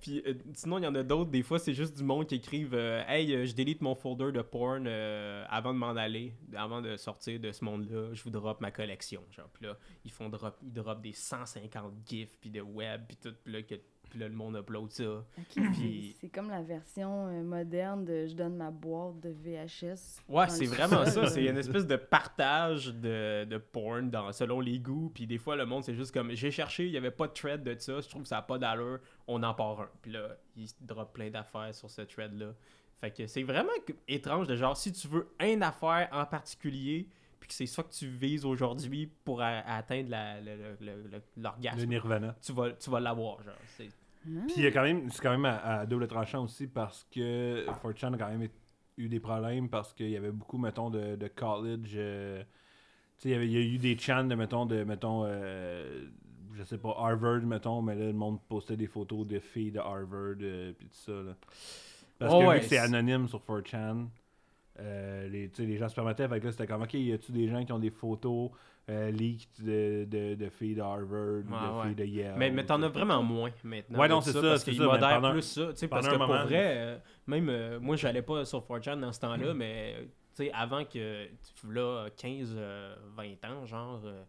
Puis 0.00 0.20
euh, 0.26 0.34
sinon, 0.54 0.78
il 0.78 0.84
y 0.84 0.86
en 0.88 0.94
a 0.96 1.04
d'autres. 1.04 1.30
Des 1.30 1.42
fois, 1.44 1.60
c'est 1.60 1.72
juste 1.72 1.96
du 1.96 2.02
monde 2.02 2.26
qui 2.26 2.34
écrivent 2.34 2.74
euh, 2.74 3.04
Hey, 3.06 3.32
euh, 3.32 3.46
je 3.46 3.54
délite 3.54 3.80
mon 3.80 3.94
folder 3.94 4.32
de 4.32 4.42
porn 4.42 4.86
avant 5.48 5.72
de 5.72 5.78
m'en 5.78 5.90
aller, 5.96 6.34
avant 6.56 6.82
de 6.82 6.96
sortir 6.96 7.38
de 7.38 7.52
ce 7.52 7.64
monde-là. 7.64 8.12
Je 8.12 8.22
vous 8.24 8.30
drop 8.30 8.60
ma 8.60 8.72
collection. 8.72 9.22
Genre, 9.30 9.48
puis 9.52 9.66
là, 9.66 9.78
ils 10.04 10.10
font 10.10 10.28
drop, 10.28 10.58
ils 10.62 10.72
drop 10.72 11.00
des 11.00 11.12
150 11.12 11.92
gifs, 12.04 12.36
puis 12.40 12.50
de 12.50 12.60
web, 12.60 13.02
puis 13.06 13.16
tout. 13.16 13.32
Puis 13.44 13.52
là, 13.52 13.62
que- 13.62 13.76
puis 14.12 14.20
là, 14.20 14.28
le 14.28 14.34
monde 14.34 14.56
upload 14.56 14.90
ça. 14.92 15.24
Puis- 15.54 16.14
c'est- 16.20 16.28
comme 16.28 16.50
la 16.50 16.60
version 16.62 17.28
euh, 17.28 17.42
moderne 17.42 18.04
de 18.04 18.26
je 18.26 18.34
donne 18.34 18.56
ma 18.56 18.70
boîte 18.70 19.20
de 19.20 19.30
VHS. 19.30 20.20
Ouais, 20.28 20.48
c'est 20.50 20.66
vraiment 20.66 21.06
ça. 21.06 21.26
C'est 21.28 21.44
une 21.46 21.56
espèce 21.56 21.86
de 21.86 21.96
partage 21.96 22.88
de, 22.88 23.44
de 23.44 23.56
porn 23.58 24.10
dans, 24.10 24.30
selon 24.32 24.60
les 24.60 24.78
goûts. 24.78 25.10
Puis 25.14 25.26
des 25.26 25.38
fois, 25.38 25.56
le 25.56 25.64
monde, 25.64 25.82
c'est 25.84 25.94
juste 25.94 26.12
comme 26.12 26.30
j'ai 26.32 26.50
cherché, 26.50 26.84
il 26.86 26.90
n'y 26.90 26.98
avait 26.98 27.10
pas 27.10 27.26
de 27.26 27.32
thread 27.32 27.62
de 27.62 27.74
ça. 27.78 28.00
Je 28.00 28.08
trouve 28.08 28.22
que 28.22 28.28
ça 28.28 28.36
n'a 28.36 28.42
pas 28.42 28.58
d'allure. 28.58 28.98
On 29.26 29.42
en 29.42 29.54
part 29.54 29.80
un. 29.80 29.88
Puis 30.02 30.12
là, 30.12 30.36
il 30.56 30.66
drop 30.82 31.12
plein 31.14 31.30
d'affaires 31.30 31.74
sur 31.74 31.88
ce 31.90 32.02
thread-là. 32.02 32.52
Fait 33.00 33.10
que 33.10 33.26
c'est 33.26 33.42
vraiment 33.42 33.72
étrange 34.06 34.46
de 34.46 34.54
genre, 34.56 34.76
si 34.76 34.92
tu 34.92 35.08
veux 35.08 35.28
une 35.40 35.62
affaire 35.62 36.08
en 36.12 36.24
particulier, 36.24 37.08
puis 37.40 37.48
que 37.48 37.54
c'est 37.54 37.66
ça 37.66 37.82
que 37.82 37.90
tu 37.92 38.06
vises 38.06 38.44
aujourd'hui 38.44 39.10
pour 39.24 39.42
atteindre 39.42 40.08
la- 40.10 40.40
le- 40.40 40.54
le- 40.56 40.76
le- 40.80 41.02
le- 41.02 41.08
Le 41.10 41.42
l'orgasme, 41.42 41.84
Nirvana. 41.86 42.36
tu 42.40 42.52
vas, 42.52 42.70
tu 42.70 42.88
vas 42.90 43.00
l'avoir. 43.00 43.42
Genre, 43.42 43.54
Puis 44.46 44.56
il 44.58 44.62
y 44.62 44.66
a 44.66 44.70
quand 44.70 44.82
même, 44.82 45.10
c'est 45.10 45.22
quand 45.22 45.30
même 45.30 45.44
à, 45.44 45.56
à 45.80 45.86
double 45.86 46.06
tranchant 46.08 46.44
aussi 46.44 46.66
parce 46.66 47.04
que 47.10 47.66
4chan 47.82 48.14
a 48.14 48.18
quand 48.18 48.28
même 48.36 48.48
eu 48.98 49.08
des 49.08 49.20
problèmes 49.20 49.68
parce 49.68 49.92
qu'il 49.92 50.10
y 50.10 50.16
avait 50.16 50.30
beaucoup, 50.32 50.58
mettons, 50.58 50.90
de, 50.90 51.16
de 51.16 51.28
college. 51.28 51.92
euh, 51.96 52.42
tu 53.18 53.30
sais, 53.30 53.30
il 53.30 53.50
y 53.50 53.54
y 53.54 53.56
a 53.56 53.60
eu 53.60 53.78
des 53.78 53.96
chants 53.98 54.24
de, 54.24 54.34
mettons, 54.34 54.66
de, 54.66 54.84
mettons, 54.84 55.24
euh, 55.26 56.06
je 56.54 56.62
sais 56.64 56.78
pas, 56.78 56.94
Harvard, 56.98 57.42
mettons, 57.42 57.82
mais 57.82 57.94
là, 57.94 58.06
le 58.06 58.12
monde 58.12 58.40
postait 58.48 58.76
des 58.76 58.86
photos 58.86 59.26
de 59.26 59.38
filles 59.38 59.72
de 59.72 59.78
Harvard, 59.80 60.36
euh, 60.42 60.72
puis 60.72 60.88
tout 60.88 60.94
ça, 60.96 61.12
là. 61.12 61.36
Parce 62.18 62.34
Oh 62.34 62.40
que 62.40 62.44
ouais, 62.46 62.54
vu 62.56 62.60
que 62.60 62.66
c'est 62.66 62.78
anonyme 62.78 63.28
sur 63.28 63.40
4chan, 63.40 64.08
euh, 64.80 65.28
les, 65.28 65.50
les 65.58 65.76
gens 65.78 65.88
se 65.88 65.94
permettaient, 65.94 66.28
fait 66.28 66.40
que 66.40 66.46
là, 66.46 66.52
c'était 66.52 66.66
comme, 66.66 66.82
ok, 66.82 66.94
y 66.94 67.12
a-tu 67.12 67.32
des 67.32 67.48
gens 67.48 67.64
qui 67.64 67.72
ont 67.72 67.78
des 67.78 67.90
photos 67.90 68.50
euh, 68.90 69.10
leaked 69.10 69.64
de, 69.64 70.04
de, 70.08 70.34
de 70.34 70.48
filles 70.50 70.74
de 70.74 70.80
Harvard, 70.80 71.38
ou 71.38 71.42
de 71.42 71.78
Ouais, 71.78 71.86
filles 71.86 71.94
de 71.94 72.04
Yale? 72.04 72.34
Mais, 72.36 72.50
mais 72.50 72.64
t'en 72.66 72.82
as 72.82 72.88
vraiment 72.88 73.22
moins 73.22 73.50
maintenant. 73.64 73.98
Ouais, 74.00 74.08
non, 74.08 74.20
c'est 74.20 74.32
ça, 74.32 74.40
Parce 74.40 74.64
c'est 74.64 74.70
qu'ils 74.72 74.80
ça, 74.80 74.86
modèrent 74.86 75.30
plus 75.30 75.42
ça. 75.42 75.68
tu 75.72 75.76
sais, 75.76 75.88
Parce 75.88 76.08
que 76.08 76.14
un 76.14 76.18
pour 76.18 76.26
vrai, 76.28 76.74
euh, 76.76 76.98
même 77.26 77.48
euh, 77.48 77.78
moi, 77.80 77.96
j'allais 77.96 78.22
pas 78.22 78.44
sur 78.44 78.60
4chan 78.66 78.98
dans 78.98 79.12
ce 79.12 79.20
temps-là, 79.20 79.54
mais 79.54 79.94
euh, 79.98 80.02
tu 80.04 80.08
sais, 80.44 80.52
avant 80.52 80.84
que, 80.84 81.26
tu- 81.26 81.72
là, 81.72 82.08
15, 82.16 82.54
euh, 82.56 82.96
20 83.16 83.44
ans, 83.44 83.66
genre, 83.66 84.00
euh, 84.04 84.24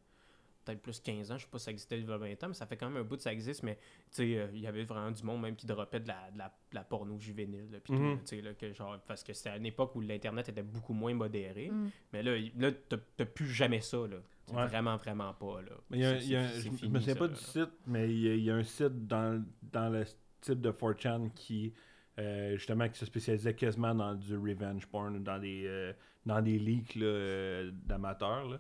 peut-être 0.66 0.82
plus 0.82 1.00
15 1.02 1.32
ans, 1.32 1.38
je 1.38 1.44
sais 1.44 1.50
pas 1.52 1.58
si 1.58 1.66
ça 1.66 1.72
existait 1.72 2.00
il 2.00 2.08
y 2.08 2.12
a 2.12 2.18
20 2.18 2.42
ans, 2.44 2.48
mais 2.50 2.54
ça 2.54 2.66
fait 2.66 2.78
quand 2.78 2.88
même 2.90 3.02
un 3.02 3.04
bout 3.04 3.18
que 3.18 3.22
ça 3.24 3.34
existe, 3.34 3.64
mais 3.64 3.76
tu 3.76 3.82
sais, 4.12 4.38
euh, 4.38 4.48
il 4.54 4.62
y 4.62 4.68
avait 4.68 4.84
vraiment 4.84 5.12
du 5.12 5.24
monde 5.24 5.42
même 5.42 5.56
qui 5.56 5.66
droppait 5.66 6.00
de 6.00 6.08
la, 6.08 6.30
de 6.32 6.38
la, 6.38 6.46
de 6.48 6.76
la 6.76 6.84
porno 6.84 7.20
juvénile, 7.20 7.70
là, 7.72 7.80
Mhm. 7.90 8.20
là, 8.44 8.54
que 8.54 8.72
genre, 8.72 8.98
parce 9.08 9.24
que 9.24 9.34
c'était 9.34 9.50
à 9.50 9.58
une 9.58 9.66
époque 9.66 9.96
où 9.96 10.00
l'Internet 10.02 10.48
était 10.48 10.62
beaucoup 10.64 10.94
moins 10.94 11.14
modéré, 11.14 11.70
Mm. 11.72 11.90
mais 12.14 12.24
là, 12.24 12.38
là 12.58 12.72
t'as 12.88 12.98
t'as 13.18 13.26
plus 13.26 13.48
jamais 13.50 13.82
ça, 13.82 13.98
là. 13.98 14.18
Ouais. 14.52 14.66
Vraiment, 14.68 14.98
vraiment 14.98 15.34
pas, 15.34 15.62
là. 15.62 15.72
Mais 15.90 16.00
y 16.00 16.06
a 16.06 16.18
y 16.18 16.36
a 16.36 16.42
un- 16.42 16.48
je 16.50 16.70
me- 16.70 17.00
souviens 17.00 17.16
pas 17.16 17.28
là. 17.28 17.34
du 17.34 17.40
site, 17.40 17.72
mais 17.88 18.10
il 18.10 18.20
y, 18.20 18.30
a, 18.30 18.34
il 18.34 18.44
y 18.44 18.52
a 18.52 18.56
un 18.56 18.64
site 18.64 19.08
dans, 19.08 19.44
dans 19.72 19.90
le 19.90 20.04
type 20.42 20.60
de 20.60 20.70
4chan 20.72 21.30
qui, 21.34 21.74
euh, 22.20 22.56
justement, 22.58 22.90
qui 22.90 23.00
se 23.00 23.06
spécialisait 23.06 23.54
quasiment 23.54 23.96
dans 23.96 24.14
du 24.14 24.36
revenge 24.38 24.86
porn, 24.88 25.24
dans 25.24 25.40
des, 25.40 25.64
euh, 25.66 25.94
dans 26.26 26.42
des 26.42 26.60
leaks 26.60 26.98
euh, 26.98 27.72
d'amateurs. 27.86 28.60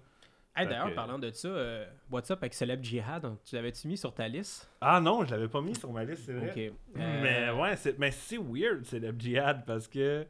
Hey, 0.55 0.67
D'ailleurs, 0.67 0.89
que- 0.91 0.95
parlant 0.95 1.17
de 1.19 1.31
ça, 1.31 1.47
euh, 1.47 1.85
What's 2.11 2.29
Up 2.31 2.37
avec 2.43 2.53
Celeb 2.53 2.83
Jihad, 2.83 3.25
hein, 3.25 3.37
tu 3.43 3.55
l'avais-tu 3.55 3.87
mis 3.87 3.97
sur 3.97 4.13
ta 4.13 4.27
liste? 4.27 4.69
Ah 4.79 5.01
non, 5.01 5.25
je 5.25 5.31
l'avais 5.31 5.47
pas 5.49 5.61
mis 5.61 5.75
sur 5.75 5.91
ma 5.91 6.05
liste, 6.05 6.23
c'est 6.27 6.33
vrai. 6.33 6.69
Ok. 6.69 6.73
Mais 6.95 7.49
ouais, 7.51 7.75
c'est, 7.75 7.97
mais 7.99 8.11
c'est 8.11 8.37
weird, 8.37 8.85
c'est 8.85 8.99
le 8.99 9.11
djihad, 9.17 9.65
parce 9.65 9.87
que 9.87 10.25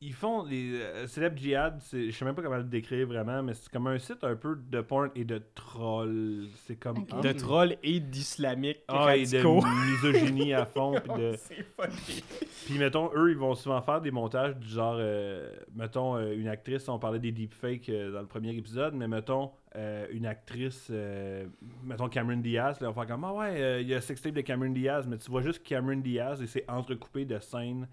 ils 0.00 0.12
font 0.12 0.44
les 0.44 0.80
euh, 0.80 1.06
Celeb 1.06 1.36
Jihad, 1.36 1.80
je 1.92 2.10
sais 2.10 2.24
même 2.24 2.34
pas 2.34 2.42
comment 2.42 2.56
le 2.56 2.64
décrire 2.64 3.06
vraiment, 3.06 3.42
mais 3.42 3.54
c'est 3.54 3.70
comme 3.70 3.86
un 3.88 3.98
site 3.98 4.22
un 4.22 4.36
peu 4.36 4.56
de 4.56 4.80
porn 4.80 5.10
et 5.14 5.24
de 5.24 5.42
troll. 5.54 6.46
C'est 6.66 6.76
comme. 6.76 7.04
De 7.22 7.32
trolls 7.32 7.76
et 7.82 8.00
d'islamiques 8.00 8.82
ah, 8.88 9.16
et 9.16 9.24
de 9.24 9.42
misogynie 9.90 10.54
à 10.54 10.66
fond. 10.66 10.94
puis 11.02 11.22
de-. 11.22 11.36
Puis 12.66 12.78
mettons, 12.78 13.10
eux, 13.14 13.30
ils 13.30 13.36
vont 13.38 13.54
souvent 13.54 13.80
faire 13.80 14.00
des 14.02 14.10
montages 14.10 14.56
du 14.56 14.68
genre, 14.68 14.96
euh, 14.98 15.54
mettons, 15.74 16.16
euh, 16.16 16.36
une 16.36 16.48
actrice, 16.48 16.86
on 16.88 16.98
parlait 16.98 17.18
des 17.18 17.32
deepfakes 17.32 17.88
euh, 17.88 18.12
dans 18.12 18.20
le 18.20 18.26
premier 18.26 18.54
épisode, 18.54 18.92
mais 18.94 19.08
mettons, 19.08 19.52
euh, 19.76 20.06
une 20.10 20.26
actrice, 20.26 20.88
euh, 20.90 21.46
mettons 21.82 22.08
Cameron 22.08 22.38
Diaz, 22.38 22.80
là, 22.80 22.88
on 22.88 22.92
va 22.92 23.02
faire 23.02 23.14
comme, 23.14 23.24
ah 23.24 23.32
ouais, 23.32 23.60
euh, 23.60 23.80
il 23.80 23.88
y 23.88 23.94
a 23.94 24.00
sextape 24.00 24.32
de 24.32 24.40
Cameron 24.40 24.70
Diaz, 24.70 25.06
mais 25.06 25.18
tu 25.18 25.30
vois 25.30 25.42
juste 25.42 25.62
Cameron 25.62 25.98
Diaz 25.98 26.42
et 26.42 26.46
c'est 26.46 26.68
entrecoupé 26.68 27.24
de 27.24 27.38
scènes 27.38 27.86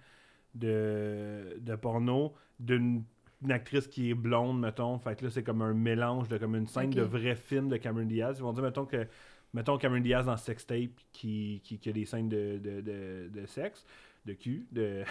de, 0.55 1.57
de 1.59 1.75
porno 1.75 2.33
d'une 2.59 3.03
une 3.43 3.51
actrice 3.51 3.87
qui 3.87 4.09
est 4.09 4.13
blonde, 4.13 4.59
mettons. 4.59 4.97
Fait 4.97 5.15
que 5.15 5.25
là, 5.25 5.29
c'est 5.29 5.43
comme 5.43 5.61
un 5.61 5.73
mélange 5.73 6.29
de 6.29 6.37
comme 6.37 6.55
une 6.55 6.67
scène 6.67 6.89
de 6.89 7.01
vrai 7.01 7.35
film 7.35 7.69
de 7.69 7.77
Cameron 7.77 8.05
Diaz. 8.05 8.37
Ils 8.39 8.41
vont 8.41 8.53
dire, 8.53 8.63
mettons 8.63 8.85
que 8.85 9.07
mettons 9.53 9.77
Cameron 9.77 10.01
Diaz 10.01 10.25
dans 10.25 10.37
Sextape 10.37 10.91
qui, 11.11 11.61
qui, 11.63 11.77
qui 11.77 11.89
a 11.89 11.93
des 11.93 12.05
scènes 12.05 12.29
de, 12.29 12.57
de, 12.57 12.81
de, 12.81 13.29
de 13.33 13.45
sexe, 13.45 13.85
de 14.25 14.33
cul, 14.33 14.65
de... 14.71 15.03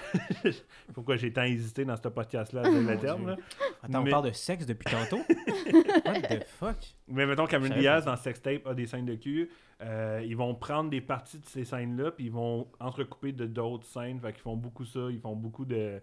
Pourquoi 0.94 1.16
j'ai 1.16 1.32
tant 1.32 1.42
hésité 1.44 1.84
dans 1.84 1.96
ce 1.96 2.08
podcast-là 2.08 2.62
à 2.62 2.68
le 2.70 2.98
terme, 2.98 3.28
là. 3.28 3.36
Attends, 3.82 4.02
Mais- 4.02 4.10
on 4.10 4.12
parle 4.12 4.26
de 4.28 4.32
sexe 4.32 4.66
depuis 4.66 4.90
tantôt? 4.90 5.18
What 6.04 6.20
the 6.22 6.44
fuck? 6.46 6.76
Mais 7.08 7.26
mettons 7.26 7.46
Cameron 7.46 7.74
Diaz 7.78 8.04
dans 8.04 8.16
Sextape 8.16 8.66
a 8.66 8.74
des 8.74 8.86
scènes 8.86 9.06
de 9.06 9.14
cul. 9.14 9.50
Euh, 9.82 10.22
ils 10.24 10.36
vont 10.36 10.54
prendre 10.54 10.90
des 10.90 11.00
parties 11.00 11.38
de 11.38 11.46
ces 11.46 11.64
scènes-là, 11.64 12.12
puis 12.12 12.26
ils 12.26 12.32
vont 12.32 12.68
entrecouper 12.80 13.32
de 13.32 13.46
d'autres 13.46 13.86
scènes. 13.86 14.20
Fait 14.20 14.32
qu'ils 14.32 14.42
font 14.42 14.56
beaucoup 14.56 14.84
ça. 14.84 15.08
Ils 15.10 15.20
font 15.20 15.36
beaucoup 15.36 15.64
de 15.64 16.00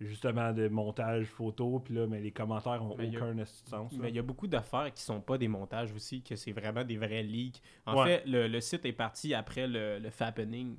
justement 0.00 0.52
de 0.52 0.68
montage 0.68 1.26
photo. 1.26 1.80
Puis 1.80 1.94
là, 1.94 2.06
mais 2.06 2.20
les 2.20 2.30
commentaires 2.30 2.82
ont 2.84 2.94
Mais 2.96 3.06
a- 3.16 3.18
aucun 3.24 3.44
sens. 3.44 3.92
Mais 3.98 4.10
il 4.10 4.16
y 4.16 4.18
a 4.18 4.22
beaucoup 4.22 4.46
d'affaires 4.46 4.92
qui 4.94 5.02
sont 5.02 5.20
pas 5.20 5.36
des 5.38 5.48
montages 5.48 5.92
aussi, 5.92 6.22
que 6.22 6.36
c'est 6.36 6.52
vraiment 6.52 6.84
des 6.84 6.96
vrais 6.96 7.22
leaks. 7.22 7.60
En 7.86 7.98
Ouais. 8.02 8.06
fait, 8.18 8.22
le, 8.26 8.46
le 8.46 8.60
site 8.60 8.84
est 8.86 8.92
parti 8.92 9.34
après 9.34 9.66
le, 9.66 9.98
le 9.98 10.10
Fappening. 10.10 10.76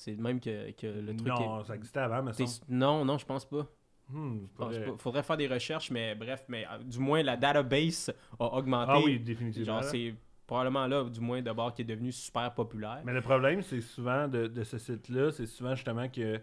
C'est 0.00 0.12
le 0.12 0.22
même 0.22 0.40
que, 0.40 0.70
que 0.72 0.86
le 0.86 1.14
truc. 1.14 1.28
non, 1.28 1.60
est- 1.60 1.64
ça 1.64 1.74
existait 1.76 2.00
avant, 2.00 2.22
mais. 2.22 2.32
Non, 2.68 3.04
non, 3.04 3.18
je 3.18 3.26
pense 3.26 3.44
pas. 3.44 3.66
Hmm, 4.08 4.46
faudrait- 4.56 4.84
pas. 4.86 4.96
Faudrait 4.98 5.22
faire 5.22 5.36
des 5.36 5.46
recherches, 5.46 5.90
mais 5.90 6.14
bref, 6.14 6.44
mais 6.48 6.64
euh, 6.66 6.78
du 6.82 6.98
moins 6.98 7.22
la 7.22 7.36
database 7.36 8.12
a 8.38 8.44
augmenté. 8.56 8.92
Ah 8.94 9.00
oui, 9.04 9.20
définitivement. 9.20 9.80
Genre, 9.80 9.84
c'est 9.84 10.14
probablement 10.46 10.86
là, 10.88 11.04
du 11.04 11.20
moins 11.20 11.40
d'abord, 11.42 11.72
qui 11.74 11.82
est 11.82 11.84
devenu 11.84 12.10
super 12.10 12.52
populaire. 12.52 13.02
Mais 13.04 13.12
le 13.12 13.20
problème, 13.20 13.62
c'est 13.62 13.80
souvent 13.80 14.26
de, 14.26 14.48
de 14.48 14.64
ce 14.64 14.78
site-là, 14.78 15.30
c'est 15.30 15.46
souvent 15.46 15.74
justement 15.76 16.08
que 16.08 16.40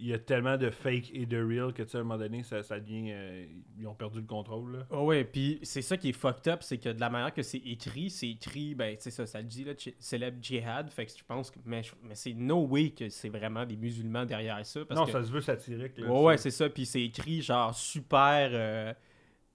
il 0.00 0.06
y 0.06 0.14
a 0.14 0.18
tellement 0.18 0.56
de 0.56 0.70
fake 0.70 1.10
et 1.12 1.26
de 1.26 1.36
real 1.42 1.72
que 1.74 1.82
tu 1.82 1.90
sais, 1.90 1.98
à 1.98 2.00
un 2.00 2.04
moment 2.04 2.18
donné, 2.18 2.42
ça, 2.42 2.62
ça 2.62 2.80
devient. 2.80 3.10
euh, 3.12 3.46
ils 3.78 3.86
ont 3.86 3.94
perdu 3.94 4.20
le 4.20 4.26
contrôle. 4.26 4.78
Là. 4.78 4.86
Oh 4.90 5.04
ouais, 5.04 5.24
puis 5.24 5.58
c'est 5.62 5.82
ça 5.82 5.96
qui 5.98 6.08
est 6.08 6.12
fucked 6.12 6.50
up, 6.52 6.62
c'est 6.62 6.78
que 6.78 6.88
de 6.88 6.98
la 7.00 7.10
manière 7.10 7.34
que 7.34 7.42
c'est 7.42 7.58
écrit, 7.58 8.08
c'est 8.08 8.30
écrit, 8.30 8.74
ben, 8.74 8.96
tu 8.96 9.02
sais, 9.02 9.10
ça, 9.10 9.26
ça 9.26 9.40
le 9.40 9.46
dit, 9.46 9.62
là, 9.64 9.72
célèbre 9.98 10.38
djihad, 10.40 10.90
fait 10.90 11.04
que 11.06 11.12
je 11.16 11.22
pense 11.24 11.50
que, 11.50 11.58
mais, 11.66 11.82
mais 12.02 12.14
c'est 12.14 12.32
no 12.32 12.66
way 12.66 12.90
que 12.90 13.08
c'est 13.10 13.28
vraiment 13.28 13.66
des 13.66 13.76
musulmans 13.76 14.24
derrière 14.24 14.64
ça, 14.64 14.84
parce 14.86 14.98
non, 14.98 15.06
que, 15.06 15.12
ça 15.12 15.22
se 15.22 15.30
veut 15.30 15.40
satirique. 15.42 15.98
Là, 15.98 16.08
ouais, 16.10 16.22
ouais, 16.24 16.36
c'est 16.38 16.50
ça, 16.50 16.68
puis 16.70 16.86
c'est 16.86 17.02
écrit, 17.02 17.42
genre, 17.42 17.74
super 17.74 18.48
euh, 18.52 18.94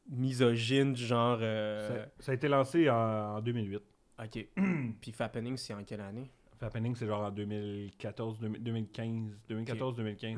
misogyne, 0.09 0.95
genre, 0.95 1.39
euh, 1.41 1.87
Ça, 1.87 2.11
ça 2.19 2.31
a 2.31 2.35
été 2.35 2.47
lancé 2.47 2.89
en, 2.89 2.95
en 3.37 3.41
2008. 3.41 3.81
ok, 4.23 4.47
puis 5.01 5.11
Fappening, 5.11 5.57
c'est 5.57 5.73
en 5.73 5.83
quelle 5.83 6.01
année? 6.01 6.29
Fappening, 6.59 6.95
c'est 6.95 7.05
genre 7.07 7.23
en 7.25 7.31
2014, 7.31 8.39
2000 8.39 8.63
2015, 8.63 9.39
2014-2015. 9.49 10.37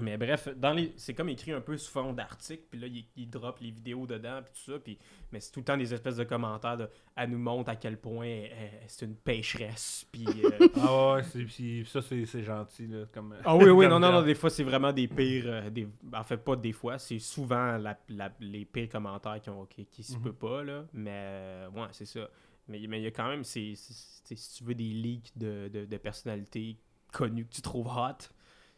Mais 0.00 0.16
bref, 0.16 0.48
dans 0.56 0.72
les, 0.72 0.94
c'est 0.96 1.12
comme 1.12 1.28
écrit 1.28 1.52
un 1.52 1.60
peu 1.60 1.76
sous 1.76 1.90
forme 1.92 2.14
d'article, 2.16 2.62
puis 2.70 2.80
là, 2.80 2.86
il, 2.86 3.04
il 3.14 3.28
drop 3.28 3.58
les 3.60 3.70
vidéos 3.70 4.06
dedans, 4.06 4.40
puis 4.42 4.50
tout 4.54 4.72
ça, 4.72 4.78
puis, 4.78 4.96
mais 5.30 5.38
c'est 5.38 5.52
tout 5.52 5.60
le 5.60 5.64
temps 5.66 5.76
des 5.76 5.92
espèces 5.92 6.16
de 6.16 6.24
commentaires 6.24 6.78
de 6.78 6.88
«Elle 7.16 7.28
nous 7.28 7.38
montre 7.38 7.68
à 7.68 7.76
quel 7.76 7.98
point 7.98 8.26
euh, 8.26 8.68
c'est 8.86 9.04
une 9.04 9.14
pécheresse», 9.16 10.06
puis... 10.10 10.24
euh, 10.26 10.66
ah 10.76 11.16
ouais, 11.16 11.22
c'est, 11.24 11.44
puis 11.44 11.84
ça, 11.86 12.00
c'est, 12.00 12.24
c'est 12.24 12.42
gentil. 12.42 12.86
Là, 12.86 13.04
comme, 13.12 13.36
Ah 13.44 13.54
oui, 13.54 13.68
oui, 13.68 13.86
non, 13.86 14.00
non, 14.00 14.10
non, 14.12 14.22
des 14.22 14.34
fois, 14.34 14.48
c'est 14.48 14.64
vraiment 14.64 14.94
des 14.94 15.08
pires... 15.08 15.44
euh, 15.46 15.68
des... 15.68 15.86
En 16.14 16.24
fait, 16.24 16.38
pas 16.38 16.56
des 16.56 16.72
fois, 16.72 16.98
c'est 16.98 17.18
souvent 17.18 17.76
la- 17.76 17.98
la- 18.08 18.32
les 18.40 18.64
pires 18.64 18.88
commentaires 18.88 19.42
qui, 19.42 19.50
ont, 19.50 19.66
qui, 19.66 19.84
qui 19.84 20.02
se 20.02 20.16
Mhm. 20.16 20.22
peut 20.22 20.32
pas, 20.32 20.64
là, 20.64 20.86
mais 20.94 21.10
euh, 21.12 21.68
ouais, 21.68 21.88
c'est 21.90 22.06
ça. 22.06 22.30
Mais 22.68 22.80
mais 22.88 23.00
il 23.00 23.04
y 23.04 23.06
a 23.06 23.10
quand 23.10 23.28
même, 23.28 23.44
c'est, 23.44 23.74
c'est- 23.74 24.20
c'est- 24.24 24.36
si 24.36 24.54
tu 24.58 24.64
veux 24.64 24.74
des 24.74 24.84
leaks 24.84 25.32
de, 25.36 25.68
de, 25.68 25.84
de 25.84 25.96
personnalités 25.96 26.76
connues 27.12 27.44
que 27.44 27.52
tu 27.54 27.62
trouves 27.62 27.88
hot, 27.88 28.28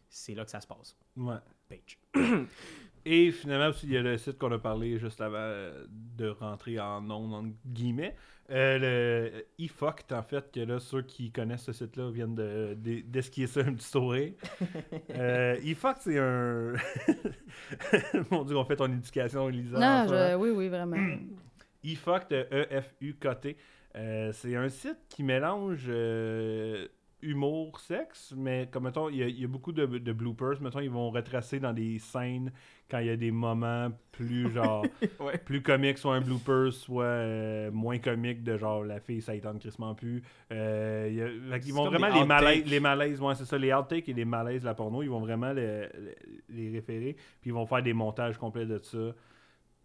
c'est 0.09 0.35
là 0.35 0.45
que 0.45 0.51
ça 0.51 0.61
se 0.61 0.67
passe. 0.67 0.97
Ouais. 1.17 1.37
Page. 1.69 1.99
Et 3.07 3.31
finalement, 3.33 3.69
aussi, 3.69 3.87
il 3.87 3.93
y 3.93 3.97
a 3.99 4.03
le 4.03 4.17
site 4.17 4.39
qu'on 4.39 4.51
a 4.53 4.59
parlé 4.59 4.99
juste 4.99 5.21
avant 5.21 5.37
euh, 5.39 5.85
de 5.91 6.29
rentrer 6.29 6.81
en 6.81 7.09
ondes, 7.11 7.35
entre 7.35 7.55
guillemets. 7.67 8.17
Euh, 8.51 8.79
le 8.79 9.47
eFucked, 9.59 10.13
en 10.13 10.23
fait, 10.23 10.51
que 10.53 10.61
là, 10.61 10.79
ceux 10.81 11.03
qui 11.03 11.31
connaissent 11.31 11.65
ce 11.65 11.73
site-là 11.73 12.11
viennent 12.11 12.35
de, 12.35 12.75
de- 12.79 13.01
d'esquisser 13.03 13.61
un 13.61 13.75
petit 13.75 13.87
sourire. 13.89 14.33
euh, 15.11 15.57
eFucked, 15.63 16.01
c'est 16.01 16.19
un. 16.19 16.73
Mon 18.31 18.45
Dieu, 18.45 18.57
on 18.57 18.65
fait 18.65 18.77
ton 18.77 18.91
éducation, 18.93 19.49
Elisa. 19.51 19.79
Non, 19.79 20.09
je- 20.09 20.37
oui, 20.37 20.51
oui, 20.51 20.69
vraiment. 20.69 20.97
eFucked, 21.85 22.33
E-F-U-K-T. 22.51 23.57
Euh, 23.97 24.33
c'est 24.33 24.57
un 24.57 24.69
site 24.69 24.99
qui 25.09 25.23
mélange 25.23 25.85
euh, 25.89 26.89
humour, 27.23 27.79
sexe, 27.79 28.35
mais 28.37 28.69
comme 28.71 28.85
mettons, 28.85 29.09
il 29.09 29.17
y, 29.19 29.23
a- 29.23 29.29
il 29.29 29.41
y 29.41 29.45
a 29.45 29.49
beaucoup 29.49 29.73
de, 29.73 29.87
de 29.87 30.13
bloopers. 30.13 30.61
Mettons, 30.61 30.81
ils 30.81 30.91
vont 30.91 31.11
retracer 31.11 31.61
dans 31.61 31.73
des 31.73 31.99
scènes 32.01 32.53
quand 32.91 32.99
il 32.99 33.07
y 33.07 33.11
a 33.11 33.17
des 33.17 33.31
moments 33.31 33.91
plus 34.11 34.51
genre 34.53 34.85
Ouais. 35.21 35.39
plus 35.39 35.63
comiques, 35.63 35.99
soit 35.99 36.17
un 36.17 36.21
blooper, 36.21 36.71
soit 36.73 37.05
euh, 37.05 37.71
moins 37.71 37.99
comique 37.99 38.43
de 38.43 38.57
genre 38.59 38.85
la 38.85 38.99
fille 39.01 39.23
ça 39.23 39.35
y 39.35 39.41
tente 39.41 39.61
crissement 39.61 39.95
plus. 39.95 40.23
Euh, 40.53 41.07
il 41.09 41.15
y 41.15 41.23
a- 41.23 41.29
fait 41.55 41.61
qu'ils 41.61 41.71
C'est 41.73 41.77
vont 41.79 41.89
vraiment 41.89 42.09
les 42.09 42.25
malaises, 42.27 42.67
les 42.67 42.81
malaises, 42.81 43.21
ouais, 43.21 43.35
c'est 43.37 43.45
ça, 43.47 43.57
les 43.57 43.73
outtakes 43.73 44.09
et 44.09 44.13
les 44.13 44.25
malaises 44.25 44.63
de 44.63 44.67
la 44.67 44.75
porno, 44.75 45.03
ils 45.05 45.09
vont 45.09 45.21
vraiment 45.21 45.53
le- 45.53 45.89
le- 45.95 46.15
les 46.51 46.71
référer, 46.71 47.15
puis 47.41 47.51
ils 47.51 47.55
vont 47.55 47.65
faire 47.65 47.83
des 47.83 47.93
montages 47.95 48.37
complets 48.39 48.67
de 48.67 48.79
ça. 48.83 48.99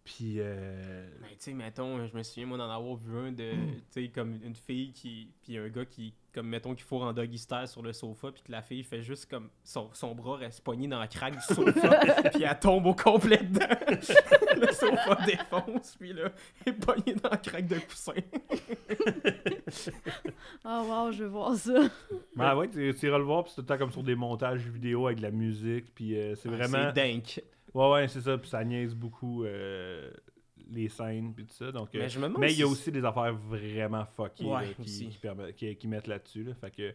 Puis 0.04 0.36
euh, 0.38 1.06
Mais 1.20 1.28
tu 1.30 1.36
sais, 1.38 1.52
mettons, 1.52 2.06
je 2.06 2.16
me 2.16 2.22
souviens, 2.22 2.46
moi, 2.46 2.58
d'en 2.58 2.70
avoir 2.70 2.96
vu 2.96 3.16
un 3.18 3.32
de, 3.32 3.52
tu 3.52 3.82
sais, 3.90 4.08
comme 4.08 4.38
une 4.42 4.54
fille 4.54 4.92
qui, 4.92 5.28
puis 5.42 5.58
un 5.58 5.68
gars 5.68 5.84
qui, 5.84 6.14
comme, 6.32 6.46
mettons, 6.48 6.74
qui 6.74 6.82
fourre 6.82 7.02
en 7.02 7.12
doggy 7.12 7.38
style 7.38 7.66
sur 7.66 7.82
le 7.82 7.92
sofa, 7.92 8.32
puis 8.32 8.42
que 8.42 8.52
la 8.52 8.62
fille 8.62 8.82
fait 8.82 9.02
juste 9.02 9.28
comme, 9.28 9.50
son, 9.62 9.90
son 9.92 10.14
bras 10.14 10.36
reste 10.36 10.62
poigné 10.62 10.88
dans 10.88 10.98
la 10.98 11.06
craque 11.06 11.34
du 11.34 11.54
sofa, 11.54 12.00
puis 12.32 12.44
elle 12.44 12.58
tombe 12.58 12.86
au 12.86 12.94
complet 12.94 13.42
dedans. 13.42 13.66
le 14.56 14.72
sofa 14.72 15.18
défonce, 15.26 15.96
puis 15.98 16.12
là, 16.12 16.30
elle 16.64 16.72
est 16.72 16.76
poignée 16.76 17.14
dans 17.14 17.30
la 17.30 17.36
craque 17.36 17.66
de 17.66 17.78
coussin. 17.78 18.12
Ah, 20.64 20.82
wow, 20.82 21.12
je 21.12 21.22
veux 21.22 21.28
voir 21.28 21.54
ça. 21.54 21.72
Ben 22.34 22.54
ouais, 22.56 22.68
tu, 22.68 23.06
iras 23.06 23.18
le 23.18 23.24
voir, 23.24 23.44
puis 23.44 23.52
c'est 23.54 23.56
tout 23.56 23.62
le 23.62 23.66
temps 23.66 23.78
comme 23.78 23.92
sur 23.92 24.02
des 24.02 24.14
montages 24.14 24.66
vidéo 24.66 25.06
avec 25.06 25.18
de 25.18 25.22
la 25.22 25.30
musique, 25.30 25.94
puis 25.94 26.16
euh, 26.18 26.34
c'est 26.34 26.48
vraiment... 26.48 26.78
Ah, 26.78 26.92
C'est 26.94 27.12
dank. 27.12 27.42
Ouais, 27.74 27.90
ouais, 27.92 28.08
c'est 28.08 28.20
ça, 28.20 28.36
puis 28.38 28.48
ça 28.50 28.64
niaise 28.64 28.94
beaucoup 28.94 29.44
euh, 29.44 30.10
les 30.70 30.88
scènes, 30.88 31.34
puis 31.34 31.44
tout 31.46 31.54
ça, 31.54 31.70
donc... 31.72 31.94
euh, 31.94 31.98
Mais 32.00 32.08
mais 32.40 32.52
il 32.52 32.58
y 32.58 32.62
a 32.62 32.66
si- 32.66 32.72
aussi 32.72 32.92
des 32.92 33.04
affaires 33.04 33.34
vraiment 33.34 34.04
fuckées 34.16 34.44
Ouais, 34.44 34.66
là, 34.66 34.74
qui, 34.84 34.92
qui- 35.56 35.76
qui 35.76 35.88
mettent 35.88 36.06
là-dessus, 36.06 36.44
là, 36.44 36.54
fait 36.54 36.70
que... 36.70 36.94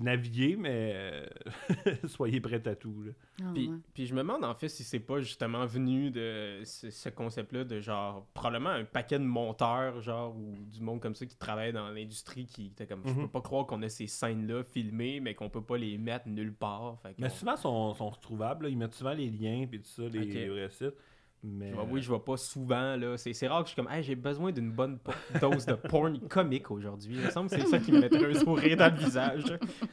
Naviguer, 0.00 0.56
mais 0.56 0.92
euh, 0.94 1.26
soyez 2.06 2.40
prêts 2.40 2.66
à 2.68 2.74
tout, 2.74 3.02
là. 3.02 3.12
Ah, 3.42 3.50
Puis, 3.54 3.68
ouais. 3.68 3.76
puis 3.94 4.06
je 4.06 4.12
me 4.14 4.18
demande 4.18 4.44
en 4.44 4.54
fait 4.54 4.68
si 4.68 4.84
c'est 4.84 5.00
pas 5.00 5.20
justement 5.20 5.64
venu 5.66 6.10
de 6.10 6.60
ce, 6.64 6.90
ce 6.90 7.08
concept-là 7.08 7.64
de 7.64 7.80
genre 7.80 8.26
probablement 8.34 8.70
un 8.70 8.84
paquet 8.84 9.18
de 9.18 9.24
monteurs 9.24 10.00
genre 10.00 10.36
ou 10.36 10.56
du 10.70 10.80
monde 10.82 11.00
comme 11.00 11.14
ça 11.14 11.24
qui 11.26 11.36
travaille 11.36 11.72
dans 11.72 11.88
l'industrie 11.90 12.46
qui 12.46 12.66
était 12.66 12.86
comme 12.86 13.02
je 13.06 13.12
Mhm. 13.12 13.22
peux 13.22 13.28
pas 13.28 13.40
croire 13.40 13.66
qu'on 13.66 13.82
a 13.82 13.88
ces 13.88 14.06
scènes-là 14.06 14.62
filmées 14.64 15.20
mais 15.20 15.34
qu'on 15.34 15.48
peut 15.48 15.62
pas 15.62 15.78
les 15.78 15.96
mettre 15.98 16.28
nulle 16.28 16.52
part. 16.54 16.98
Fait 17.02 17.14
Mais 17.18 17.30
souvent, 17.30 17.56
sont, 17.56 17.94
sont 17.94 18.10
retrouvables, 18.10 18.64
là. 18.64 18.70
ils 18.70 18.76
mettent 18.76 18.94
souvent 18.94 19.12
les 19.14 19.30
liens, 19.30 19.66
puis 19.68 19.80
tout 19.80 19.88
ça, 19.88 20.02
les, 20.02 20.20
Ok. 20.20 20.34
les 20.34 20.48
vrais 20.48 20.70
sites, 20.70 20.94
mais... 21.42 21.70
Je 21.70 21.74
vois- 21.74 21.84
oui, 21.90 22.02
je 22.02 22.08
vois 22.08 22.24
pas 22.24 22.36
souvent 22.36 22.96
là. 22.96 23.16
C'est 23.16 23.32
c'est 23.32 23.46
rare 23.48 23.62
que 23.62 23.68
je 23.68 23.74
suis 23.74 23.82
comme 23.82 23.90
hey, 23.92 24.02
j'ai 24.02 24.14
besoin 24.16 24.50
d'une 24.52 24.70
bonne 24.70 24.98
po- 24.98 25.12
dose 25.40 25.66
de 25.66 25.74
porn 25.74 26.18
comique 26.28 26.70
aujourd'hui. 26.70 27.16
Il 27.16 27.22
me 27.24 27.30
semble 27.30 27.48
que 27.50 27.56
c'est 27.60 27.66
ça 27.66 27.78
qui 27.78 27.92
me 27.92 28.00
mettrait 28.00 28.24
un 28.30 28.34
sourire 28.38 28.76
dans 28.76 28.92
le 28.92 28.98
visage. 28.98 29.44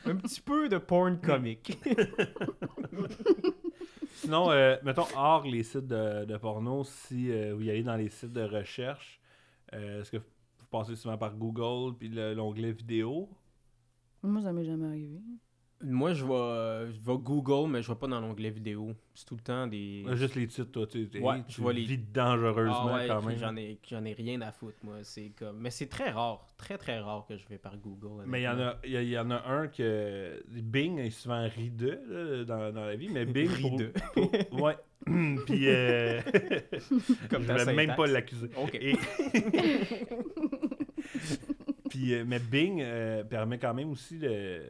Un 0.06 0.16
petit 0.16 0.42
peu 0.42 0.68
de 0.70 0.78
porn 0.78 1.20
comique. 1.20 1.78
Sinon, 4.16 4.50
euh, 4.52 4.78
mettons, 4.84 5.06
hors 5.16 5.46
les 5.46 5.64
sites 5.64 5.88
de, 5.88 6.26
de 6.26 6.38
porno, 6.38 6.84
si 6.84 7.32
euh, 7.32 7.54
vous 7.54 7.64
y 7.64 7.70
allez 7.70 7.84
dans 7.84 7.96
les 7.98 8.10
sites 8.10 8.32
de 8.34 8.42
recherche, 8.42 9.20
euh, 9.74 10.02
est-ce 10.02 10.10
que 10.12 10.18
vous 10.18 10.66
passez 10.72 10.96
souvent 10.96 11.18
par 11.18 11.36
Google, 11.36 11.96
puis 11.98 12.10
le- 12.10 12.34
l'onglet 12.34 12.72
vidéo? 12.72 13.30
Moi, 14.24 14.42
ça 14.42 14.52
m'est 14.54 14.66
jamais 14.66 14.88
arrivé. 14.88 15.20
Moi, 15.84 16.14
je 16.14 16.24
vais, 16.26 16.92
je 16.94 17.00
vais 17.00 17.18
Google, 17.20 17.70
mais 17.70 17.82
je 17.84 17.90
vais 17.90 17.96
pas 17.98 18.08
dans 18.08 18.20
l'onglet 18.22 18.50
vidéo. 18.50 18.94
C'est 19.14 19.26
tout 19.26 19.36
le 19.36 19.42
temps 19.42 19.68
des. 19.68 20.04
Euh, 20.08 20.16
Juste 20.16 20.36
les 20.36 20.48
titres, 20.48 20.72
toi, 20.72 20.88
tu, 20.88 21.08
Ouais, 21.20 21.44
vois 21.60 21.74
les- 21.74 21.84
vis 21.84 21.98
dangereusement 21.98 22.88
Ah 22.90 22.96
ouais, 22.96 23.08
quand 23.08 23.22
même. 23.22 23.38
J'en 23.38 23.56
ai, 23.58 23.78
j'en 23.88 24.04
ai 24.06 24.14
rien 24.14 24.40
à 24.42 24.52
foutre, 24.52 24.78
moi. 24.84 24.96
C'est 25.04 25.32
comme... 25.38 25.60
Mais 25.60 25.70
c'est 25.70 25.88
très 25.88 26.12
rare, 26.12 26.48
très 26.58 26.78
très 26.78 27.00
rare 27.00 27.26
que 27.28 27.38
je 27.38 27.46
vais 27.50 27.58
par 27.58 27.78
Google. 27.78 28.24
Mais 28.26 28.42
il 28.42 28.46
y, 28.46 28.48
en 28.48 28.60
a, 28.60 28.78
y 28.86 28.96
a- 28.98 29.04
y 29.04 29.18
en 29.20 29.30
a 29.32 29.44
un 29.48 29.68
que. 29.68 30.42
Bing 30.50 30.98
est 31.00 31.10
souvent 31.12 31.46
rideux 31.48 32.00
là, 32.08 32.44
dans, 32.46 32.72
dans 32.74 32.86
la 32.86 32.96
vie, 32.96 33.10
mais 33.10 33.26
Bing. 33.26 33.50
Rideux. 33.50 33.94
pour- 34.14 34.32
ouais. 34.64 34.78
Puis. 35.46 35.68
Euh... 35.68 36.22
Comme 37.30 37.44
je 37.44 37.52
vais 37.52 37.74
même 37.74 37.96
pas 37.96 38.08
l'accuser. 38.08 38.48
Ok. 38.58 38.76
Et- 38.76 38.96
Puis, 41.90 42.14
euh, 42.14 42.24
mais 42.26 42.40
Bing 42.40 42.82
euh, 42.82 43.24
permet 43.24 43.58
quand 43.60 43.74
même 43.74 43.92
aussi 43.92 44.18
de. 44.18 44.62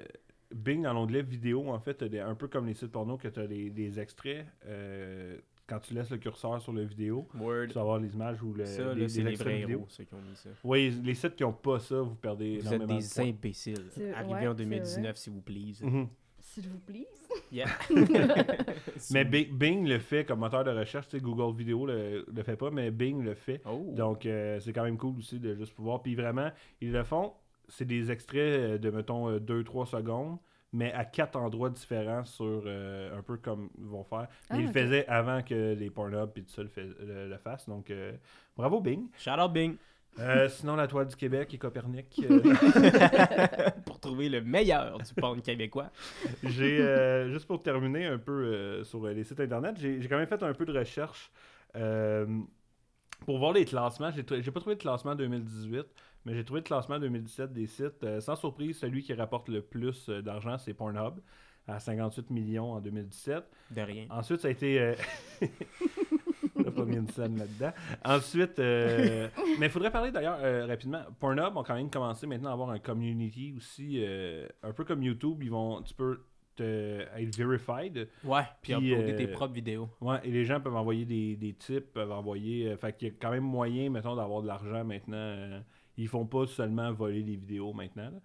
Bing, 0.66 0.82
dans 0.84 0.93
l'onglet 0.93 1.22
vidéo, 1.22 1.70
en 1.70 1.80
fait, 1.80 2.03
des- 2.03 2.20
un 2.20 2.36
peu 2.36 2.47
comme 2.47 2.66
les 2.66 2.74
sites 2.74 2.91
porno, 2.91 3.18
que 3.18 3.28
tu 3.28 3.39
as 3.39 3.47
des, 3.47 3.70
des 3.70 3.99
extraits. 3.99 4.45
euh, 4.66 5.38
quand 5.68 5.80
tu 5.80 5.95
laisses 5.95 6.11
le 6.11 6.18
curseur 6.18 6.61
sur 6.61 6.74
la 6.74 6.84
vidéo, 6.84 7.28
Word. 7.39 7.68
tu 7.70 7.74
vas 7.74 7.82
avoir 7.82 7.97
les 7.99 8.13
images 8.13 8.41
ou 8.43 8.53
le, 8.53 8.66
Ça, 8.66 8.82
les, 8.82 8.88
là, 8.88 8.93
les 8.93 8.99
les 9.01 9.20
extraits 9.30 9.38
vrais 9.39 9.55
vidéo. 9.61 9.78
héros, 9.80 9.86
ceux 9.89 10.03
qui 10.03 10.13
ont 10.13 10.22
mis 10.22 10.36
ça. 10.36 10.49
Oui, 10.63 10.91
les 11.03 11.16
sites 11.16 11.36
qui 11.36 11.41
n'ont 11.43 11.53
pas 11.53 11.80
ça, 11.80 12.01
vous 12.01 12.13
perdez 12.16 12.57
Vous 12.59 12.68
êtes 12.68 12.74
énormément 12.74 12.99
des 12.99 13.24
de 13.24 13.30
imbéciles. 13.30 13.86
Arrivez 14.16 14.34
ouais, 14.34 14.47
en 14.47 14.51
c'est 14.51 14.57
2019, 14.63 15.18
s'il 15.18 15.34
vous 15.34 15.41
plaît. 15.41 15.74
Mhm. 15.82 16.07
S'il 16.39 16.68
vous 16.70 16.78
plaît. 16.78 17.07
Yeah. 17.51 17.66
Mais 19.11 19.26
Bing, 19.26 19.51
Bing 19.57 19.88
le 19.88 19.97
fait 19.99 20.24
comme 20.26 20.39
moteur 20.39 20.63
de 20.63 20.70
recherche, 20.72 21.07
tu 21.07 21.18
sais, 21.18 21.24
Google 21.24 21.57
Vidéo 21.57 21.86
le, 21.88 22.26
le 22.32 22.43
fait 22.43 22.55
pas, 22.55 22.70
mais 22.72 22.91
Bing 22.91 23.24
le 23.24 23.34
fait. 23.34 23.61
Oh. 23.66 23.91
Donc, 23.95 24.26
euh, 24.28 24.59
c'est 24.59 24.72
quand 24.74 24.84
même 24.84 24.97
cool 24.97 25.18
aussi 25.18 25.39
de 25.39 25.55
juste 25.55 25.74
pouvoir. 25.74 26.01
Puis 26.03 26.16
vraiment, 26.16 26.51
ils 26.82 26.91
le 26.91 27.03
font, 27.03 27.34
c'est 27.68 27.86
des 27.86 28.11
extraits 28.11 28.38
euh, 28.39 28.78
de, 28.78 28.89
mettons, 28.91 29.38
2-3 29.39 29.88
secondes, 29.88 30.38
mais 30.76 30.91
à 30.93 31.05
quatre 31.05 31.38
endroits 31.38 31.69
différents 31.69 32.26
sur 32.26 32.63
euh, 32.65 33.17
un 33.17 33.21
peu 33.23 33.38
comme 33.38 33.69
ils 33.78 33.86
vont 33.86 34.03
faire. 34.03 34.28
Mais 34.51 34.57
Ah, 34.57 34.57
ils 34.59 34.67
le 34.67 34.71
faisaient 34.73 35.07
avant 35.07 35.41
que 35.41 35.73
les 35.73 35.89
Pornhub 35.89 36.30
et 36.36 36.43
tout 36.43 36.51
ça 36.51 36.63
le, 36.63 36.69
le- 37.05 37.30
le 37.30 37.38
fassent. 37.38 37.67
Donc, 37.67 37.89
euh, 37.89 38.11
bravo 38.57 38.82
Bing. 38.82 39.07
Shout 39.17 39.32
out 39.39 39.51
Bing 39.53 39.78
Euh, 40.19 40.47
sinon, 40.47 40.76
la 40.78 40.88
toile 40.88 41.07
du 41.07 41.15
Québec 41.15 41.53
et 41.53 41.57
Copernic. 41.57 42.21
euh, 42.23 42.41
pour 43.86 43.99
trouver 43.99 44.30
le 44.30 44.41
meilleur 44.41 44.97
du 44.99 45.13
porn 45.13 45.41
québécois. 45.41 45.89
J'ai, 46.43 46.80
euh, 46.82 47.30
juste 47.32 47.47
pour 47.47 47.61
terminer 47.61 48.05
un 48.05 48.17
peu 48.17 48.32
euh, 48.32 48.84
sur 48.84 49.05
les 49.07 49.23
sites 49.23 49.39
internet, 49.39 49.76
j'ai 49.78 49.99
quand 50.07 50.17
même 50.17 50.28
fait 50.28 50.41
un 50.43 50.53
peu 50.53 50.65
de 50.65 50.78
recherche 50.78 51.32
euh, 51.76 52.26
pour 53.26 53.39
voir 53.39 53.53
les 53.53 53.65
classements. 53.65 54.11
J'ai 54.11 54.23
j'ai 54.41 54.51
pas 54.51 54.59
trouvé 54.59 54.76
de 54.76 54.82
classement 54.82 55.15
2018, 55.15 55.86
mais 56.26 56.34
j'ai 56.34 56.43
trouvé 56.43 56.61
le 56.61 56.65
classement 56.65 56.99
2017 56.99 57.53
des 57.53 57.67
sites. 57.67 58.03
Euh, 58.03 58.19
sans 58.19 58.36
surprise, 58.36 58.78
celui 58.80 59.03
qui 59.03 59.13
rapporte 59.13 59.47
le 59.49 59.61
plus 59.61 60.09
euh, 60.09 60.21
d'argent, 60.21 60.57
c'est 60.57 60.73
Pornhub, 60.73 61.19
à 61.67 61.80
58 61.80 62.30
millions 62.32 62.73
en 62.73 62.82
2017. 62.82 63.43
De 63.71 63.82
rien. 63.82 64.05
Ensuite, 64.09 64.41
ça 64.41 64.47
a 64.47 64.51
été. 64.51 64.80
Euh... 64.80 64.93
Pas 66.76 66.84
mis 66.84 66.97
une 66.97 67.07
scène 67.07 67.38
là-dedans. 67.38 67.71
Ensuite, 68.03 68.59
euh, 68.59 69.30
mais 69.59 69.67
il 69.67 69.69
faudrait 69.69 69.91
parler 69.91 70.11
d'ailleurs 70.11 70.67
rapidement. 70.67 71.03
Pornhub 71.19 71.55
ont 71.55 71.63
quand 71.63 71.76
même 71.76 71.89
commencé 71.89 72.28
maintenant 72.28 72.49
à 72.49 72.53
avoir 72.53 72.69
un 72.71 72.80
community 72.80 73.53
aussi, 73.55 74.03
un 74.63 74.73
peu 74.73 74.84
comme 74.84 75.01
YouTube. 75.03 75.41
Ils 75.41 75.51
vont, 75.51 75.82
tu 75.84 75.93
peux 75.93 76.19
te- 76.55 77.01
être 77.17 77.36
verified. 77.38 78.09
Ouais, 78.26 78.41
puis 78.61 78.73
Puis, 78.76 78.91
uploader 78.91 79.13
euh, 79.13 79.17
tes 79.17 79.28
propres 79.28 79.53
vidéos. 79.53 79.89
Ouais, 80.01 80.17
et 80.23 80.32
les 80.32 80.43
gens 80.43 80.59
peuvent 80.59 80.76
envoyer 80.76 81.05
des, 81.05 81.36
des 81.38 81.53
tips, 81.53 81.88
peuvent 81.93 82.11
envoyer. 82.11 82.69
euh, 82.71 82.78
fait 82.78 82.93
qu'il 82.97 83.07
y 83.09 83.11
a 83.11 83.13
quand 83.21 83.32
même 83.32 83.43
moyen, 83.43 83.89
mettons, 83.89 84.15
d'avoir 84.15 84.41
de 84.41 84.47
l'argent 84.47 84.84
maintenant. 84.84 85.61
Ils 85.97 86.07
font 86.07 86.25
pas 86.25 86.45
seulement 86.47 86.91
voler 86.93 87.23
des 87.23 87.35
vidéos 87.35 87.73
maintenant. 87.73 88.09
là. 88.11 88.19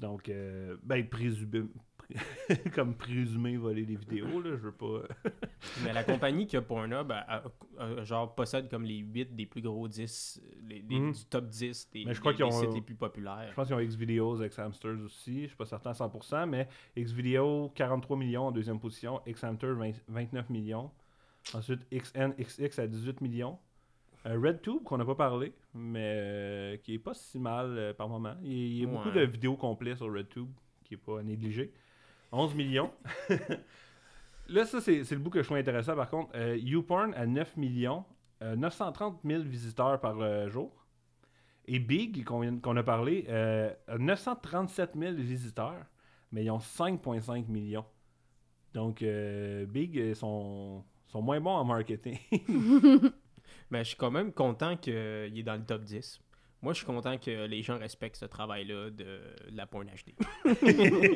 Donc, 0.00 0.28
euh, 0.28 0.76
ben, 0.82 1.08
présumé, 1.08 1.62
comme 2.74 2.94
présumé 2.94 3.56
voler 3.56 3.86
des 3.86 3.96
vidéos, 3.96 4.40
là, 4.42 4.50
je 4.50 4.56
veux 4.66 4.72
pas. 4.72 5.02
Mais 5.82 5.92
la 5.92 6.04
compagnie 6.04 6.46
qui 6.46 6.56
a 6.56 6.62
Pornhub, 6.62 7.10
a- 7.10 7.20
a- 7.36 7.42
a- 7.78 8.04
genre, 8.04 8.34
possède 8.34 8.68
comme 8.68 8.84
les 8.84 8.98
8 8.98 9.34
des 9.34 9.46
plus 9.46 9.62
gros 9.62 9.88
10, 9.88 10.42
les, 10.68 10.82
des- 10.82 10.98
Mhm. 11.00 11.12
du 11.12 11.24
top 11.26 11.46
10 11.48 11.88
des, 11.92 12.04
Mais 12.04 12.12
je 12.12 12.20
crois 12.20 12.32
des- 12.32 12.38
qu'ils 12.38 12.46
des 12.48 12.54
ont- 12.54 12.60
sites 12.60 12.74
les 12.74 12.80
plus 12.82 12.96
populaires. 12.96 13.46
Je 13.48 13.54
pense 13.54 13.66
qu'ils 13.68 13.76
ont 13.76 13.80
Xvideos, 13.82 14.46
Xhamsters 14.46 15.00
aussi. 15.04 15.42
Je 15.42 15.46
suis 15.48 15.56
pas 15.56 15.64
certain 15.64 15.90
à 15.90 15.94
100%, 15.94 16.46
mais 16.46 16.68
Xvideo, 16.98 17.70
43 17.74 18.16
millions 18.18 18.48
en 18.48 18.52
deuxième 18.52 18.80
position. 18.80 19.20
Xhamster, 19.26 19.74
20 19.74 19.92
29 20.08 20.50
millions. 20.50 20.90
Ensuite, 21.54 21.80
XNXX 21.90 22.78
à 22.78 22.86
18 22.86 23.20
millions. 23.22 23.58
Euh, 24.26 24.38
RedTube, 24.40 24.84
qu'on 24.84 24.98
n'a 24.98 25.04
pas 25.04 25.16
parlé, 25.16 25.52
mais 25.74 26.14
euh, 26.16 26.76
qui 26.76 26.94
est 26.94 26.98
pas 26.98 27.14
si 27.14 27.40
mal 27.40 27.76
euh, 27.76 27.92
par 27.92 28.08
moment. 28.08 28.34
Il 28.44 28.78
y 28.78 28.84
a, 28.84 28.86
beaucoup 28.86 29.10
de 29.10 29.22
vidéos 29.22 29.56
complètes 29.56 29.96
sur 29.96 30.12
RedTube, 30.12 30.50
qui 30.84 30.94
est 30.94 30.98
pas 30.98 31.20
à 31.20 31.22
négliger. 31.22 31.72
11 32.30 32.54
millions. 32.54 32.92
Là, 34.48 34.64
ça, 34.64 34.80
c'est 34.80 35.10
le 35.10 35.18
bout 35.18 35.30
que 35.30 35.40
je 35.40 35.46
trouve 35.46 35.58
intéressant, 35.58 35.96
par 35.96 36.08
contre. 36.08 36.30
Euh, 36.34 36.56
YouPorn 36.56 37.14
à 37.14 37.26
9 37.26 37.56
millions. 37.56 38.04
euh, 38.42 38.56
930 38.56 39.20
000 39.24 39.42
visiteurs 39.42 40.00
par 40.00 40.20
euh, 40.20 40.48
jour. 40.48 40.70
Et 41.66 41.78
Big, 41.78 42.24
qu'on 42.24 42.76
a 42.76 42.82
parlé, 42.82 43.28
a 43.28 43.96
937 43.96 44.92
000 44.98 45.14
visiteurs, 45.14 45.84
mais 46.32 46.44
ils 46.44 46.50
ont 46.50 46.58
5,5 46.58 47.48
millions. 47.48 47.84
Donc, 48.74 49.04
Big 49.68 50.12
sont, 50.14 50.82
sont 51.06 51.22
moins 51.22 51.40
bons 51.40 51.50
en 51.50 51.64
marketing. 51.64 52.18
Mais 53.70 53.84
je 53.84 53.88
suis 53.88 53.96
quand 53.96 54.10
même 54.10 54.32
content 54.32 54.76
qu'il 54.76 54.92
est 54.94 55.42
dans 55.42 55.56
le 55.56 55.64
top 55.64 55.82
10. 55.84 56.20
Moi, 56.62 56.72
je 56.72 56.78
suis 56.78 56.86
content 56.86 57.18
que 57.18 57.46
les 57.46 57.62
gens 57.62 57.78
respectent 57.78 58.16
ce 58.16 58.24
travail-là 58.26 58.90
de 58.90 59.18
la 59.50 59.66
porn 59.66 59.86
HD. 59.86 60.12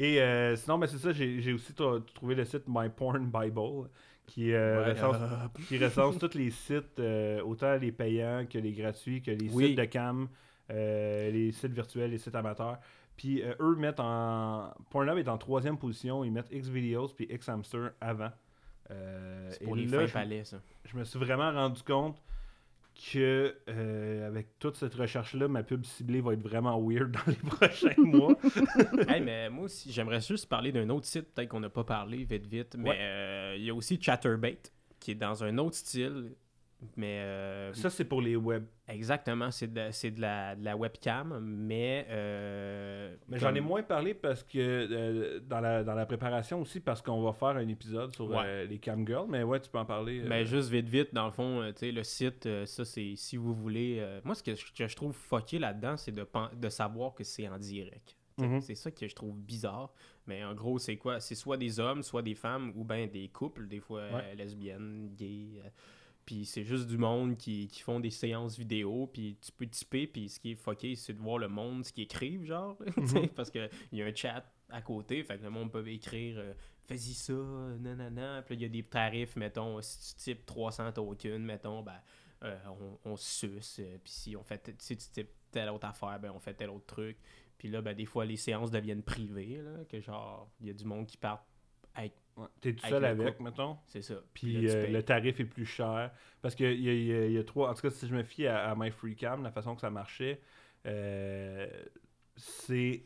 Et 0.00 0.20
euh, 0.20 0.54
sinon, 0.56 0.78
ben, 0.78 0.86
c'est 0.86 0.98
ça, 0.98 1.12
j'ai 1.12 1.52
aussi 1.52 1.72
tr- 1.72 2.04
trouvé 2.14 2.34
le 2.36 2.44
site 2.44 2.64
My 2.68 2.88
Porn 2.88 3.26
Bible, 3.26 3.88
qui, 4.26 4.52
euh, 4.52 4.84
Ouais, 4.84 4.92
recense, 4.92 5.16
euh, 5.16 5.62
qui 5.66 5.78
recense 5.78 6.18
tous 6.18 6.34
les 6.38 6.50
sites, 6.50 7.00
euh, 7.00 7.42
autant 7.42 7.76
les 7.76 7.90
payants 7.90 8.46
que 8.48 8.58
les 8.58 8.72
gratuits, 8.72 9.22
que 9.22 9.32
les 9.32 9.48
Oui. 9.50 9.68
sites 9.68 9.78
de 9.78 9.84
cam, 9.86 10.28
euh, 10.70 11.30
les 11.32 11.50
sites 11.50 11.72
virtuels, 11.72 12.10
les 12.12 12.18
sites 12.18 12.34
amateurs. 12.36 12.78
Puis 13.16 13.42
euh, 13.42 13.54
eux 13.58 13.74
mettent 13.74 13.98
en. 13.98 14.72
Pornhub 14.90 15.18
est 15.18 15.28
en 15.28 15.38
troisième 15.38 15.76
position, 15.76 16.22
ils 16.22 16.30
mettent 16.30 16.52
Xvideos 16.52 17.08
puis 17.16 17.26
Xhamster 17.26 17.88
avant. 18.00 18.30
Euh, 18.90 19.48
C'est 19.50 19.64
pour 19.64 19.76
et 19.76 19.80
les 19.80 19.86
là, 19.86 19.98
fins 20.00 20.06
je- 20.06 20.12
palais, 20.12 20.44
ça. 20.44 20.60
je 20.84 20.96
me 20.96 21.04
suis 21.04 21.18
vraiment 21.18 21.50
rendu 21.52 21.82
compte 21.82 22.20
que 23.12 23.54
euh, 23.68 24.26
avec 24.26 24.58
toute 24.58 24.76
cette 24.76 24.94
recherche-là, 24.94 25.46
ma 25.46 25.62
pub 25.62 25.84
ciblée 25.84 26.20
va 26.20 26.32
être 26.32 26.42
vraiment 26.42 26.80
weird 26.80 27.12
dans 27.12 27.20
les 27.28 27.36
prochains 27.36 27.94
mois. 27.98 28.36
hey, 29.08 29.20
mais 29.20 29.48
moi 29.50 29.64
aussi, 29.66 29.92
j'aimerais 29.92 30.20
juste 30.20 30.46
parler 30.48 30.72
d'un 30.72 30.88
autre 30.88 31.06
site, 31.06 31.32
peut-être 31.32 31.48
qu'on 31.48 31.60
n'a 31.60 31.70
pas 31.70 31.84
parlé 31.84 32.24
vite 32.24 32.46
vite, 32.46 32.74
mais 32.76 32.90
Ouais. 32.90 32.96
euh, 32.98 33.54
il 33.56 33.64
y 33.64 33.70
a 33.70 33.74
aussi 33.74 34.00
Chatterbait, 34.02 34.58
qui 34.98 35.12
est 35.12 35.14
dans 35.16 35.44
un 35.44 35.58
autre 35.58 35.76
style, 35.76 36.32
mais 36.96 37.18
euh, 37.20 37.72
Ça, 37.72 37.90
c'est 37.90 38.04
pour 38.04 38.22
les 38.22 38.36
web. 38.36 38.64
exactement, 38.86 39.50
c'est 39.50 39.72
de, 39.72 39.88
c'est 39.90 40.10
de 40.12 40.20
la, 40.20 40.54
de 40.54 40.64
la 40.64 40.76
webcam, 40.76 41.40
mais... 41.42 42.06
euh, 42.08 43.16
Mais 43.28 43.38
j'en 43.38 43.54
ai 43.54 43.60
moins 43.60 43.82
parlé 43.82 44.14
parce 44.14 44.44
que 44.44 44.58
euh, 44.58 45.40
dans, 45.40 45.60
la, 45.60 45.82
dans 45.82 45.94
la 45.94 46.06
préparation 46.06 46.60
aussi, 46.60 46.78
parce 46.80 47.02
qu'on 47.02 47.20
va 47.22 47.32
faire 47.32 47.56
un 47.56 47.66
épisode 47.68 48.14
sur 48.14 48.28
Ouais. 48.30 48.66
les 48.66 48.78
camgirls. 48.78 49.26
Mais 49.28 49.42
ouais, 49.42 49.58
tu 49.60 49.68
peux 49.70 49.78
en 49.78 49.84
parler. 49.84 50.22
Mais 50.26 50.44
juste 50.44 50.70
vite, 50.70 50.88
vite, 50.88 51.12
dans 51.12 51.26
le 51.26 51.32
fond, 51.32 51.62
tu 51.72 51.78
sais, 51.80 51.92
le 51.92 52.04
site, 52.04 52.48
ça, 52.66 52.84
c'est 52.84 53.14
si 53.16 53.36
vous 53.36 53.54
voulez. 53.54 54.00
moi, 54.24 54.34
ce 54.34 54.42
que 54.42 54.54
je, 54.54 54.72
que 54.72 54.86
je 54.86 54.94
trouve 54.96 55.12
fucké 55.14 55.58
là-dedans, 55.58 55.96
c'est 55.96 56.12
de, 56.12 56.26
de 56.56 56.68
savoir 56.68 57.14
que 57.14 57.24
c'est 57.24 57.48
en 57.48 57.58
direct. 57.58 58.16
Mhm. 58.38 58.60
C'est 58.60 58.76
ça 58.76 58.92
que 58.92 59.08
je 59.08 59.14
trouve 59.16 59.36
bizarre. 59.36 59.90
Mais 60.28 60.44
en 60.44 60.54
gros, 60.54 60.78
c'est 60.78 60.96
quoi? 60.96 61.18
C'est 61.18 61.34
soit 61.34 61.56
des 61.56 61.80
hommes, 61.80 62.02
soit 62.04 62.22
des 62.22 62.34
femmes, 62.36 62.70
ou 62.76 62.84
bien 62.84 63.06
des 63.08 63.26
couples, 63.28 63.66
des 63.66 63.80
fois 63.80 64.02
Ouais. 64.12 64.34
lesbiennes, 64.36 65.10
gays. 65.16 65.60
Puis 66.28 66.44
c'est 66.44 66.62
juste 66.62 66.86
du 66.88 66.98
monde 66.98 67.38
qui, 67.38 67.68
qui 67.68 67.80
font 67.80 68.00
des 68.00 68.10
séances 68.10 68.58
vidéo, 68.58 69.08
puis 69.10 69.38
tu 69.40 69.50
peux 69.50 69.66
typer, 69.66 70.06
puis 70.06 70.28
ce 70.28 70.38
qui 70.38 70.50
est 70.50 70.56
fucké, 70.56 70.94
c'est 70.94 71.14
de 71.14 71.18
voir 71.18 71.38
le 71.38 71.48
monde, 71.48 71.86
ce 71.86 71.90
qu'ils 71.90 72.04
écrivent, 72.04 72.44
genre. 72.44 72.76
Mhm. 72.98 73.28
Parce 73.28 73.50
qu'il 73.50 73.70
y 73.92 74.02
a 74.02 74.04
un 74.04 74.14
chat 74.14 74.44
à 74.68 74.82
côté, 74.82 75.24
fait 75.24 75.38
que 75.38 75.44
le 75.44 75.48
monde 75.48 75.72
peut 75.72 75.88
écrire 75.88 76.36
euh, 76.38 76.52
Fais-y 76.84 77.14
ça, 77.14 77.32
nanana. 77.32 78.42
Puis 78.42 78.56
il 78.56 78.60
y 78.60 78.64
a 78.66 78.68
des 78.68 78.82
tarifs, 78.82 79.36
mettons, 79.36 79.80
si 79.80 80.16
tu 80.16 80.22
types 80.34 80.44
300 80.44 80.92
tokens, 80.92 81.40
mettons, 81.40 81.80
ben, 81.82 81.98
euh, 82.44 82.58
on, 82.78 83.12
on 83.12 83.16
suce. 83.16 83.78
euh, 83.78 83.96
puis 84.04 84.12
si 84.12 84.36
on 84.36 84.42
fait, 84.44 84.74
si 84.80 84.98
tu 84.98 85.08
types 85.08 85.30
telle 85.50 85.70
autre 85.70 85.86
affaire, 85.86 86.20
ben, 86.20 86.30
on 86.34 86.40
fait 86.40 86.52
tel 86.52 86.68
autre 86.68 86.84
truc. 86.84 87.16
Puis 87.56 87.68
là, 87.68 87.80
ben, 87.80 87.96
des 87.96 88.04
fois, 88.04 88.26
les 88.26 88.36
séances 88.36 88.70
deviennent 88.70 89.02
privées, 89.02 89.62
là, 89.62 89.82
que 89.88 89.98
genre, 89.98 90.50
il 90.60 90.66
y 90.66 90.70
a 90.70 90.74
du 90.74 90.84
monde 90.84 91.06
qui 91.06 91.16
part 91.16 91.46
avec. 91.94 92.12
Ouais. 92.38 92.46
T'es 92.60 92.72
tout 92.74 92.84
avec 92.86 92.90
seul 92.94 93.02
le 93.02 93.08
avec, 93.08 93.40
mettons. 93.40 93.76
C'est 93.86 94.02
ça. 94.02 94.14
Puis 94.34 94.66
euh, 94.70 94.86
le 94.92 95.02
tarif 95.02 95.40
est 95.40 95.44
plus 95.44 95.66
cher. 95.66 96.10
Parce 96.40 96.54
qu'il 96.54 96.72
y, 96.72 96.84
y 96.84 97.12
a- 97.12 97.26
il 97.26 97.32
y 97.32 97.38
a 97.38 97.44
trois. 97.44 97.70
En 97.70 97.74
tout 97.74 97.82
cas, 97.82 97.90
si 97.90 98.06
je 98.08 98.14
me 98.14 98.22
fie 98.22 98.46
à, 98.46 98.70
à 98.70 98.74
MyFreeCam, 98.76 99.42
la 99.42 99.50
façon 99.52 99.74
que 99.74 99.80
ça 99.80 99.90
marchait, 99.90 100.40
euh, 100.86 101.68
c'est. 102.36 103.02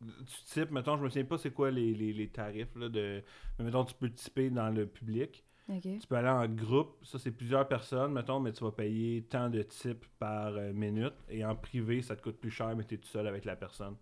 Tu 0.00 0.44
types, 0.44 0.70
mettons, 0.70 0.98
je 0.98 1.02
me 1.02 1.08
souviens 1.08 1.24
pas 1.24 1.38
c'est 1.38 1.52
quoi 1.52 1.70
les, 1.70 1.94
les- 1.94 2.12
les 2.12 2.28
tarifs, 2.28 2.74
là, 2.76 2.90
de, 2.90 3.22
mais 3.58 3.64
mettons, 3.64 3.84
tu 3.84 3.94
peux 3.94 4.10
typer 4.10 4.50
dans 4.50 4.68
le 4.68 4.86
public. 4.86 5.42
Ok. 5.70 5.80
Tu 5.82 6.06
peux 6.06 6.16
aller 6.16 6.28
en 6.28 6.46
groupe, 6.46 6.98
ça 7.02 7.18
c'est 7.18 7.30
plusieurs 7.32 7.66
personnes, 7.66 8.12
mettons, 8.12 8.38
mais 8.38 8.52
tu 8.52 8.62
vas 8.62 8.70
payer 8.72 9.22
tant 9.22 9.48
de 9.48 9.62
types 9.62 10.04
par 10.18 10.48
euh, 10.54 10.72
minute. 10.74 11.14
Et 11.30 11.44
en 11.46 11.56
privé, 11.56 12.02
ça 12.02 12.14
te 12.14 12.20
coûte 12.22 12.36
plus 12.38 12.50
cher, 12.50 12.76
mais 12.76 12.84
tu 12.84 12.94
es 12.94 12.98
tout 12.98 13.08
seul 13.08 13.26
avec 13.26 13.44
la 13.46 13.56
personne. 13.56 13.96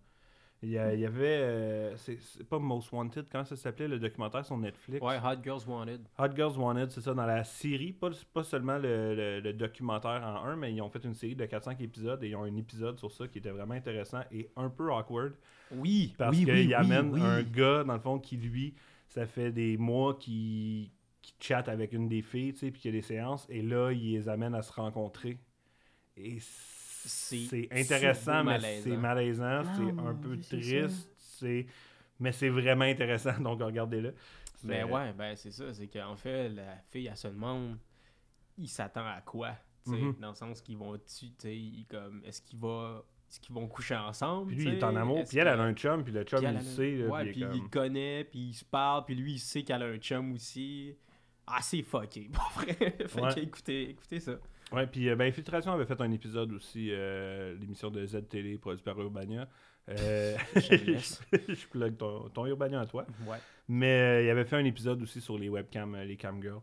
Il 0.65 0.71
y, 0.71 0.77
a- 0.79 0.93
il 0.93 0.99
y 0.99 1.05
avait. 1.05 1.37
euh, 1.41 1.97
c'est 1.97 2.47
pas 2.47 2.57
Most 2.59 2.91
Wanted, 2.91 3.25
comment 3.31 3.45
ça 3.45 3.55
s'appelait 3.55 3.87
le 3.87 3.99
documentaire 3.99 4.45
sur 4.45 4.57
Netflix? 4.57 5.01
Ouais, 5.05 5.17
Hot 5.23 5.43
Girls 5.43 5.61
Wanted. 5.67 6.01
Hot 6.17 6.35
Girls 6.35 6.57
Wanted, 6.57 6.89
c'est 6.91 7.01
ça, 7.01 7.13
dans 7.13 7.25
la 7.25 7.43
série, 7.43 7.93
pas, 7.93 8.09
pas 8.33 8.43
seulement 8.43 8.77
le, 8.77 9.13
le- 9.15 9.39
le 9.41 9.53
documentaire 9.53 10.23
en 10.23 10.43
un, 10.45 10.55
mais 10.55 10.73
ils 10.73 10.81
ont 10.81 10.89
fait 10.89 11.03
une 11.03 11.13
série 11.13 11.35
de 11.35 11.45
4-5 11.45 11.79
épisodes 11.81 12.23
et 12.23 12.29
ils 12.29 12.35
ont 12.35 12.43
un 12.43 12.55
épisode 12.55 12.97
sur 12.97 13.11
ça 13.11 13.27
qui 13.27 13.37
était 13.39 13.51
vraiment 13.51 13.75
intéressant 13.75 14.21
et 14.31 14.49
un 14.55 14.69
peu 14.69 14.91
awkward 14.91 15.33
Oui, 15.71 16.13
parce 16.17 16.35
oui, 16.37 16.45
qu'il 16.45 16.53
oui, 16.53 16.65
oui, 16.67 16.73
amène 16.73 17.13
oui. 17.13 17.21
un 17.21 17.43
gars, 17.43 17.83
dans 17.83 17.93
le 17.93 17.99
fond, 17.99 18.19
qui 18.19 18.37
lui, 18.37 18.73
ça 19.07 19.25
fait 19.27 19.51
des 19.51 19.77
mois 19.77 20.15
qu'il 20.15 20.89
qui 21.21 21.33
chatte 21.39 21.69
avec 21.69 21.91
une 21.93 22.07
des 22.07 22.21
filles, 22.21 22.53
tu 22.53 22.59
sais, 22.59 22.71
puis 22.71 22.81
qu'il 22.81 22.93
y 22.93 22.97
a 22.97 23.01
des 23.01 23.05
séances 23.05 23.47
et 23.49 23.61
là, 23.63 23.91
il 23.91 24.13
les 24.13 24.29
amène 24.29 24.53
à 24.55 24.61
se 24.61 24.71
rencontrer. 24.71 25.39
Et 26.17 26.37
C'est 26.39 26.74
c'est 27.07 27.67
intéressant, 27.71 28.43
mais 28.43 28.59
c'est 28.81 28.97
malaisant, 28.97 29.61
Ah, 29.65 29.73
c'est 29.75 30.01
un 30.01 30.13
peu 30.15 30.39
triste, 30.39 31.09
c'est 31.17 31.65
mais 32.19 32.31
c'est 32.31 32.49
vraiment 32.49 32.85
intéressant, 32.85 33.37
donc 33.41 33.61
regardez-le. 33.61 34.13
Mais 34.63 34.83
C'est- 34.83 34.91
ouais, 34.91 35.13
ben 35.13 35.35
c'est 35.35 35.51
ça, 35.51 35.73
c'est 35.73 35.87
qu'en 35.87 36.15
fait, 36.15 36.49
la 36.49 36.77
fille, 36.91 37.07
elle 37.07 37.17
se 37.17 37.27
demande, 37.27 37.77
il 38.57 38.67
s'attend 38.69 39.05
à 39.05 39.21
quoi, 39.21 39.51
tu 39.85 39.91
sais, 39.91 39.97
Mhm. 39.97 40.15
dans 40.19 40.29
le 40.29 40.35
sens 40.35 40.61
qu'ils 40.61 40.77
vont, 40.77 40.97
tu 40.97 41.27
sais, 41.37 41.55
il- 41.55 41.85
comme, 41.89 42.21
est-ce 42.25 42.41
qu'ils 42.41 42.57
vont, 42.57 42.99
est-ce 43.29 43.39
qu'ils 43.41 43.53
vont 43.53 43.67
coucher 43.67 43.95
ensemble, 43.95 44.47
Puis 44.47 44.55
lui, 44.55 44.67
il 44.69 44.73
est 44.75 44.83
en 44.83 44.95
amour. 44.95 45.23
Puis 45.27 45.37
elle, 45.39 45.47
elle 45.47 45.59
a 45.59 45.63
un 45.63 45.73
chum. 45.73 46.03
Puis 46.03 46.13
le 46.13 46.23
chum, 46.23 46.39
puis 46.39 46.47
il 46.47 46.53
le 46.53 46.63
sait. 46.63 46.91
là, 46.95 47.07
ouais, 47.07 47.21
puis 47.25 47.29
il 47.29 47.33
puis 47.33 47.43
est 47.43 47.45
il 47.45 47.49
comme- 47.51 47.63
le 47.63 47.69
connaît, 47.89 48.23
puis 48.23 48.39
il 48.39 48.53
se 48.53 48.63
parle, 48.65 49.03
puis 49.05 49.15
lui, 49.15 49.33
il 49.33 49.39
sait 49.39 49.63
qu'elle 49.63 49.83
a 49.83 49.87
un 49.87 49.97
chum 49.97 50.31
aussi. 50.33 50.95
Ah, 51.45 51.59
c'est 51.61 51.81
fucké, 51.83 52.29
pour 52.33 52.49
vrai. 52.55 52.73
fait 52.73 53.21
Ouais. 53.21 53.33
que 53.35 53.39
écoutez, 53.41 53.89
écoutez 53.89 54.19
ça. 54.19 54.37
Ouais, 54.71 54.87
puis 54.87 55.09
euh, 55.09 55.15
ben, 55.15 55.27
Infiltration 55.27 55.71
avait 55.71 55.85
fait 55.85 55.99
un 56.01 56.11
épisode 56.11 56.51
aussi, 56.53 56.89
euh, 56.91 57.55
l'émission 57.59 57.89
de 57.91 58.05
Z-Télé 58.05 58.57
produite 58.57 58.83
par 58.83 58.99
Urbania. 58.99 59.47
Euh, 59.89 60.35
je 60.55 61.67
plug 61.69 61.97
ton, 61.97 62.29
ton 62.29 62.45
Urbania 62.47 62.81
à 62.81 62.85
toi. 62.85 63.05
Ouais. 63.27 63.37
Mais 63.67 63.91
euh, 64.01 64.23
il 64.23 64.29
avait 64.29 64.45
fait 64.45 64.55
un 64.55 64.65
épisode 64.65 65.01
aussi 65.01 65.21
sur 65.21 65.37
les 65.37 65.49
webcams, 65.49 65.95
les 66.01 66.17
cam 66.17 66.41
girls. 66.41 66.61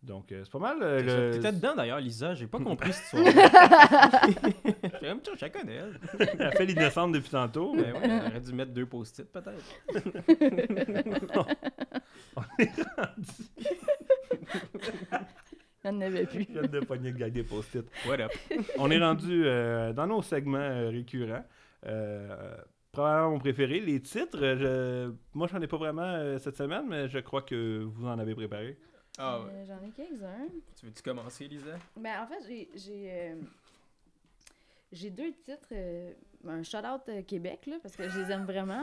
Donc, 0.00 0.26
c'est 0.28 0.48
pas 0.50 0.58
mal. 0.60 0.78
le- 0.78 1.32
T'étais 1.32 1.52
dedans 1.52 1.74
d'ailleurs, 1.74 1.98
Lisa, 1.98 2.32
j'ai 2.34 2.46
pas 2.46 2.60
compris 2.60 2.92
cette 2.92 3.20
histoire. 3.20 3.24
J'ai 5.00 5.06
même 5.08 5.20
je 5.24 5.40
la 5.40 5.50
connais, 5.50 5.74
elle. 5.74 6.52
Fait 6.52 6.66
l'innocente 6.66 7.12
depuis 7.12 7.30
tantôt. 7.30 7.74
Ben 7.74 7.92
ouais, 7.94 8.00
elle 8.04 8.26
aurait 8.30 8.40
dû 8.40 8.52
mettre 8.52 8.72
deux 8.72 8.86
post-it 8.86 9.26
peut-être. 9.32 9.64
Il 15.84 15.90
n'y 15.92 15.96
en 15.96 16.00
avait 16.00 16.26
plus. 16.26 16.44
Je 16.48 16.52
viens 16.60 16.62
de 16.62 16.80
pogner 16.80 17.10
le 17.12 17.18
gag 17.18 17.32
des 17.32 17.42
post-it. 17.44 17.84
What 18.06 18.20
up? 18.20 18.32
On 18.78 18.90
est 18.90 18.98
rendu 18.98 19.44
euh, 19.46 19.92
dans 19.92 20.06
nos 20.06 20.22
segments 20.22 20.58
euh, 20.58 20.88
récurrents. 20.90 21.44
Euh, 21.86 22.56
probablement 22.92 23.30
mon 23.32 23.38
préféré, 23.38 23.80
les 23.80 24.00
titres. 24.00 24.38
je- 24.40 25.12
Moi, 25.34 25.46
j'en 25.46 25.60
ai 25.60 25.66
pas 25.68 25.76
vraiment 25.76 26.02
euh, 26.02 26.38
cette 26.38 26.56
semaine, 26.56 26.86
mais 26.88 27.08
je 27.08 27.18
crois 27.20 27.42
que 27.42 27.82
vous 27.84 28.06
en 28.06 28.18
avez 28.18 28.34
préparé. 28.34 28.76
Ah 29.18 29.40
ouais. 29.40 29.46
Euh, 29.52 29.64
J'en 29.66 29.86
ai 29.86 29.90
quelques-uns. 29.90 30.48
Tu 30.78 30.86
veux-tu 30.86 31.02
commencer, 31.02 31.46
Lisa? 31.48 31.76
Ben, 31.96 32.22
en 32.22 32.26
fait, 32.26 32.38
j'ai- 32.46 32.68
j'ai 32.74 33.10
euh, 33.12 33.34
j'ai 34.92 35.10
deux 35.10 35.32
titres. 35.32 35.68
euh, 35.72 36.12
un 36.46 36.62
shout-out 36.62 37.02
Québec, 37.26 37.66
là, 37.66 37.76
parce 37.82 37.96
que 37.96 38.08
je 38.08 38.20
les 38.20 38.30
aime 38.32 38.44
vraiment. 38.44 38.82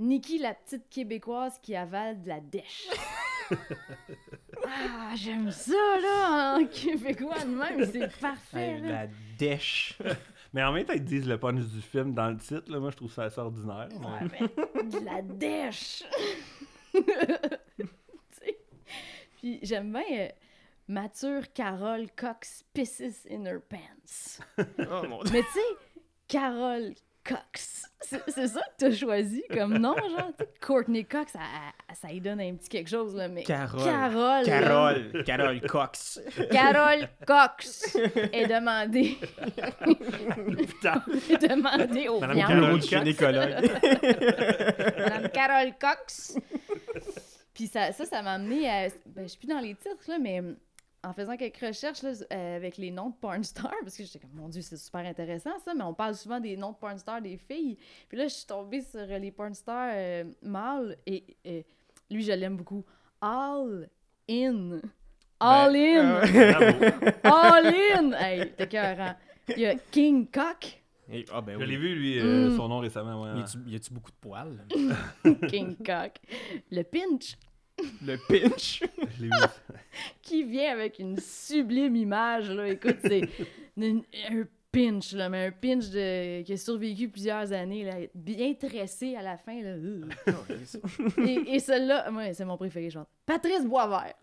Nikki, 0.00 0.38
la 0.38 0.54
petite 0.54 0.88
Québécoise 0.90 1.58
qui 1.62 1.74
avale 1.76 2.20
de 2.22 2.28
la 2.28 2.40
dèche. 2.40 2.88
Ah, 4.68 5.14
j'aime 5.14 5.50
ça, 5.50 5.72
là, 6.02 6.56
en 6.58 6.66
québécois 6.66 7.44
de 7.44 7.50
même. 7.50 7.90
C'est 7.90 8.20
parfait, 8.20 8.78
là. 8.80 8.88
la 8.88 9.06
dèche. 9.38 9.98
Mais 10.52 10.62
en 10.62 10.72
même 10.72 10.84
temps, 10.86 10.94
ils 10.94 11.04
disent 11.04 11.28
le 11.28 11.38
punch 11.38 11.64
du 11.64 11.82
film 11.82 12.14
dans 12.14 12.30
le 12.30 12.38
titre. 12.38 12.70
Là, 12.70 12.78
moi, 12.78 12.90
je 12.90 12.96
trouve 12.96 13.12
ça 13.12 13.24
assez 13.24 13.40
ordinaire. 13.40 13.88
Ouais, 13.92 14.28
mais 14.40 14.84
de 14.84 15.04
la 15.04 15.20
dèche! 15.22 16.02
Tu 16.94 17.02
sais. 18.30 18.58
Puis 19.36 19.58
j'aime 19.62 19.92
bien 19.92 20.02
euh, 20.12 20.28
Mature 20.88 21.52
Carole 21.52 22.06
Cox 22.16 22.64
Pisses 22.72 23.26
in 23.30 23.44
her 23.44 23.60
pants. 23.60 24.40
Oh 24.78 25.06
mon 25.06 25.22
dieu. 25.24 25.32
Mais 25.34 25.42
tu 25.42 25.52
sais, 25.52 25.76
Carole 26.26 26.94
Cox, 27.26 27.82
c'est 28.02 28.46
ça 28.48 28.60
que 28.60 28.74
t'as 28.78 28.92
choisi 28.92 29.42
comme 29.52 29.78
nom, 29.78 29.96
genre? 29.96 30.30
tu 30.38 30.44
sais, 30.44 30.50
Courtney 30.64 31.04
Cox, 31.04 31.32
ça, 31.32 31.40
ça 31.94 32.12
y 32.12 32.20
donne 32.20 32.40
un 32.40 32.54
petit 32.54 32.68
quelque 32.68 32.88
chose, 32.88 33.14
là, 33.16 33.26
mais 33.28 33.42
Carole. 33.42 33.84
Carole, 33.84 34.44
Carole. 34.44 35.24
Carole 35.24 35.60
Cox. 35.62 36.20
Carole 36.50 37.08
Cox 37.26 37.96
est 38.32 38.46
demandée, 38.46 39.16
Putain, 40.66 41.02
est 41.30 41.48
demandée 41.48 42.08
au 42.08 42.20
Madame. 42.20 42.38
Carole 42.38 42.80
Cox. 42.80 42.92
Madame 44.98 45.28
Carole 45.30 45.72
Cox. 45.80 46.38
Puis 47.54 47.66
ça, 47.68 47.90
ça, 47.92 48.04
ça 48.04 48.22
m'a 48.22 48.34
amené 48.34 48.68
à. 48.68 48.88
Ben, 49.06 49.22
je 49.22 49.28
suis 49.28 49.38
plus 49.38 49.48
dans 49.48 49.60
les 49.60 49.74
titres, 49.74 50.04
là, 50.08 50.18
mais 50.20 50.42
en 51.06 51.12
faisant 51.12 51.36
quelques 51.36 51.58
recherches 51.60 52.02
là, 52.02 52.12
euh, 52.32 52.56
avec 52.56 52.76
les 52.78 52.90
noms 52.90 53.10
de 53.10 53.14
porn 53.14 53.42
stars, 53.44 53.72
parce 53.82 53.96
que 53.96 54.02
j'étais 54.04 54.18
comme, 54.18 54.32
mon 54.34 54.48
Dieu, 54.48 54.60
c'est 54.62 54.76
super 54.76 55.06
intéressant 55.06 55.56
ça, 55.64 55.72
mais 55.74 55.84
on 55.84 55.94
parle 55.94 56.14
souvent 56.14 56.40
des 56.40 56.56
noms 56.56 56.72
de 56.72 56.76
porn 56.76 56.98
stars 56.98 57.22
des 57.22 57.36
filles. 57.36 57.76
Puis 58.08 58.18
là, 58.18 58.24
je 58.28 58.34
suis 58.34 58.46
tombée 58.46 58.80
sur 58.82 59.00
euh, 59.00 59.18
les 59.18 59.30
porn 59.30 59.54
stars 59.54 59.92
euh, 59.94 60.24
mâles 60.42 60.96
et 61.06 61.24
euh, 61.46 61.62
lui, 62.10 62.22
je 62.24 62.32
l'aime 62.32 62.56
beaucoup. 62.56 62.84
All 63.20 63.88
in. 64.28 64.80
All 65.38 65.72
Ben, 65.72 65.98
in. 65.98 66.26
euh, 66.26 67.00
bravo. 67.22 67.56
All 67.62 67.66
in. 67.66 68.12
Hey, 68.12 68.52
t'es 68.56 68.66
cœurant. 68.66 69.14
Il 69.48 69.60
y 69.60 69.66
a 69.66 69.74
King 69.76 70.26
Cock. 70.30 70.82
Et- 71.08 71.24
Ah 71.32 71.40
ben 71.40 71.56
Je 71.60 71.64
l'ai 71.64 71.76
vu, 71.76 71.94
lui, 71.94 72.18
euh, 72.18 72.50
Mm. 72.50 72.56
son 72.56 72.68
nom 72.68 72.78
récemment. 72.80 73.22
ouais. 73.22 73.44
Y 73.68 73.76
a-tu 73.76 73.92
beaucoup 73.94 74.10
de 74.10 74.16
poils? 74.20 74.58
King 75.48 75.76
Cock. 75.76 76.14
Le 76.72 76.82
pinch. 76.82 77.36
Le 78.04 78.16
pinch. 78.28 78.82
Je 79.16 79.22
l'ai 79.22 79.28
vu. 79.28 79.46
qui 80.22 80.44
vient 80.44 80.72
avec 80.72 80.98
une 80.98 81.18
sublime 81.18 81.96
image. 81.96 82.50
Là. 82.50 82.68
Écoute, 82.68 82.96
c'est 83.04 83.22
un 83.80 84.44
pinch, 84.72 85.12
là, 85.12 85.28
mais 85.28 85.46
un 85.46 85.50
pinch 85.52 85.88
de, 85.90 86.42
qui 86.42 86.52
a 86.52 86.56
survécu 86.56 87.08
plusieurs 87.08 87.52
années, 87.52 87.84
là, 87.84 87.94
bien 88.14 88.54
tressé 88.54 89.14
à 89.16 89.22
la 89.22 89.36
fin. 89.36 89.60
Là. 89.62 89.70
Euh. 89.70 90.02
et 91.24 91.54
et 91.54 91.58
celle-là, 91.58 92.10
moi, 92.10 92.32
c'est 92.32 92.44
mon 92.44 92.56
préféré, 92.56 92.90
je 92.90 92.98
pense. 92.98 93.06
Patrice 93.24 93.64
Boisvert. 93.64 94.14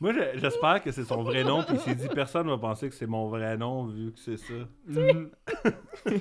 Moi, 0.00 0.12
je- 0.14 0.38
j'espère 0.40 0.82
que 0.82 0.90
c'est 0.90 1.04
son 1.04 1.22
vrai 1.22 1.44
nom. 1.44 1.62
Puis 1.62 1.74
il 1.76 1.80
s'est 1.80 1.94
dit, 1.94 2.08
personne 2.08 2.48
va 2.48 2.58
penser 2.58 2.88
que 2.88 2.94
c'est 2.94 3.06
mon 3.06 3.28
vrai 3.28 3.56
nom 3.56 3.86
vu 3.86 4.12
que 4.12 4.18
c'est 4.18 4.36
ça. 4.36 4.54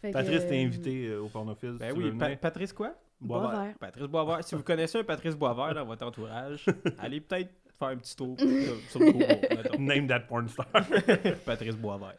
Patrice, 0.00 0.46
t'es 0.46 0.56
euh, 0.62 0.64
invité 0.66 1.06
euh, 1.08 1.22
au 1.22 1.28
pornophile. 1.28 1.72
si 1.72 1.78
Ben 1.78 1.92
oui, 1.96 2.12
Pa-. 2.18 2.36
Patrice 2.36 2.72
quoi? 2.72 2.94
Boisvert. 3.20 3.50
Boisvert. 3.50 3.74
Patrice 3.78 4.06
Boisvert. 4.06 4.44
Si 4.44 4.54
vous 4.54 4.62
connaissez 4.62 4.98
un 4.98 5.04
Patrice 5.04 5.34
Boisvert 5.36 5.74
dans 5.74 5.84
votre 5.84 6.06
entourage, 6.06 6.66
allez 6.98 7.20
peut-être 7.20 7.50
faire 7.78 7.88
un 7.88 7.96
petit 7.96 8.14
tour 8.16 8.36
sur, 8.38 8.48
sur 8.90 9.00
Google. 9.00 9.38
Name 9.78 10.06
that 10.08 10.20
porn 10.20 10.48
star. 10.48 10.66
Patrice 11.44 11.76
Boisvert. 11.76 12.14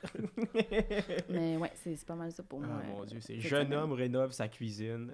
Mais 1.30 1.58
ouais, 1.58 1.72
c'est 1.76 1.96
c'est 1.96 2.08
pas 2.08 2.16
mal 2.16 2.32
ça 2.32 2.44
pour 2.44 2.62
Ah 2.64 2.68
moi. 2.68 2.82
mon 3.00 3.04
dieu, 3.06 3.20
c'est 3.22 3.34
cette 3.40 3.42
jeune 3.50 3.74
homme 3.74 3.94
rénove 3.94 4.32
sa 4.32 4.48
cuisine. 4.48 5.12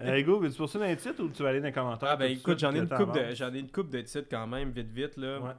Euh, 0.00 0.16
Hugo, 0.18 0.38
veux-tu 0.40 0.56
poursuivre 0.56 0.84
dans 0.84 0.90
les 0.90 0.96
titres 0.96 1.22
ou 1.22 1.28
tu 1.28 1.42
vas 1.42 1.50
aller 1.50 1.60
dans 1.60 1.66
les 1.66 1.72
commentaires? 1.72 2.08
Ah 2.12 2.16
ben 2.16 2.30
écoute, 2.30 2.58
j'en 2.58 2.74
ai 2.74 2.78
une 2.78 2.88
coupe 2.88 3.12
de 3.14 3.34
j'en 3.34 3.52
ai 3.52 3.58
une 3.58 3.70
coupe 3.70 3.90
de 3.90 4.00
titres 4.00 4.28
quand 4.30 4.46
même 4.46 4.70
vite 4.70 4.90
vite 4.90 5.16
là. 5.16 5.38
Ouais. 5.40 5.50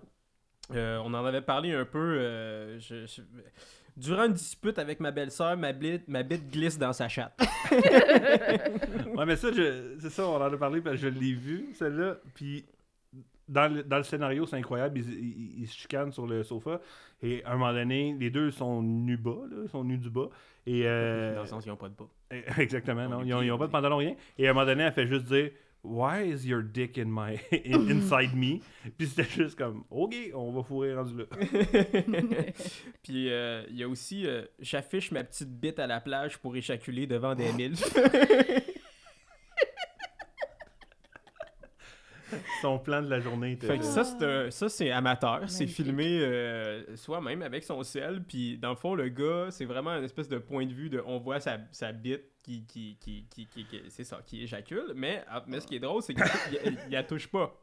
Euh, 0.76 0.98
on 1.04 1.14
en 1.14 1.26
avait 1.26 1.42
parlé 1.42 1.74
un 1.74 1.86
peu 1.86 1.98
euh, 2.20 2.80
je- 2.80 3.06
je- 3.06 3.22
durant 4.00 4.26
une 4.26 4.34
dispute 4.34 4.80
avec 4.80 5.00
ma 5.00 5.12
belle-sœur, 5.12 5.56
ma 5.58 5.74
bite, 5.74 6.08
ma 6.08 6.24
bite 6.24 6.50
glisse 6.52 6.78
dans 6.78 6.94
sa 6.94 7.08
chatte. 7.08 7.38
Ouais, 9.16 9.26
mais 9.26 9.36
ça, 9.36 9.50
c'est 10.00 10.10
ça, 10.10 10.26
on 10.28 10.36
en 10.36 10.42
a 10.42 10.58
parlé 10.58 10.82
parce 10.82 10.96
que 10.96 11.02
je 11.02 11.08
l'ai 11.08 11.34
vu, 11.34 11.70
celle-là. 11.74 12.18
Puis 12.34 12.66
dans 13.48 13.68
le, 13.74 13.84
dans 13.84 13.98
le 13.98 14.04
scénario, 14.04 14.46
c'est 14.46 14.56
incroyable. 14.56 15.00
Ils, 15.00 15.10
ils- 15.14 15.62
ils 15.64 15.68
se 15.68 15.76
chicanent 15.76 16.12
sur 16.12 16.26
le 16.28 16.44
sofa. 16.44 16.80
Et 17.22 17.44
à 17.44 17.52
un 17.52 17.58
moment 17.58 17.74
donné, 17.74 18.16
les 18.20 18.30
deux 18.30 18.52
sont 18.52 18.82
nus 18.82 19.18
bas, 19.18 19.36
là, 19.52 19.58
ils 19.64 19.70
sont 19.70 19.84
nus 19.84 19.98
du 19.98 20.10
bas. 20.10 20.30
Et, 20.66 20.84
euh, 20.86 21.36
Dans 21.36 21.42
le 21.42 21.48
sens 21.48 21.64
qu'ils 21.64 21.72
n'ont 21.72 21.78
pas 21.78 21.90
de 21.90 21.96
bas. 21.96 22.08
Exactement, 22.62 23.04
Ils 23.04 23.10
non. 23.10 23.24
Ils 23.24 23.34
ont, 23.34 23.38
pieds, 23.40 23.48
ils 23.48 23.52
ont 23.52 23.58
pas 23.58 23.68
de 23.68 23.72
pantalon, 23.72 23.98
rien. 23.98 24.16
Et 24.38 24.48
à 24.48 24.52
un 24.52 24.54
moment 24.54 24.66
donné, 24.66 24.84
elle 24.84 24.94
fait 24.94 25.08
juste 25.08 25.26
dire 25.26 25.52
Why 25.82 26.24
is 26.24 26.46
your 26.46 26.62
dick 26.62 26.98
in 26.98 27.06
my 27.06 27.40
in- 27.52 27.90
inside 27.90 28.36
me? 28.36 28.60
Puis 28.98 29.08
c'était 29.08 29.24
juste 29.24 29.58
comme 29.58 29.84
OK, 29.90 30.14
on 30.34 30.52
va 30.52 30.64
fourrer 30.64 30.94
rendu 30.96 31.18
là. 31.18 31.26
Puis 33.04 33.32
euh, 33.32 33.64
il 33.70 33.78
y 33.78 33.84
a 33.84 33.88
aussi 33.88 34.28
euh, 34.28 34.44
j'affiche 34.60 35.12
ma 35.12 35.24
petite 35.24 35.50
bite 35.50 35.80
à 35.80 35.88
la 35.88 36.02
plage 36.02 36.38
pour 36.38 36.56
éjaculer 36.56 37.08
devant 37.08 37.34
des 37.34 37.52
milfs. 37.54 37.84
Son 42.62 42.80
plan 42.80 43.02
de 43.02 43.10
la 43.10 43.20
journée 43.20 43.54
était. 43.54 43.68
Fait 43.68 43.78
que 43.80 43.84
ça, 43.86 44.04
c'est 44.04 44.24
un- 44.24 44.52
ça, 44.52 44.70
c'est 44.70 44.92
amateur. 44.92 45.42
C'est 45.48 45.68
filmé 45.68 46.20
euh, 46.22 46.96
soi-même 46.96 47.42
avec 47.42 47.64
son 47.64 47.82
sel. 47.84 48.22
Puis 48.28 48.58
dans 48.58 48.70
le 48.72 48.76
fond, 48.76 48.96
le 48.96 49.10
gars, 49.10 49.48
c'est 49.52 49.66
vraiment 49.66 49.92
une 49.92 50.04
espèce 50.04 50.30
de 50.30 50.38
point 50.38 50.66
de 50.66 50.74
vue 50.74 50.90
de 50.90 51.02
on 51.06 51.18
voit 51.20 51.40
sa, 51.40 51.58
sa 51.72 51.92
bite 51.92 52.24
qui, 52.44 52.66
qui, 52.66 52.98
qui, 53.00 53.26
qui, 53.30 53.46
qui- 53.48 53.66
qui- 53.66 53.82
c'est 53.90 54.04
ça, 54.04 54.22
qui 54.26 54.44
éjacule. 54.44 54.94
Mais, 54.96 55.24
ah, 55.30 55.44
mais 55.48 55.60
ce 55.60 55.68
qui 55.68 55.76
est 55.76 55.80
drôle, 55.80 56.02
c'est 56.02 56.14
qu'il 56.14 56.24
il, 56.66 56.78
il 56.88 56.92
la 56.94 57.04
touche 57.04 57.28
pas. 57.28 57.56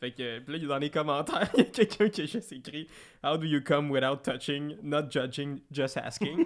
Fait 0.00 0.10
que 0.10 0.40
puis 0.40 0.58
là, 0.58 0.66
dans 0.66 0.78
les 0.78 0.90
commentaires, 0.90 1.48
il 1.56 1.60
y 1.60 1.62
a 1.62 1.64
quelqu'un 1.70 2.08
qui 2.08 2.22
a 2.22 2.26
juste 2.26 2.50
écrit 2.52 2.88
How 3.24 3.36
do 3.38 3.44
you 3.44 3.60
come 3.64 3.90
without 3.90 4.16
touching, 4.24 4.76
not 4.82 5.08
judging, 5.10 5.60
just 5.70 5.96
asking? 5.96 6.44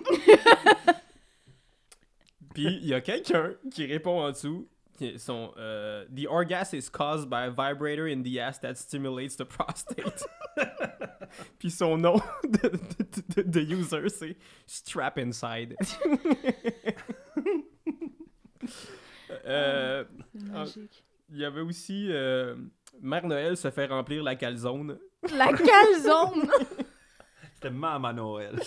Puis 2.55 2.65
il 2.83 2.87
y 2.87 2.95
a 2.95 3.01
quelqu'un 3.01 3.53
qui 3.73 3.87
répond 3.87 4.21
en 4.21 4.31
dessous 4.31 4.69
sont 5.19 5.53
euh, 5.57 6.05
The 6.15 6.27
orgasm 6.29 6.77
is 6.79 6.89
caused 6.91 7.29
by 7.29 7.45
a 7.47 7.51
vibrator 7.51 8.07
in 8.07 8.23
the 8.23 8.39
ass 8.41 8.59
that 8.61 8.75
stimulates 8.77 9.37
the 9.37 9.45
prostate. 9.49 10.23
Puis 11.59 11.71
son 11.71 11.99
nom 11.99 12.17
de, 12.45 12.69
de- 12.69 13.43
de- 13.43 13.43
de 13.43 13.61
user, 13.61 14.09
c'est 14.09 14.37
Strap 14.67 15.19
Inside. 15.19 15.77
euh, 19.47 20.05
C'est 20.35 20.45
magique. 20.51 21.05
il 21.31 21.39
y 21.39 21.45
avait 21.45 21.61
aussi 21.61 22.09
euh, 22.11 22.57
Mère 23.01 23.27
Noël 23.27 23.57
se 23.57 23.71
fait 23.71 23.87
remplir 23.87 24.23
la 24.23 24.37
calzone. 24.37 24.99
La 25.37 25.49
calzone! 25.53 26.49
C'était 27.55 27.71
Maman 27.71 28.13
Noël. 28.13 28.59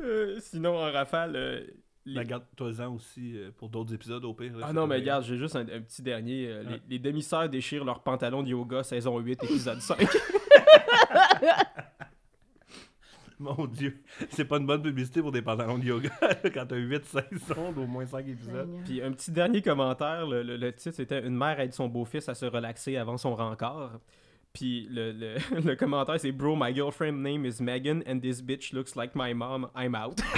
Euh, 0.00 0.38
sinon, 0.40 0.76
en 0.76 0.92
rafale. 0.92 1.72
Les- 2.06 2.14
La 2.14 2.24
garde-toi-en 2.24 2.94
aussi 2.94 3.36
euh, 3.36 3.50
pour 3.56 3.68
d'autres 3.68 3.92
épisodes 3.92 4.24
au 4.24 4.32
pire. 4.32 4.56
là, 4.56 4.66
Ah 4.68 4.72
non, 4.72 4.86
mais 4.86 4.96
regarde, 4.96 5.24
j'ai 5.24 5.36
juste 5.36 5.56
un, 5.56 5.60
un 5.60 5.80
petit 5.80 6.00
dernier. 6.02 6.46
euh, 6.48 6.62
les- 6.62 6.68
Ouais. 6.70 6.80
Les, 6.88 6.98
demi-sœurs 6.98 7.48
déchirent 7.48 7.84
leurs 7.84 8.02
pantalons 8.02 8.42
de 8.42 8.48
yoga, 8.48 8.82
saison 8.82 9.18
8, 9.18 9.42
épisode 9.44 9.80
5. 9.80 9.98
Mon 13.38 13.66
dieu, 13.66 14.02
c'est 14.30 14.46
pas 14.46 14.56
une 14.56 14.64
bonne 14.66 14.80
publicité 14.82 15.20
pour 15.20 15.30
des 15.30 15.42
pantalons 15.42 15.76
de 15.76 15.84
yoga 15.84 16.08
quand 16.54 16.64
t'as 16.66 16.76
8 16.76 17.04
saisons 17.04 17.70
d'au 17.72 17.86
moins 17.86 18.06
5 18.06 18.26
épisodes. 18.26 18.70
Puis 18.86 19.02
un 19.02 19.12
petit 19.12 19.30
dernier 19.30 19.60
commentaire, 19.60 20.26
le, 20.26 20.42
le- 20.42 20.56
le 20.56 20.72
titre 20.72 20.96
c'était 20.96 21.20
Une 21.26 21.36
mère 21.36 21.60
aide 21.60 21.74
son 21.74 21.86
beau-fils 21.88 22.30
à 22.30 22.34
se 22.34 22.46
relaxer 22.46 22.96
avant 22.96 23.18
son 23.18 23.34
rencard. 23.34 23.98
Puis 24.56 24.88
le, 24.90 25.12
le, 25.12 25.34
le 25.60 25.76
commentaire 25.76 26.18
c'est 26.18 26.32
Bro, 26.32 26.56
my 26.56 26.74
girlfriend 26.74 27.22
name 27.22 27.44
is 27.44 27.60
Megan 27.60 28.02
and 28.08 28.20
this 28.20 28.40
bitch 28.40 28.72
looks 28.72 28.96
like 28.96 29.14
my 29.14 29.34
mom, 29.34 29.68
I'm 29.76 29.94
out. 29.94 30.18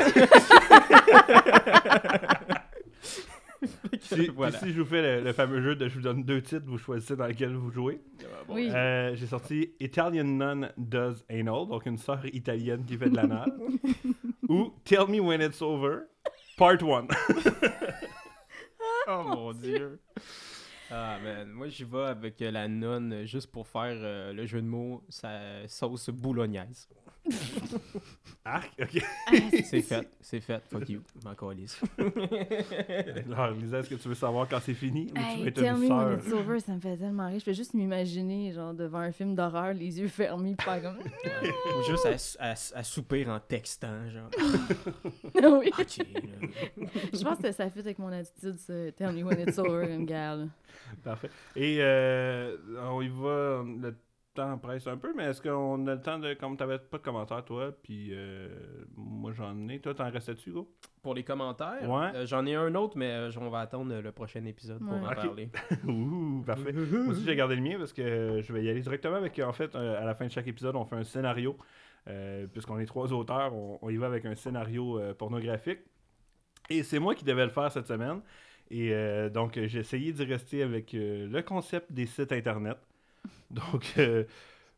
Si, 4.00 4.28
voilà. 4.28 4.56
si 4.58 4.72
je 4.72 4.80
vous 4.80 4.86
fais 4.86 5.02
le, 5.02 5.24
le 5.24 5.32
fameux 5.32 5.60
jeu 5.60 5.74
de 5.74 5.88
je 5.88 5.94
vous 5.96 6.00
donne 6.00 6.22
deux 6.22 6.40
titres, 6.40 6.64
vous 6.66 6.78
choisissez 6.78 7.16
dans 7.16 7.26
lequel 7.26 7.54
vous 7.54 7.70
jouez. 7.70 8.00
Oui. 8.48 8.70
Euh, 8.72 9.14
J'ai 9.16 9.26
sorti 9.26 9.72
Italian 9.80 10.24
Nun 10.24 10.70
Does 10.78 11.24
Anal, 11.28 11.66
donc 11.68 11.84
une 11.86 11.98
sœur 11.98 12.24
italienne 12.32 12.84
qui 12.86 12.96
fait 12.96 13.10
de 13.10 13.16
l'anal. 13.16 13.52
ou 14.48 14.72
Tell 14.84 15.08
Me 15.08 15.18
When 15.20 15.42
It's 15.42 15.60
Over, 15.60 16.02
Part 16.56 16.78
1. 16.82 17.08
Oh 19.08 19.22
mon 19.24 19.52
dieu. 19.52 20.00
Ah 20.90 21.18
man, 21.22 21.50
moi 21.50 21.68
j'y 21.68 21.84
vais 21.84 22.04
avec 22.06 22.40
euh, 22.40 22.50
la 22.50 22.66
nonne 22.66 23.26
juste 23.26 23.50
pour 23.50 23.66
faire 23.68 23.98
euh, 24.00 24.32
le 24.32 24.46
jeu 24.46 24.62
de 24.62 24.66
mots, 24.66 25.04
sa 25.10 25.68
sauce 25.68 26.08
boulognaise. 26.08 26.88
Arc, 28.44 28.72
ok. 28.80 29.02
C'est 29.64 29.82
fait, 29.82 30.08
c'est 30.20 30.40
fait, 30.40 30.62
fuck 30.70 30.88
you, 30.88 31.02
m'en 31.24 31.34
calisse. 31.34 31.80
Alors, 31.98 33.50
Lisa, 33.58 33.80
est-ce 33.80 33.90
que 33.90 33.94
tu 33.96 34.08
veux 34.08 34.14
savoir 34.14 34.48
quand 34.48 34.60
c'est 34.60 34.74
fini 34.74 35.12
ou 35.12 35.14
tu 35.14 35.40
veux 35.40 35.48
être 35.48 35.62
une 35.62 35.88
sœur? 35.88 36.12
it's 36.14 36.32
over, 36.32 36.60
ça 36.60 36.72
me 36.72 36.80
fait 36.80 36.96
tellement 36.96 37.28
rire. 37.28 37.40
Je 37.40 37.44
peux 37.44 37.52
juste 37.52 37.74
m'imaginer, 37.74 38.52
genre, 38.52 38.72
devant 38.72 39.00
un 39.00 39.12
film 39.12 39.34
d'horreur, 39.34 39.74
les 39.74 40.00
yeux 40.00 40.08
fermés, 40.08 40.56
faire 40.60 40.82
comme. 40.82 40.98
Ou 41.78 41.82
juste 41.86 42.38
à, 42.40 42.84
soupir 42.84 43.28
en 43.28 43.40
textant, 43.40 44.08
genre. 44.10 44.30
oui. 45.34 45.70
Ok, 45.78 45.98
là. 45.98 46.48
Je 47.12 47.22
pense 47.22 47.38
que 47.38 47.52
ça 47.52 47.68
fit 47.70 47.80
avec 47.80 47.98
mon 47.98 48.12
attitude, 48.12 48.58
ça. 48.58 48.92
Tell 48.92 49.12
me 49.12 49.22
when 49.22 49.40
it's 49.40 49.58
over, 49.58 49.92
une 49.92 50.06
gars. 50.06 50.38
Parfait. 51.04 51.30
Et 51.54 51.78
euh, 51.80 52.56
on 52.90 53.02
y 53.02 53.08
va, 53.08 53.62
le 53.64 53.94
temps 54.42 54.58
presse 54.58 54.86
un 54.86 54.96
peu, 54.96 55.12
mais 55.16 55.24
est-ce 55.24 55.40
qu'on 55.42 55.86
a 55.86 55.94
le 55.94 56.00
temps 56.00 56.18
de. 56.18 56.34
Comme 56.34 56.56
t'avais 56.56 56.78
pas 56.78 56.98
de 56.98 57.02
commentaires, 57.02 57.44
toi, 57.44 57.72
puis 57.82 58.10
euh, 58.12 58.48
moi 58.96 59.32
j'en 59.32 59.68
ai. 59.68 59.80
Toi, 59.80 59.94
t'en 59.94 60.10
restais 60.10 60.34
dessus, 60.34 60.52
gros? 60.52 60.70
Pour 61.02 61.14
les 61.14 61.22
commentaires, 61.24 61.88
Ouais. 61.88 62.10
euh, 62.14 62.26
j'en 62.26 62.44
ai 62.46 62.54
un 62.54 62.74
autre, 62.74 62.96
mais 62.96 63.10
euh, 63.10 63.30
on 63.40 63.48
va 63.50 63.60
attendre 63.60 63.94
le 64.00 64.12
prochain 64.12 64.44
épisode 64.44 64.78
pour 64.80 64.94
en 64.96 65.14
parler. 65.14 65.50
Ouh, 65.86 66.42
parfait. 66.46 66.72
Moi 66.72 67.12
aussi, 67.12 67.24
j'ai 67.24 67.36
gardé 67.36 67.56
le 67.56 67.62
mien 67.62 67.76
parce 67.78 67.92
que 67.92 68.40
je 68.42 68.52
vais 68.52 68.64
y 68.64 68.68
aller 68.68 68.80
directement 68.80 69.16
avec, 69.16 69.38
en 69.38 69.52
fait, 69.52 69.74
euh, 69.74 70.00
à 70.00 70.04
la 70.04 70.14
fin 70.14 70.26
de 70.26 70.30
chaque 70.30 70.48
épisode, 70.48 70.76
on 70.76 70.84
fait 70.84 70.96
un 70.96 71.04
scénario. 71.04 71.56
Euh, 72.08 72.46
Puisqu'on 72.46 72.78
est 72.78 72.86
trois 72.86 73.12
auteurs, 73.12 73.54
on, 73.54 73.78
on 73.82 73.90
y 73.90 73.96
va 73.96 74.06
avec 74.06 74.24
un 74.24 74.34
scénario 74.34 74.98
euh, 74.98 75.14
pornographique. 75.14 75.80
Et 76.70 76.82
c'est 76.82 76.98
moi 76.98 77.14
qui 77.14 77.24
devais 77.24 77.44
le 77.44 77.50
faire 77.50 77.70
cette 77.70 77.86
semaine. 77.86 78.20
Et 78.70 78.92
euh, 78.92 79.30
donc, 79.30 79.58
j'ai 79.66 79.78
essayé 79.80 80.12
d'y 80.12 80.24
rester 80.24 80.62
avec 80.62 80.92
euh, 80.94 81.26
le 81.26 81.42
concept 81.42 81.90
des 81.92 82.06
sites 82.06 82.32
Internet. 82.32 82.76
Donc, 83.50 83.94
euh, 83.98 84.24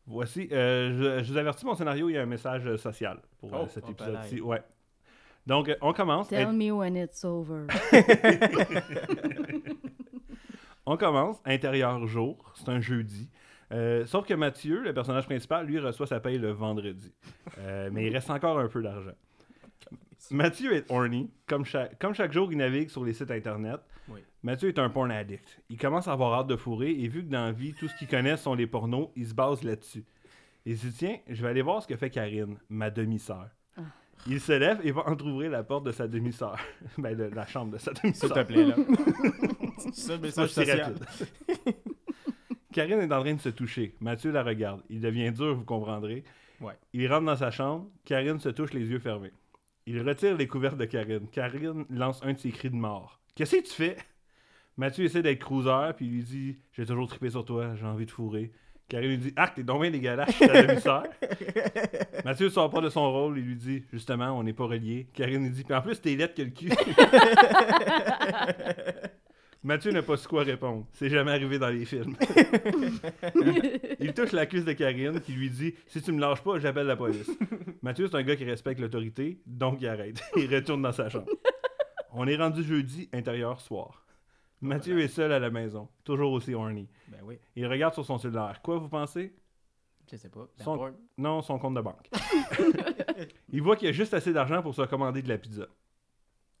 voici. 0.07 0.47
euh, 0.51 1.17
je, 1.19 1.23
je 1.23 1.31
vous 1.31 1.37
avertis, 1.37 1.65
mon 1.65 1.75
scénario, 1.75 2.09
il 2.09 2.13
y 2.13 2.17
a 2.17 2.21
un 2.21 2.25
message 2.25 2.75
social 2.77 3.19
pour 3.39 3.53
euh, 3.53 3.59
Oh, 3.63 3.67
cet 3.69 3.89
épisode-ci. 3.89 4.41
Ouais. 4.41 4.61
Donc, 5.47 5.75
on 5.81 5.91
commence. 5.93 6.27
Tell 6.29 6.51
me 6.53 6.71
when 6.71 6.95
it's 6.95 7.25
over. 7.25 7.65
On 10.85 10.97
commence, 10.97 11.39
intérieur 11.45 12.05
jour, 12.07 12.53
c'est 12.55 12.67
un 12.69 12.81
jeudi. 12.81 13.29
Euh, 13.71 14.05
sauf 14.05 14.25
que 14.25 14.33
Mathieu, 14.33 14.81
le 14.81 14.93
personnage 14.93 15.25
principal, 15.25 15.65
lui 15.65 15.79
reçoit 15.79 16.07
sa 16.07 16.19
paye 16.19 16.37
le 16.39 16.51
vendredi. 16.51 17.13
Euh, 17.59 17.89
mais 17.93 18.07
il 18.07 18.13
reste 18.13 18.29
encore 18.31 18.59
un 18.59 18.67
peu 18.67 18.81
d'argent. 18.81 19.11
Mathieu 20.31 20.73
est 20.73 20.89
horny. 20.89 21.29
Comme 21.47 21.65
chaque, 21.65 21.99
comme 21.99 22.13
chaque 22.13 22.31
jour, 22.31 22.51
il 22.51 22.57
navigue 22.57 22.89
sur 22.89 23.03
les 23.03 23.13
sites 23.13 23.31
internet. 23.31 23.79
Oui. 24.07 24.19
Mathieu 24.43 24.69
est 24.69 24.79
un 24.79 24.89
porn 24.89 25.11
addict. 25.11 25.59
Il 25.69 25.77
commence 25.77 26.07
à 26.07 26.13
avoir 26.13 26.33
hâte 26.39 26.47
de 26.47 26.55
fourrer 26.55 26.91
et 26.91 27.07
vu 27.07 27.23
que 27.23 27.29
dans 27.31 27.45
la 27.45 27.51
vie, 27.51 27.73
tout 27.73 27.87
ce 27.87 27.95
qu'il 27.95 28.07
connaît 28.07 28.37
sont 28.37 28.53
les 28.53 28.67
pornos, 28.67 29.09
il 29.15 29.27
se 29.27 29.33
base 29.33 29.63
là-dessus. 29.63 30.03
Il 30.65 30.77
se 30.77 30.87
dit 30.87 30.93
Tiens, 30.93 31.17
je 31.27 31.41
vais 31.41 31.49
aller 31.49 31.61
voir 31.61 31.81
ce 31.81 31.87
que 31.87 31.95
fait 31.95 32.09
Karine, 32.09 32.57
ma 32.69 32.89
demi-sœur. 32.89 33.49
Ah. 33.77 33.81
Il 34.27 34.39
se 34.39 34.51
lève 34.51 34.79
et 34.83 34.91
va 34.91 35.07
entrouvrir 35.07 35.49
la 35.49 35.63
porte 35.63 35.85
de 35.85 35.91
sa 35.91 36.07
demi-sœur. 36.07 36.57
ben, 36.97 37.15
de 37.15 37.23
la 37.23 37.45
chambre 37.47 37.73
de 37.73 37.77
sa 37.77 37.93
S'il 37.93 38.03
demi-sœur. 38.03 38.33
te 38.33 38.43
plaît, 38.43 38.65
là. 38.65 38.75
C'est 39.79 39.95
ça 39.95 40.13
le 40.15 40.19
message 40.21 40.49
social. 40.49 40.93
rapide. 40.93 41.75
Karine 42.71 42.99
est 42.99 43.11
en 43.13 43.21
train 43.21 43.33
de 43.33 43.41
se 43.41 43.49
toucher. 43.49 43.95
Mathieu 43.99 44.31
la 44.31 44.43
regarde. 44.43 44.81
Il 44.89 45.01
devient 45.01 45.31
dur, 45.31 45.55
vous 45.55 45.65
comprendrez. 45.65 46.23
Ouais. 46.61 46.73
Il 46.93 47.07
rentre 47.11 47.25
dans 47.25 47.35
sa 47.35 47.51
chambre. 47.51 47.87
Karine 48.05 48.39
se 48.39 48.49
touche 48.49 48.73
les 48.73 48.85
yeux 48.85 48.99
fermés. 48.99 49.33
Il 49.87 50.07
retire 50.07 50.37
les 50.37 50.47
couvertes 50.47 50.77
de 50.77 50.85
Karine. 50.85 51.27
Karine 51.31 51.85
lance 51.89 52.21
un 52.23 52.33
de 52.33 52.37
ses 52.37 52.51
cris 52.51 52.69
de 52.69 52.75
mort. 52.75 53.19
Qu'est-ce 53.35 53.55
que 53.55 53.61
tu 53.61 53.73
fais? 53.73 53.97
Mathieu 54.77 55.05
essaie 55.05 55.21
d'être 55.21 55.39
cruiser, 55.39 55.91
puis 55.95 56.05
il 56.05 56.11
lui 56.11 56.23
dit 56.23 56.57
J'ai 56.73 56.85
toujours 56.85 57.07
trippé 57.07 57.29
sur 57.29 57.45
toi, 57.45 57.75
j'ai 57.75 57.85
envie 57.85 58.05
de 58.05 58.11
fourrer. 58.11 58.51
Karine 58.87 59.09
lui 59.09 59.17
dit 59.17 59.33
Ah, 59.35 59.47
t'es 59.47 59.63
donc 59.63 59.81
bien 59.81 59.91
dégueulasse, 59.91 60.37
ta 60.37 60.63
demi-sœur. 60.63 61.03
Mathieu 62.25 62.45
ne 62.45 62.51
sort 62.51 62.69
pas 62.69 62.81
de 62.81 62.89
son 62.89 63.11
rôle, 63.11 63.39
il 63.39 63.45
lui 63.45 63.55
dit 63.55 63.83
Justement, 63.91 64.37
on 64.37 64.43
n'est 64.43 64.53
pas 64.53 64.65
reliés. 64.65 65.07
Karine 65.13 65.43
lui 65.43 65.51
dit 65.51 65.63
Puis 65.63 65.73
en 65.73 65.81
plus, 65.81 65.99
t'es 65.99 66.15
lettre 66.15 66.35
que 66.35 66.43
le 66.43 66.49
cul. 66.49 66.69
Mathieu 69.63 69.91
n'a 69.91 70.01
pas 70.01 70.17
su 70.17 70.27
quoi 70.27 70.43
répondre. 70.43 70.87
C'est 70.93 71.09
jamais 71.09 71.31
arrivé 71.31 71.59
dans 71.59 71.69
les 71.69 71.85
films. 71.85 72.15
il 73.99 74.11
touche 74.13 74.31
la 74.31 74.47
cuisse 74.47 74.65
de 74.65 74.73
Karine 74.73 75.21
qui 75.21 75.33
lui 75.33 75.51
dit 75.51 75.75
Si 75.85 76.01
tu 76.01 76.11
me 76.11 76.19
lâches 76.19 76.41
pas, 76.41 76.57
j'appelle 76.57 76.87
la 76.87 76.95
police. 76.95 77.29
Mathieu, 77.83 78.07
c'est 78.07 78.15
un 78.15 78.23
gars 78.23 78.35
qui 78.35 78.43
respecte 78.43 78.79
l'autorité, 78.79 79.39
donc 79.45 79.79
il 79.79 79.87
arrête. 79.87 80.19
il 80.35 80.53
retourne 80.53 80.81
dans 80.81 80.91
sa 80.91 81.09
chambre. 81.09 81.29
On 82.11 82.27
est 82.27 82.35
rendu 82.35 82.63
jeudi, 82.63 83.07
intérieur 83.13 83.61
soir. 83.61 84.03
Mathieu 84.61 84.99
est 84.99 85.07
seul 85.07 85.31
à 85.31 85.39
la 85.39 85.51
maison, 85.51 85.89
toujours 86.03 86.31
aussi 86.33 86.53
horny. 86.53 86.87
Ben 87.07 87.19
oui, 87.23 87.37
Il 87.55 87.67
regarde 87.67 87.93
sur 87.93 88.05
son 88.05 88.17
cellulaire. 88.17 88.61
Quoi, 88.63 88.77
vous 88.77 88.89
pensez? 88.89 89.33
Je 90.11 90.17
sais 90.17 90.29
pas. 90.29 90.47
La 90.57 90.63
Son-. 90.63 90.93
Non, 91.17 91.41
son 91.41 91.57
compte 91.59 91.75
de 91.75 91.81
banque. 91.81 92.09
il 93.49 93.61
voit 93.61 93.75
qu'il 93.75 93.87
y 93.87 93.89
a 93.89 93.93
juste 93.93 94.13
assez 94.13 94.33
d'argent 94.33 94.61
pour 94.61 94.75
se 94.75 94.81
commander 94.83 95.21
de 95.21 95.29
la 95.29 95.37
pizza. 95.37 95.67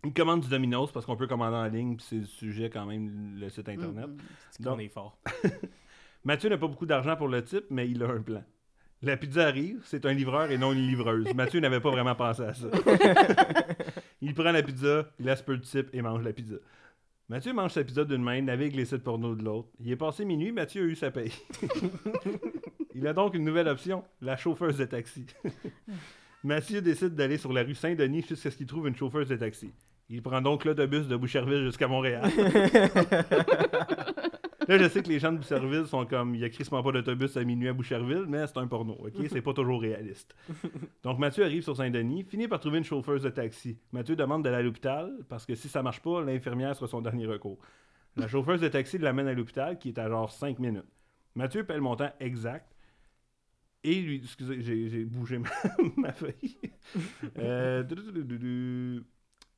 Il 0.03 0.13
commande 0.13 0.41
du 0.41 0.49
Domino's 0.49 0.91
parce 0.91 1.05
qu'on 1.05 1.15
peut 1.15 1.27
commander 1.27 1.57
en 1.57 1.67
ligne, 1.67 1.95
puis 1.95 2.05
c'est 2.09 2.15
le 2.17 2.25
sujet 2.25 2.69
quand 2.69 2.85
même, 2.85 3.35
le 3.39 3.49
site 3.49 3.69
internet. 3.69 4.07
Mm, 4.07 4.13
mm. 4.13 4.17
C'est 4.51 4.63
qu'on 4.63 4.71
Donc- 4.71 4.81
est 4.81 4.89
fort. 4.89 5.17
Mathieu 6.23 6.49
n'a 6.49 6.57
pas 6.57 6.67
beaucoup 6.67 6.85
d'argent 6.85 7.15
pour 7.15 7.27
le 7.27 7.43
type, 7.43 7.65
mais 7.69 7.89
il 7.89 8.01
a 8.03 8.07
un 8.07 8.21
plan. 8.21 8.43
La 9.03 9.17
pizza 9.17 9.47
arrive, 9.47 9.81
c'est 9.85 10.05
un 10.05 10.13
livreur 10.13 10.51
et 10.51 10.57
non 10.57 10.73
une 10.73 10.87
livreuse. 10.87 11.33
Mathieu 11.35 11.59
n'avait 11.59 11.79
pas 11.79 11.89
vraiment 11.89 12.13
pensé 12.13 12.43
à 12.43 12.53
ça. 12.53 12.67
il 14.21 14.33
prend 14.35 14.51
la 14.51 14.61
pizza, 14.61 15.07
il 15.19 15.25
laisse 15.25 15.41
peu 15.41 15.57
de 15.57 15.63
type 15.63 15.89
et 15.93 16.01
mange 16.01 16.23
la 16.23 16.33
pizza. 16.33 16.55
Mathieu 17.27 17.53
mange 17.53 17.71
sa 17.71 17.83
pizza 17.83 18.03
d'une 18.03 18.21
main, 18.21 18.41
navigue 18.41 18.75
les 18.75 18.85
sites 18.85 19.03
porno 19.03 19.33
de 19.35 19.43
l'autre. 19.43 19.69
Il 19.79 19.89
est 19.91 19.95
passé 19.95 20.25
minuit, 20.25 20.51
Mathieu 20.51 20.83
a 20.83 20.85
eu 20.85 20.95
sa 20.95 21.09
paye. 21.09 21.31
il 22.93 23.07
a 23.07 23.13
donc 23.13 23.33
une 23.33 23.43
nouvelle 23.43 23.67
option, 23.67 24.03
la 24.21 24.35
chauffeuse 24.37 24.77
de 24.77 24.85
taxi. 24.85 25.25
Mathieu 26.43 26.81
décide 26.81 27.15
d'aller 27.15 27.37
sur 27.37 27.53
la 27.53 27.63
rue 27.63 27.75
Saint-Denis 27.75 28.25
jusqu'à 28.27 28.51
ce 28.51 28.57
qu'il 28.57 28.67
trouve 28.67 28.87
une 28.87 28.95
chauffeuse 28.95 29.29
de 29.29 29.35
taxi. 29.35 29.71
Il 30.13 30.21
prend 30.21 30.41
donc 30.41 30.65
l'autobus 30.65 31.07
de 31.07 31.15
Boucherville 31.15 31.63
jusqu'à 31.63 31.87
Montréal. 31.87 32.23
Là, 34.67 34.77
je 34.77 34.89
sais 34.89 35.01
que 35.01 35.07
les 35.07 35.19
gens 35.19 35.31
de 35.31 35.37
Boucherville 35.37 35.85
sont 35.87 36.05
comme, 36.05 36.35
il 36.35 36.41
y 36.41 36.43
a 36.43 36.49
crissement 36.49 36.83
pas 36.83 36.91
d'autobus 36.91 37.37
à 37.37 37.43
minuit 37.45 37.69
à 37.69 37.73
Boucherville, 37.73 38.25
mais 38.27 38.45
c'est 38.45 38.57
un 38.57 38.67
porno, 38.67 38.97
ok? 38.99 39.13
C'est 39.29 39.41
pas 39.41 39.53
toujours 39.53 39.79
réaliste. 39.81 40.35
Donc, 41.03 41.17
Mathieu 41.17 41.45
arrive 41.45 41.63
sur 41.63 41.77
Saint-Denis, 41.77 42.23
finit 42.23 42.49
par 42.49 42.59
trouver 42.59 42.79
une 42.79 42.83
chauffeuse 42.83 43.23
de 43.23 43.29
taxi. 43.29 43.77
Mathieu 43.93 44.17
demande 44.17 44.43
d'aller 44.43 44.57
à 44.57 44.61
l'hôpital, 44.61 45.13
parce 45.29 45.45
que 45.45 45.55
si 45.55 45.69
ça 45.69 45.81
marche 45.81 46.01
pas, 46.01 46.21
l'infirmière 46.21 46.75
sera 46.75 46.87
son 46.87 47.01
dernier 47.01 47.25
recours. 47.25 47.59
La 48.17 48.27
chauffeuse 48.27 48.59
de 48.59 48.67
taxi 48.67 48.97
l'amène 48.97 49.29
à 49.29 49.33
l'hôpital 49.33 49.79
qui 49.79 49.87
est 49.89 49.97
à 49.97 50.09
genre 50.09 50.29
5 50.29 50.59
minutes. 50.59 50.83
Mathieu 51.35 51.63
paie 51.63 51.75
le 51.75 51.81
montant 51.81 52.11
exact 52.19 52.67
et 53.83 53.95
lui. 53.95 54.21
Excusez, 54.23 54.61
j'ai 54.61 55.05
bougé 55.05 55.37
ma, 55.37 55.49
ma 55.97 56.11
feuille. 56.11 56.57
Euh, 57.39 57.83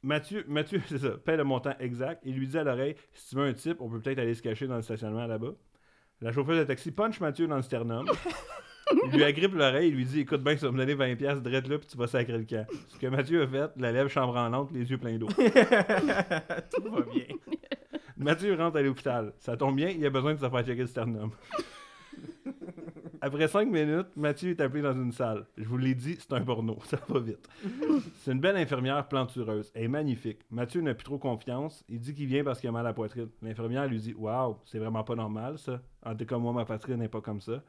Mathieu, 0.04 0.44
Mathieu 0.48 0.82
c'est 0.88 1.00
ça, 1.00 1.12
paie 1.12 1.38
le 1.38 1.44
montant 1.44 1.74
exact 1.80 2.26
et 2.26 2.32
lui 2.32 2.48
dit 2.48 2.58
à 2.58 2.64
l'oreille 2.64 2.96
si 3.14 3.30
tu 3.30 3.36
veux 3.36 3.46
un 3.46 3.54
type, 3.54 3.78
on 3.80 3.90
peut 3.90 4.00
peut-être 4.00 4.20
aller 4.20 4.36
se 4.36 4.42
cacher 4.42 4.68
dans 4.68 4.76
le 4.76 4.82
stationnement 4.82 5.26
là-bas. 5.26 5.54
La 6.22 6.32
chauffeuse 6.32 6.60
de 6.60 6.64
taxi 6.66 6.92
punch 6.92 7.20
Mathieu 7.20 7.48
dans 7.48 7.58
le 7.58 7.62
sternum. 7.64 8.06
Il 9.06 9.12
lui 9.12 9.24
agrippe 9.24 9.54
l'oreille 9.54 9.88
et 9.88 9.92
lui 9.92 10.06
dit 10.06 10.20
Écoute 10.22 10.44
bien, 10.44 10.56
ça 10.58 10.68
va 10.68 10.72
me 10.74 10.78
donner 10.78 10.96
20$ 10.96 11.42
direct 11.42 11.68
là, 11.68 11.78
puis 11.80 11.88
tu 11.88 11.98
vas 11.98 12.08
sacrer 12.08 12.38
le 12.38 12.44
camp. 12.44 12.66
Ce 12.90 12.98
que 12.98 13.08
Mathieu 13.08 13.42
a 13.42 13.48
fait, 13.48 13.72
la 13.78 13.92
lèvre 13.92 14.10
chambre 14.10 14.36
en 14.36 14.50
l'encre, 14.50 14.72
les 14.74 14.90
yeux 14.90 14.98
pleins 14.98 15.18
d'eau. 15.18 15.28
Tout 15.28 16.92
va 16.92 17.02
bien. 17.02 17.26
Mathieu 18.18 18.56
rentre 18.56 18.78
à 18.78 18.82
l'hôpital. 18.82 19.34
Ça 19.38 19.58
tombe 19.58 19.76
bien, 19.76 19.90
il 19.90 20.06
a 20.06 20.10
besoin 20.10 20.34
de 20.34 20.40
se 20.40 20.50
faire 20.50 20.66
checker 20.66 20.82
le 20.82 20.88
sternum. 20.88 21.32
Après 23.26 23.48
5 23.48 23.70
minutes, 23.70 24.08
Mathieu 24.18 24.50
est 24.50 24.60
appelé 24.60 24.82
dans 24.82 24.92
une 24.94 25.14
salle. 25.14 25.46
Je 25.58 25.64
vous 25.64 25.78
l'ai 25.78 25.96
dit, 25.96 26.18
c'est 26.20 26.34
un 26.34 26.42
porno. 26.42 26.78
Ça 26.84 27.00
va 27.08 27.22
vite. 27.22 27.48
C'est 28.18 28.34
une 28.34 28.42
belle 28.42 28.58
infirmière 28.58 29.08
plantureuse. 29.08 29.72
Elle 29.74 29.84
est 29.86 29.88
magnifique. 29.88 30.40
Mathieu 30.52 30.82
n'a 30.82 30.94
plus 30.94 31.06
trop 31.06 31.18
confiance. 31.18 31.86
Il 31.88 32.02
dit 32.02 32.14
qu'il 32.14 32.28
vient 32.28 32.44
parce 32.44 32.60
qu'il 32.60 32.68
a 32.68 32.74
mal 32.74 32.86
à 32.86 32.90
la 32.90 32.94
poitrine. 32.94 33.30
L'infirmière 33.42 33.88
lui 33.88 33.98
dit 34.00 34.14
Waouh, 34.14 34.58
c'est 34.66 34.78
vraiment 34.78 35.06
pas 35.06 35.16
normal 35.16 35.58
ça. 35.58 35.82
En 36.06 36.14
tout 36.18 36.26
cas, 36.26 36.38
moi, 36.38 36.52
ma 36.52 36.66
poitrine 36.66 36.98
n'est 36.98 37.08
pas 37.08 37.22
comme 37.22 37.40
ça. 37.40 37.64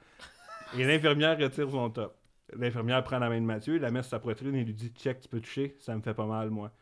Et 0.76 0.84
l'infirmière 0.84 1.38
retire 1.38 1.70
son 1.70 1.88
top. 1.88 2.16
L'infirmière 2.56 3.04
prend 3.04 3.20
la 3.20 3.28
main 3.28 3.40
de 3.40 3.46
Mathieu, 3.46 3.78
la 3.78 3.92
met 3.92 4.02
sur 4.02 4.10
sa 4.10 4.18
poitrine 4.18 4.56
et 4.56 4.64
lui 4.64 4.74
dit 4.74 4.90
Check, 4.96 5.20
tu 5.20 5.28
peux 5.28 5.40
toucher, 5.40 5.76
ça 5.78 5.94
me 5.94 6.02
fait 6.02 6.14
pas 6.14 6.26
mal, 6.26 6.50
moi. 6.50 6.72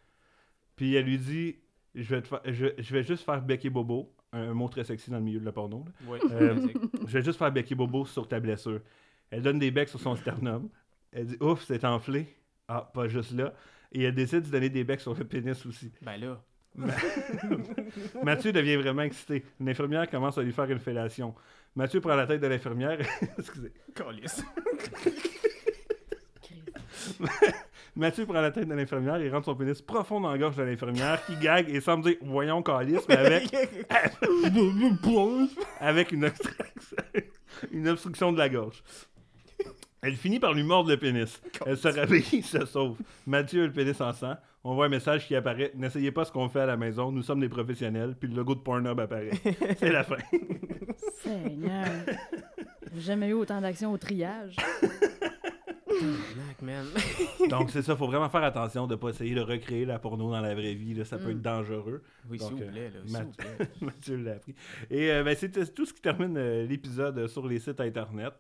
Puis 0.77 0.95
elle 0.95 1.05
lui 1.05 1.19
dit 1.19 1.57
Je 1.95 2.15
vais, 2.15 2.23
te 2.23 2.29
fa- 2.29 2.41
je, 2.47 2.69
je 2.79 2.93
vais 2.95 3.03
juste 3.03 3.25
faire 3.27 3.43
Becky 3.43 3.69
Bobo, 3.69 4.11
un, 4.33 4.51
un 4.51 4.55
mot 4.55 4.69
très 4.69 4.85
sexy 4.85 5.11
dans 5.11 5.19
le 5.19 5.23
milieu 5.25 5.41
de 5.41 5.45
la 5.45 5.53
porno. 5.53 5.85
là. 5.87 5.93
Oui, 6.09 6.19
Euh. 6.33 6.69
Je 7.07 7.13
vais 7.19 7.23
juste 7.23 7.39
faire 7.39 7.53
Becky 7.53 7.75
Bobo 7.75 8.05
sur 8.07 8.27
ta 8.29 8.41
blessure. 8.41 8.81
Elle 9.31 9.43
donne 9.43 9.59
des 9.59 9.71
becs 9.71 9.89
sur 9.89 10.01
son 10.01 10.17
sternum. 10.17 10.69
Elle 11.13 11.27
dit 11.27 11.37
Ouf, 11.41 11.65
c'est 11.65 11.85
enflé. 11.85 12.27
Ah, 12.69 12.91
pas 12.95 13.09
juste 13.09 13.33
là. 13.33 13.53
Et 13.93 14.03
elle 14.05 14.15
décide 14.15 14.43
de 14.43 14.51
donner 14.51 14.71
des 14.71 14.85
becs 14.85 15.01
sur 15.01 15.15
le 15.15 15.25
pénis 15.25 15.65
aussi. 15.67 15.93
Ben 16.03 16.17
là. 16.19 16.41
Mathieu 18.23 18.53
devient 18.53 18.77
vraiment 18.77 19.03
excité. 19.03 19.45
L'infirmière 19.61 20.09
commence 20.09 20.39
à 20.39 20.43
lui 20.43 20.53
faire 20.53 20.71
une 20.71 20.79
fellation. 20.79 21.35
Mathieu 21.77 22.01
prend 22.01 22.15
la 22.15 22.27
tête 22.27 22.41
de 22.41 22.47
l'infirmière. 22.47 22.99
Excusez. 23.39 23.73
Calice. 23.95 24.43
Mathieu 27.95 28.25
prend 28.25 28.41
la 28.41 28.51
tête 28.51 28.69
de 28.69 28.75
l'infirmière 28.75 29.17
et 29.17 29.29
rentre 29.29 29.47
son 29.47 29.55
pénis 29.55 29.83
profond 29.83 30.21
dans 30.21 30.31
la 30.31 30.39
gorge 30.39 30.57
de 30.57 30.63
l'infirmière 30.63 31.25
qui 31.27 31.37
gague 31.37 31.69
et 31.69 31.81
semble 31.81 32.05
dire 32.05 32.17
Voyons, 32.23 32.63
calice, 32.63 33.07
mais 33.09 33.17
avec, 33.17 33.55
avec 35.81 36.13
une, 36.13 36.25
obstruction, 36.25 36.97
une 37.71 37.89
obstruction 37.89 38.33
de 38.33 38.39
la 38.39 38.49
gorge. 38.49 38.83
Elle 40.01 40.17
finit 40.17 40.41
par 40.41 40.55
lui 40.55 40.63
mordre 40.63 40.91
le 40.91 40.97
pénis. 40.97 41.41
Elle 41.67 41.77
se 41.77 41.89
réveille, 41.89 42.43
se 42.43 42.65
sauve. 42.65 42.97
Mathieu 43.27 43.65
a 43.65 43.67
le 43.67 43.73
pénis 43.73 44.01
en 44.01 44.13
sang. 44.13 44.37
On 44.65 44.75
voit 44.75 44.87
un 44.87 44.89
message 44.89 45.27
qui 45.27 45.37
apparaît 45.37 45.73
N'essayez 45.75 46.13
pas 46.13 46.25
ce 46.25 46.33
qu'on 46.33 46.49
fait 46.49 46.61
à 46.61 46.67
la 46.67 46.77
maison, 46.77 47.13
nous 47.13 47.23
sommes 47.23 47.41
des 47.41 47.49
professionnels. 47.49 48.17
Puis 48.19 48.29
le 48.29 48.37
logo 48.37 48.55
de 48.55 48.61
Pornhub 48.61 48.99
apparaît. 48.99 49.31
C'est 49.79 49.93
la 49.93 50.03
fin. 50.03 50.17
Seigneur. 51.23 51.87
J'ai 52.95 53.01
jamais 53.01 53.29
eu 53.29 53.35
autant 53.35 53.61
d'action 53.61 53.93
au 53.93 53.99
triage. 53.99 54.57
Donc 57.49 57.71
c'est 57.71 57.83
ça, 57.83 57.97
faut 57.97 58.07
vraiment 58.07 58.29
faire 58.29 58.43
attention 58.45 58.87
de 58.87 58.93
ne 58.95 58.99
pas 58.99 59.09
essayer 59.11 59.35
de 59.35 59.41
recréer 59.41 59.85
la 59.85 59.99
porno 59.99 60.31
dans 60.31 60.41
la 60.41 60.55
vraie 60.55 60.75
vie. 60.75 60.95
là. 60.95 61.05
Ça 61.05 61.19
peut 61.19 61.29
Mm. 61.29 61.31
être 61.33 61.43
dangereux. 61.43 62.03
Oui, 62.29 62.39
s'il 62.39 62.55
vous 62.57 62.63
euh, 62.63 62.71
plaît, 62.71 62.91
là. 62.91 63.25
Mathieu 63.81 64.17
l'a 64.17 64.33
appris. 64.33 64.55
Et 64.91 65.11
euh, 65.11 65.23
ben, 65.25 65.35
c'était 65.37 65.67
tout 65.67 65.85
ce 65.87 65.93
qui 65.93 66.01
termine 66.01 66.37
euh, 66.37 66.67
l'épisode 66.67 67.27
sur 67.29 67.47
les 67.47 67.59
sites 67.59 67.81
internet. 67.81 68.33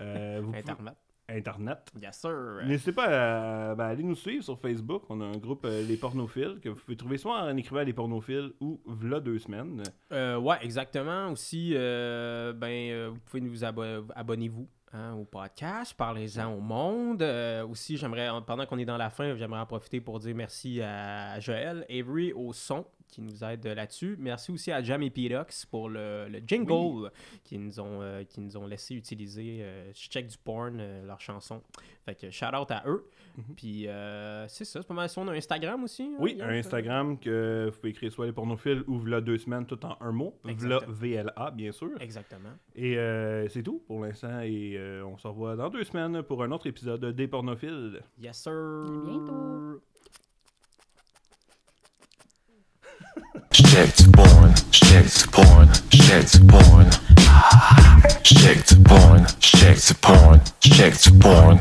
Euh, 0.00 0.38
vous 0.42 0.46
pouvez- 0.48 0.58
Internet. 0.58 0.94
Internet. 1.30 1.78
Yes, 2.00 2.16
sir. 2.20 2.60
N'hésitez 2.64 2.92
pas 2.92 3.70
à 3.70 3.74
ben, 3.74 3.84
aller 3.84 4.02
nous 4.02 4.14
suivre 4.14 4.42
sur 4.42 4.58
Facebook. 4.58 5.02
On 5.10 5.20
a 5.20 5.24
un 5.26 5.36
groupe 5.36 5.66
euh, 5.66 5.82
Les 5.86 5.98
Pornophiles 5.98 6.58
que 6.62 6.70
vous 6.70 6.76
pouvez 6.76 6.96
trouver 6.96 7.18
soit 7.18 7.42
en 7.42 7.54
écrivant 7.54 7.82
Les 7.82 7.92
Pornophiles 7.92 8.52
ou 8.60 8.80
V'là 8.86 9.20
deux 9.20 9.38
semaines. 9.38 9.82
Euh, 10.10 10.38
ouais, 10.38 10.56
exactement. 10.62 11.28
Aussi, 11.32 11.72
euh, 11.74 12.54
ben, 12.54 12.68
euh, 12.90 13.10
vous 13.12 13.18
pouvez 13.26 13.42
nous 13.42 13.62
abo- 13.62 14.06
abonnez-vous 14.16 14.66
hein, 14.92 15.14
au 15.14 15.24
podcast, 15.24 15.94
parlez-en 15.96 16.52
au 16.52 16.60
monde. 16.60 17.22
Euh, 17.22 17.66
aussi, 17.66 17.96
j'aimerais, 17.96 18.28
en- 18.28 18.42
pendant 18.42 18.66
qu'on 18.66 18.78
est 18.78 18.84
dans 18.84 18.96
la 18.96 19.10
fin, 19.10 19.34
j'aimerais 19.36 19.60
en 19.60 19.66
profiter 19.66 20.00
pour 20.00 20.18
dire 20.18 20.34
merci 20.34 20.80
à 20.82 21.38
Joël, 21.40 21.86
Avery 21.90 22.32
au 22.32 22.52
son 22.52 22.84
qui 23.08 23.22
nous 23.22 23.42
aide 23.42 23.66
là-dessus. 23.66 24.16
Merci 24.18 24.50
aussi 24.52 24.70
à 24.70 24.82
Jam 24.82 25.02
et 25.02 25.08
Pirox 25.10 25.64
pour 25.66 25.88
le, 25.88 26.28
le 26.28 26.40
jingle 26.46 27.10
qui 27.42 27.56
nous 27.58 27.80
ont 27.80 28.02
euh, 28.02 28.22
qui 28.24 28.40
nous 28.40 28.54
ont 28.58 28.66
laissé 28.66 28.94
utiliser 28.94 29.60
euh, 29.62 29.90
Je 29.94 30.08
check 30.08 30.26
du 30.26 30.36
porn 30.36 30.78
leur 31.06 31.18
chanson. 31.20 31.62
Fait 32.04 32.14
que 32.14 32.30
shout 32.30 32.54
out 32.54 32.70
à 32.70 32.82
eux. 32.86 33.08
Mhm. 33.38 33.54
Puis 33.56 33.86
euh, 33.86 34.46
c'est 34.48 34.64
ça, 34.64 34.82
c'est 34.82 34.88
pas 34.88 34.94
mal 34.94 35.08
ça. 35.08 35.20
On 35.20 35.28
a 35.28 35.32
un 35.32 35.36
Instagram 35.36 35.84
aussi. 35.84 36.02
hein, 36.02 36.16
Oui, 36.18 36.38
un 36.42 36.48
Instagram 36.50 37.16
que 37.18 37.70
vous 37.72 37.76
pouvez 37.78 37.90
écrire 37.90 38.12
soit 38.12 38.26
Les 38.26 38.32
Pornophiles 38.32 38.82
ou 38.88 38.98
V'là 38.98 39.20
deux 39.20 39.38
semaines, 39.38 39.64
tout 39.64 39.82
en 39.86 39.96
un 40.00 40.10
mot. 40.12 40.34
V'là 40.44 40.52
Exactement. 40.52 40.92
VLA, 40.92 41.50
bien 41.52 41.72
sûr. 41.72 41.90
Exactement. 42.00 42.50
Et 42.74 42.98
euh, 42.98 43.48
c'est 43.48 43.62
tout 43.62 43.82
pour 43.86 44.04
l'instant. 44.04 44.40
Et 44.40 44.74
euh, 44.76 45.04
on 45.06 45.16
se 45.16 45.26
revoit 45.28 45.54
dans 45.56 45.70
deux 45.70 45.84
semaines 45.84 46.22
pour 46.24 46.42
un 46.42 46.50
autre 46.50 46.66
épisode 46.66 47.04
des 47.14 47.28
Pornophiles. 47.28 48.02
Yes, 48.20 48.38
sir. 48.42 48.52
À 48.52 49.06
bientôt. 49.06 49.80
Checked 53.52 54.12
porn, 54.12 54.54
checked 54.70 55.30
porn, 55.32 55.68
checked 55.90 56.46
porn. 56.48 56.86
Checked 58.22 58.84
porn, 58.84 59.26
checked 59.40 60.00
porn, 60.00 60.40
checked 60.60 61.18
porn. 61.20 61.60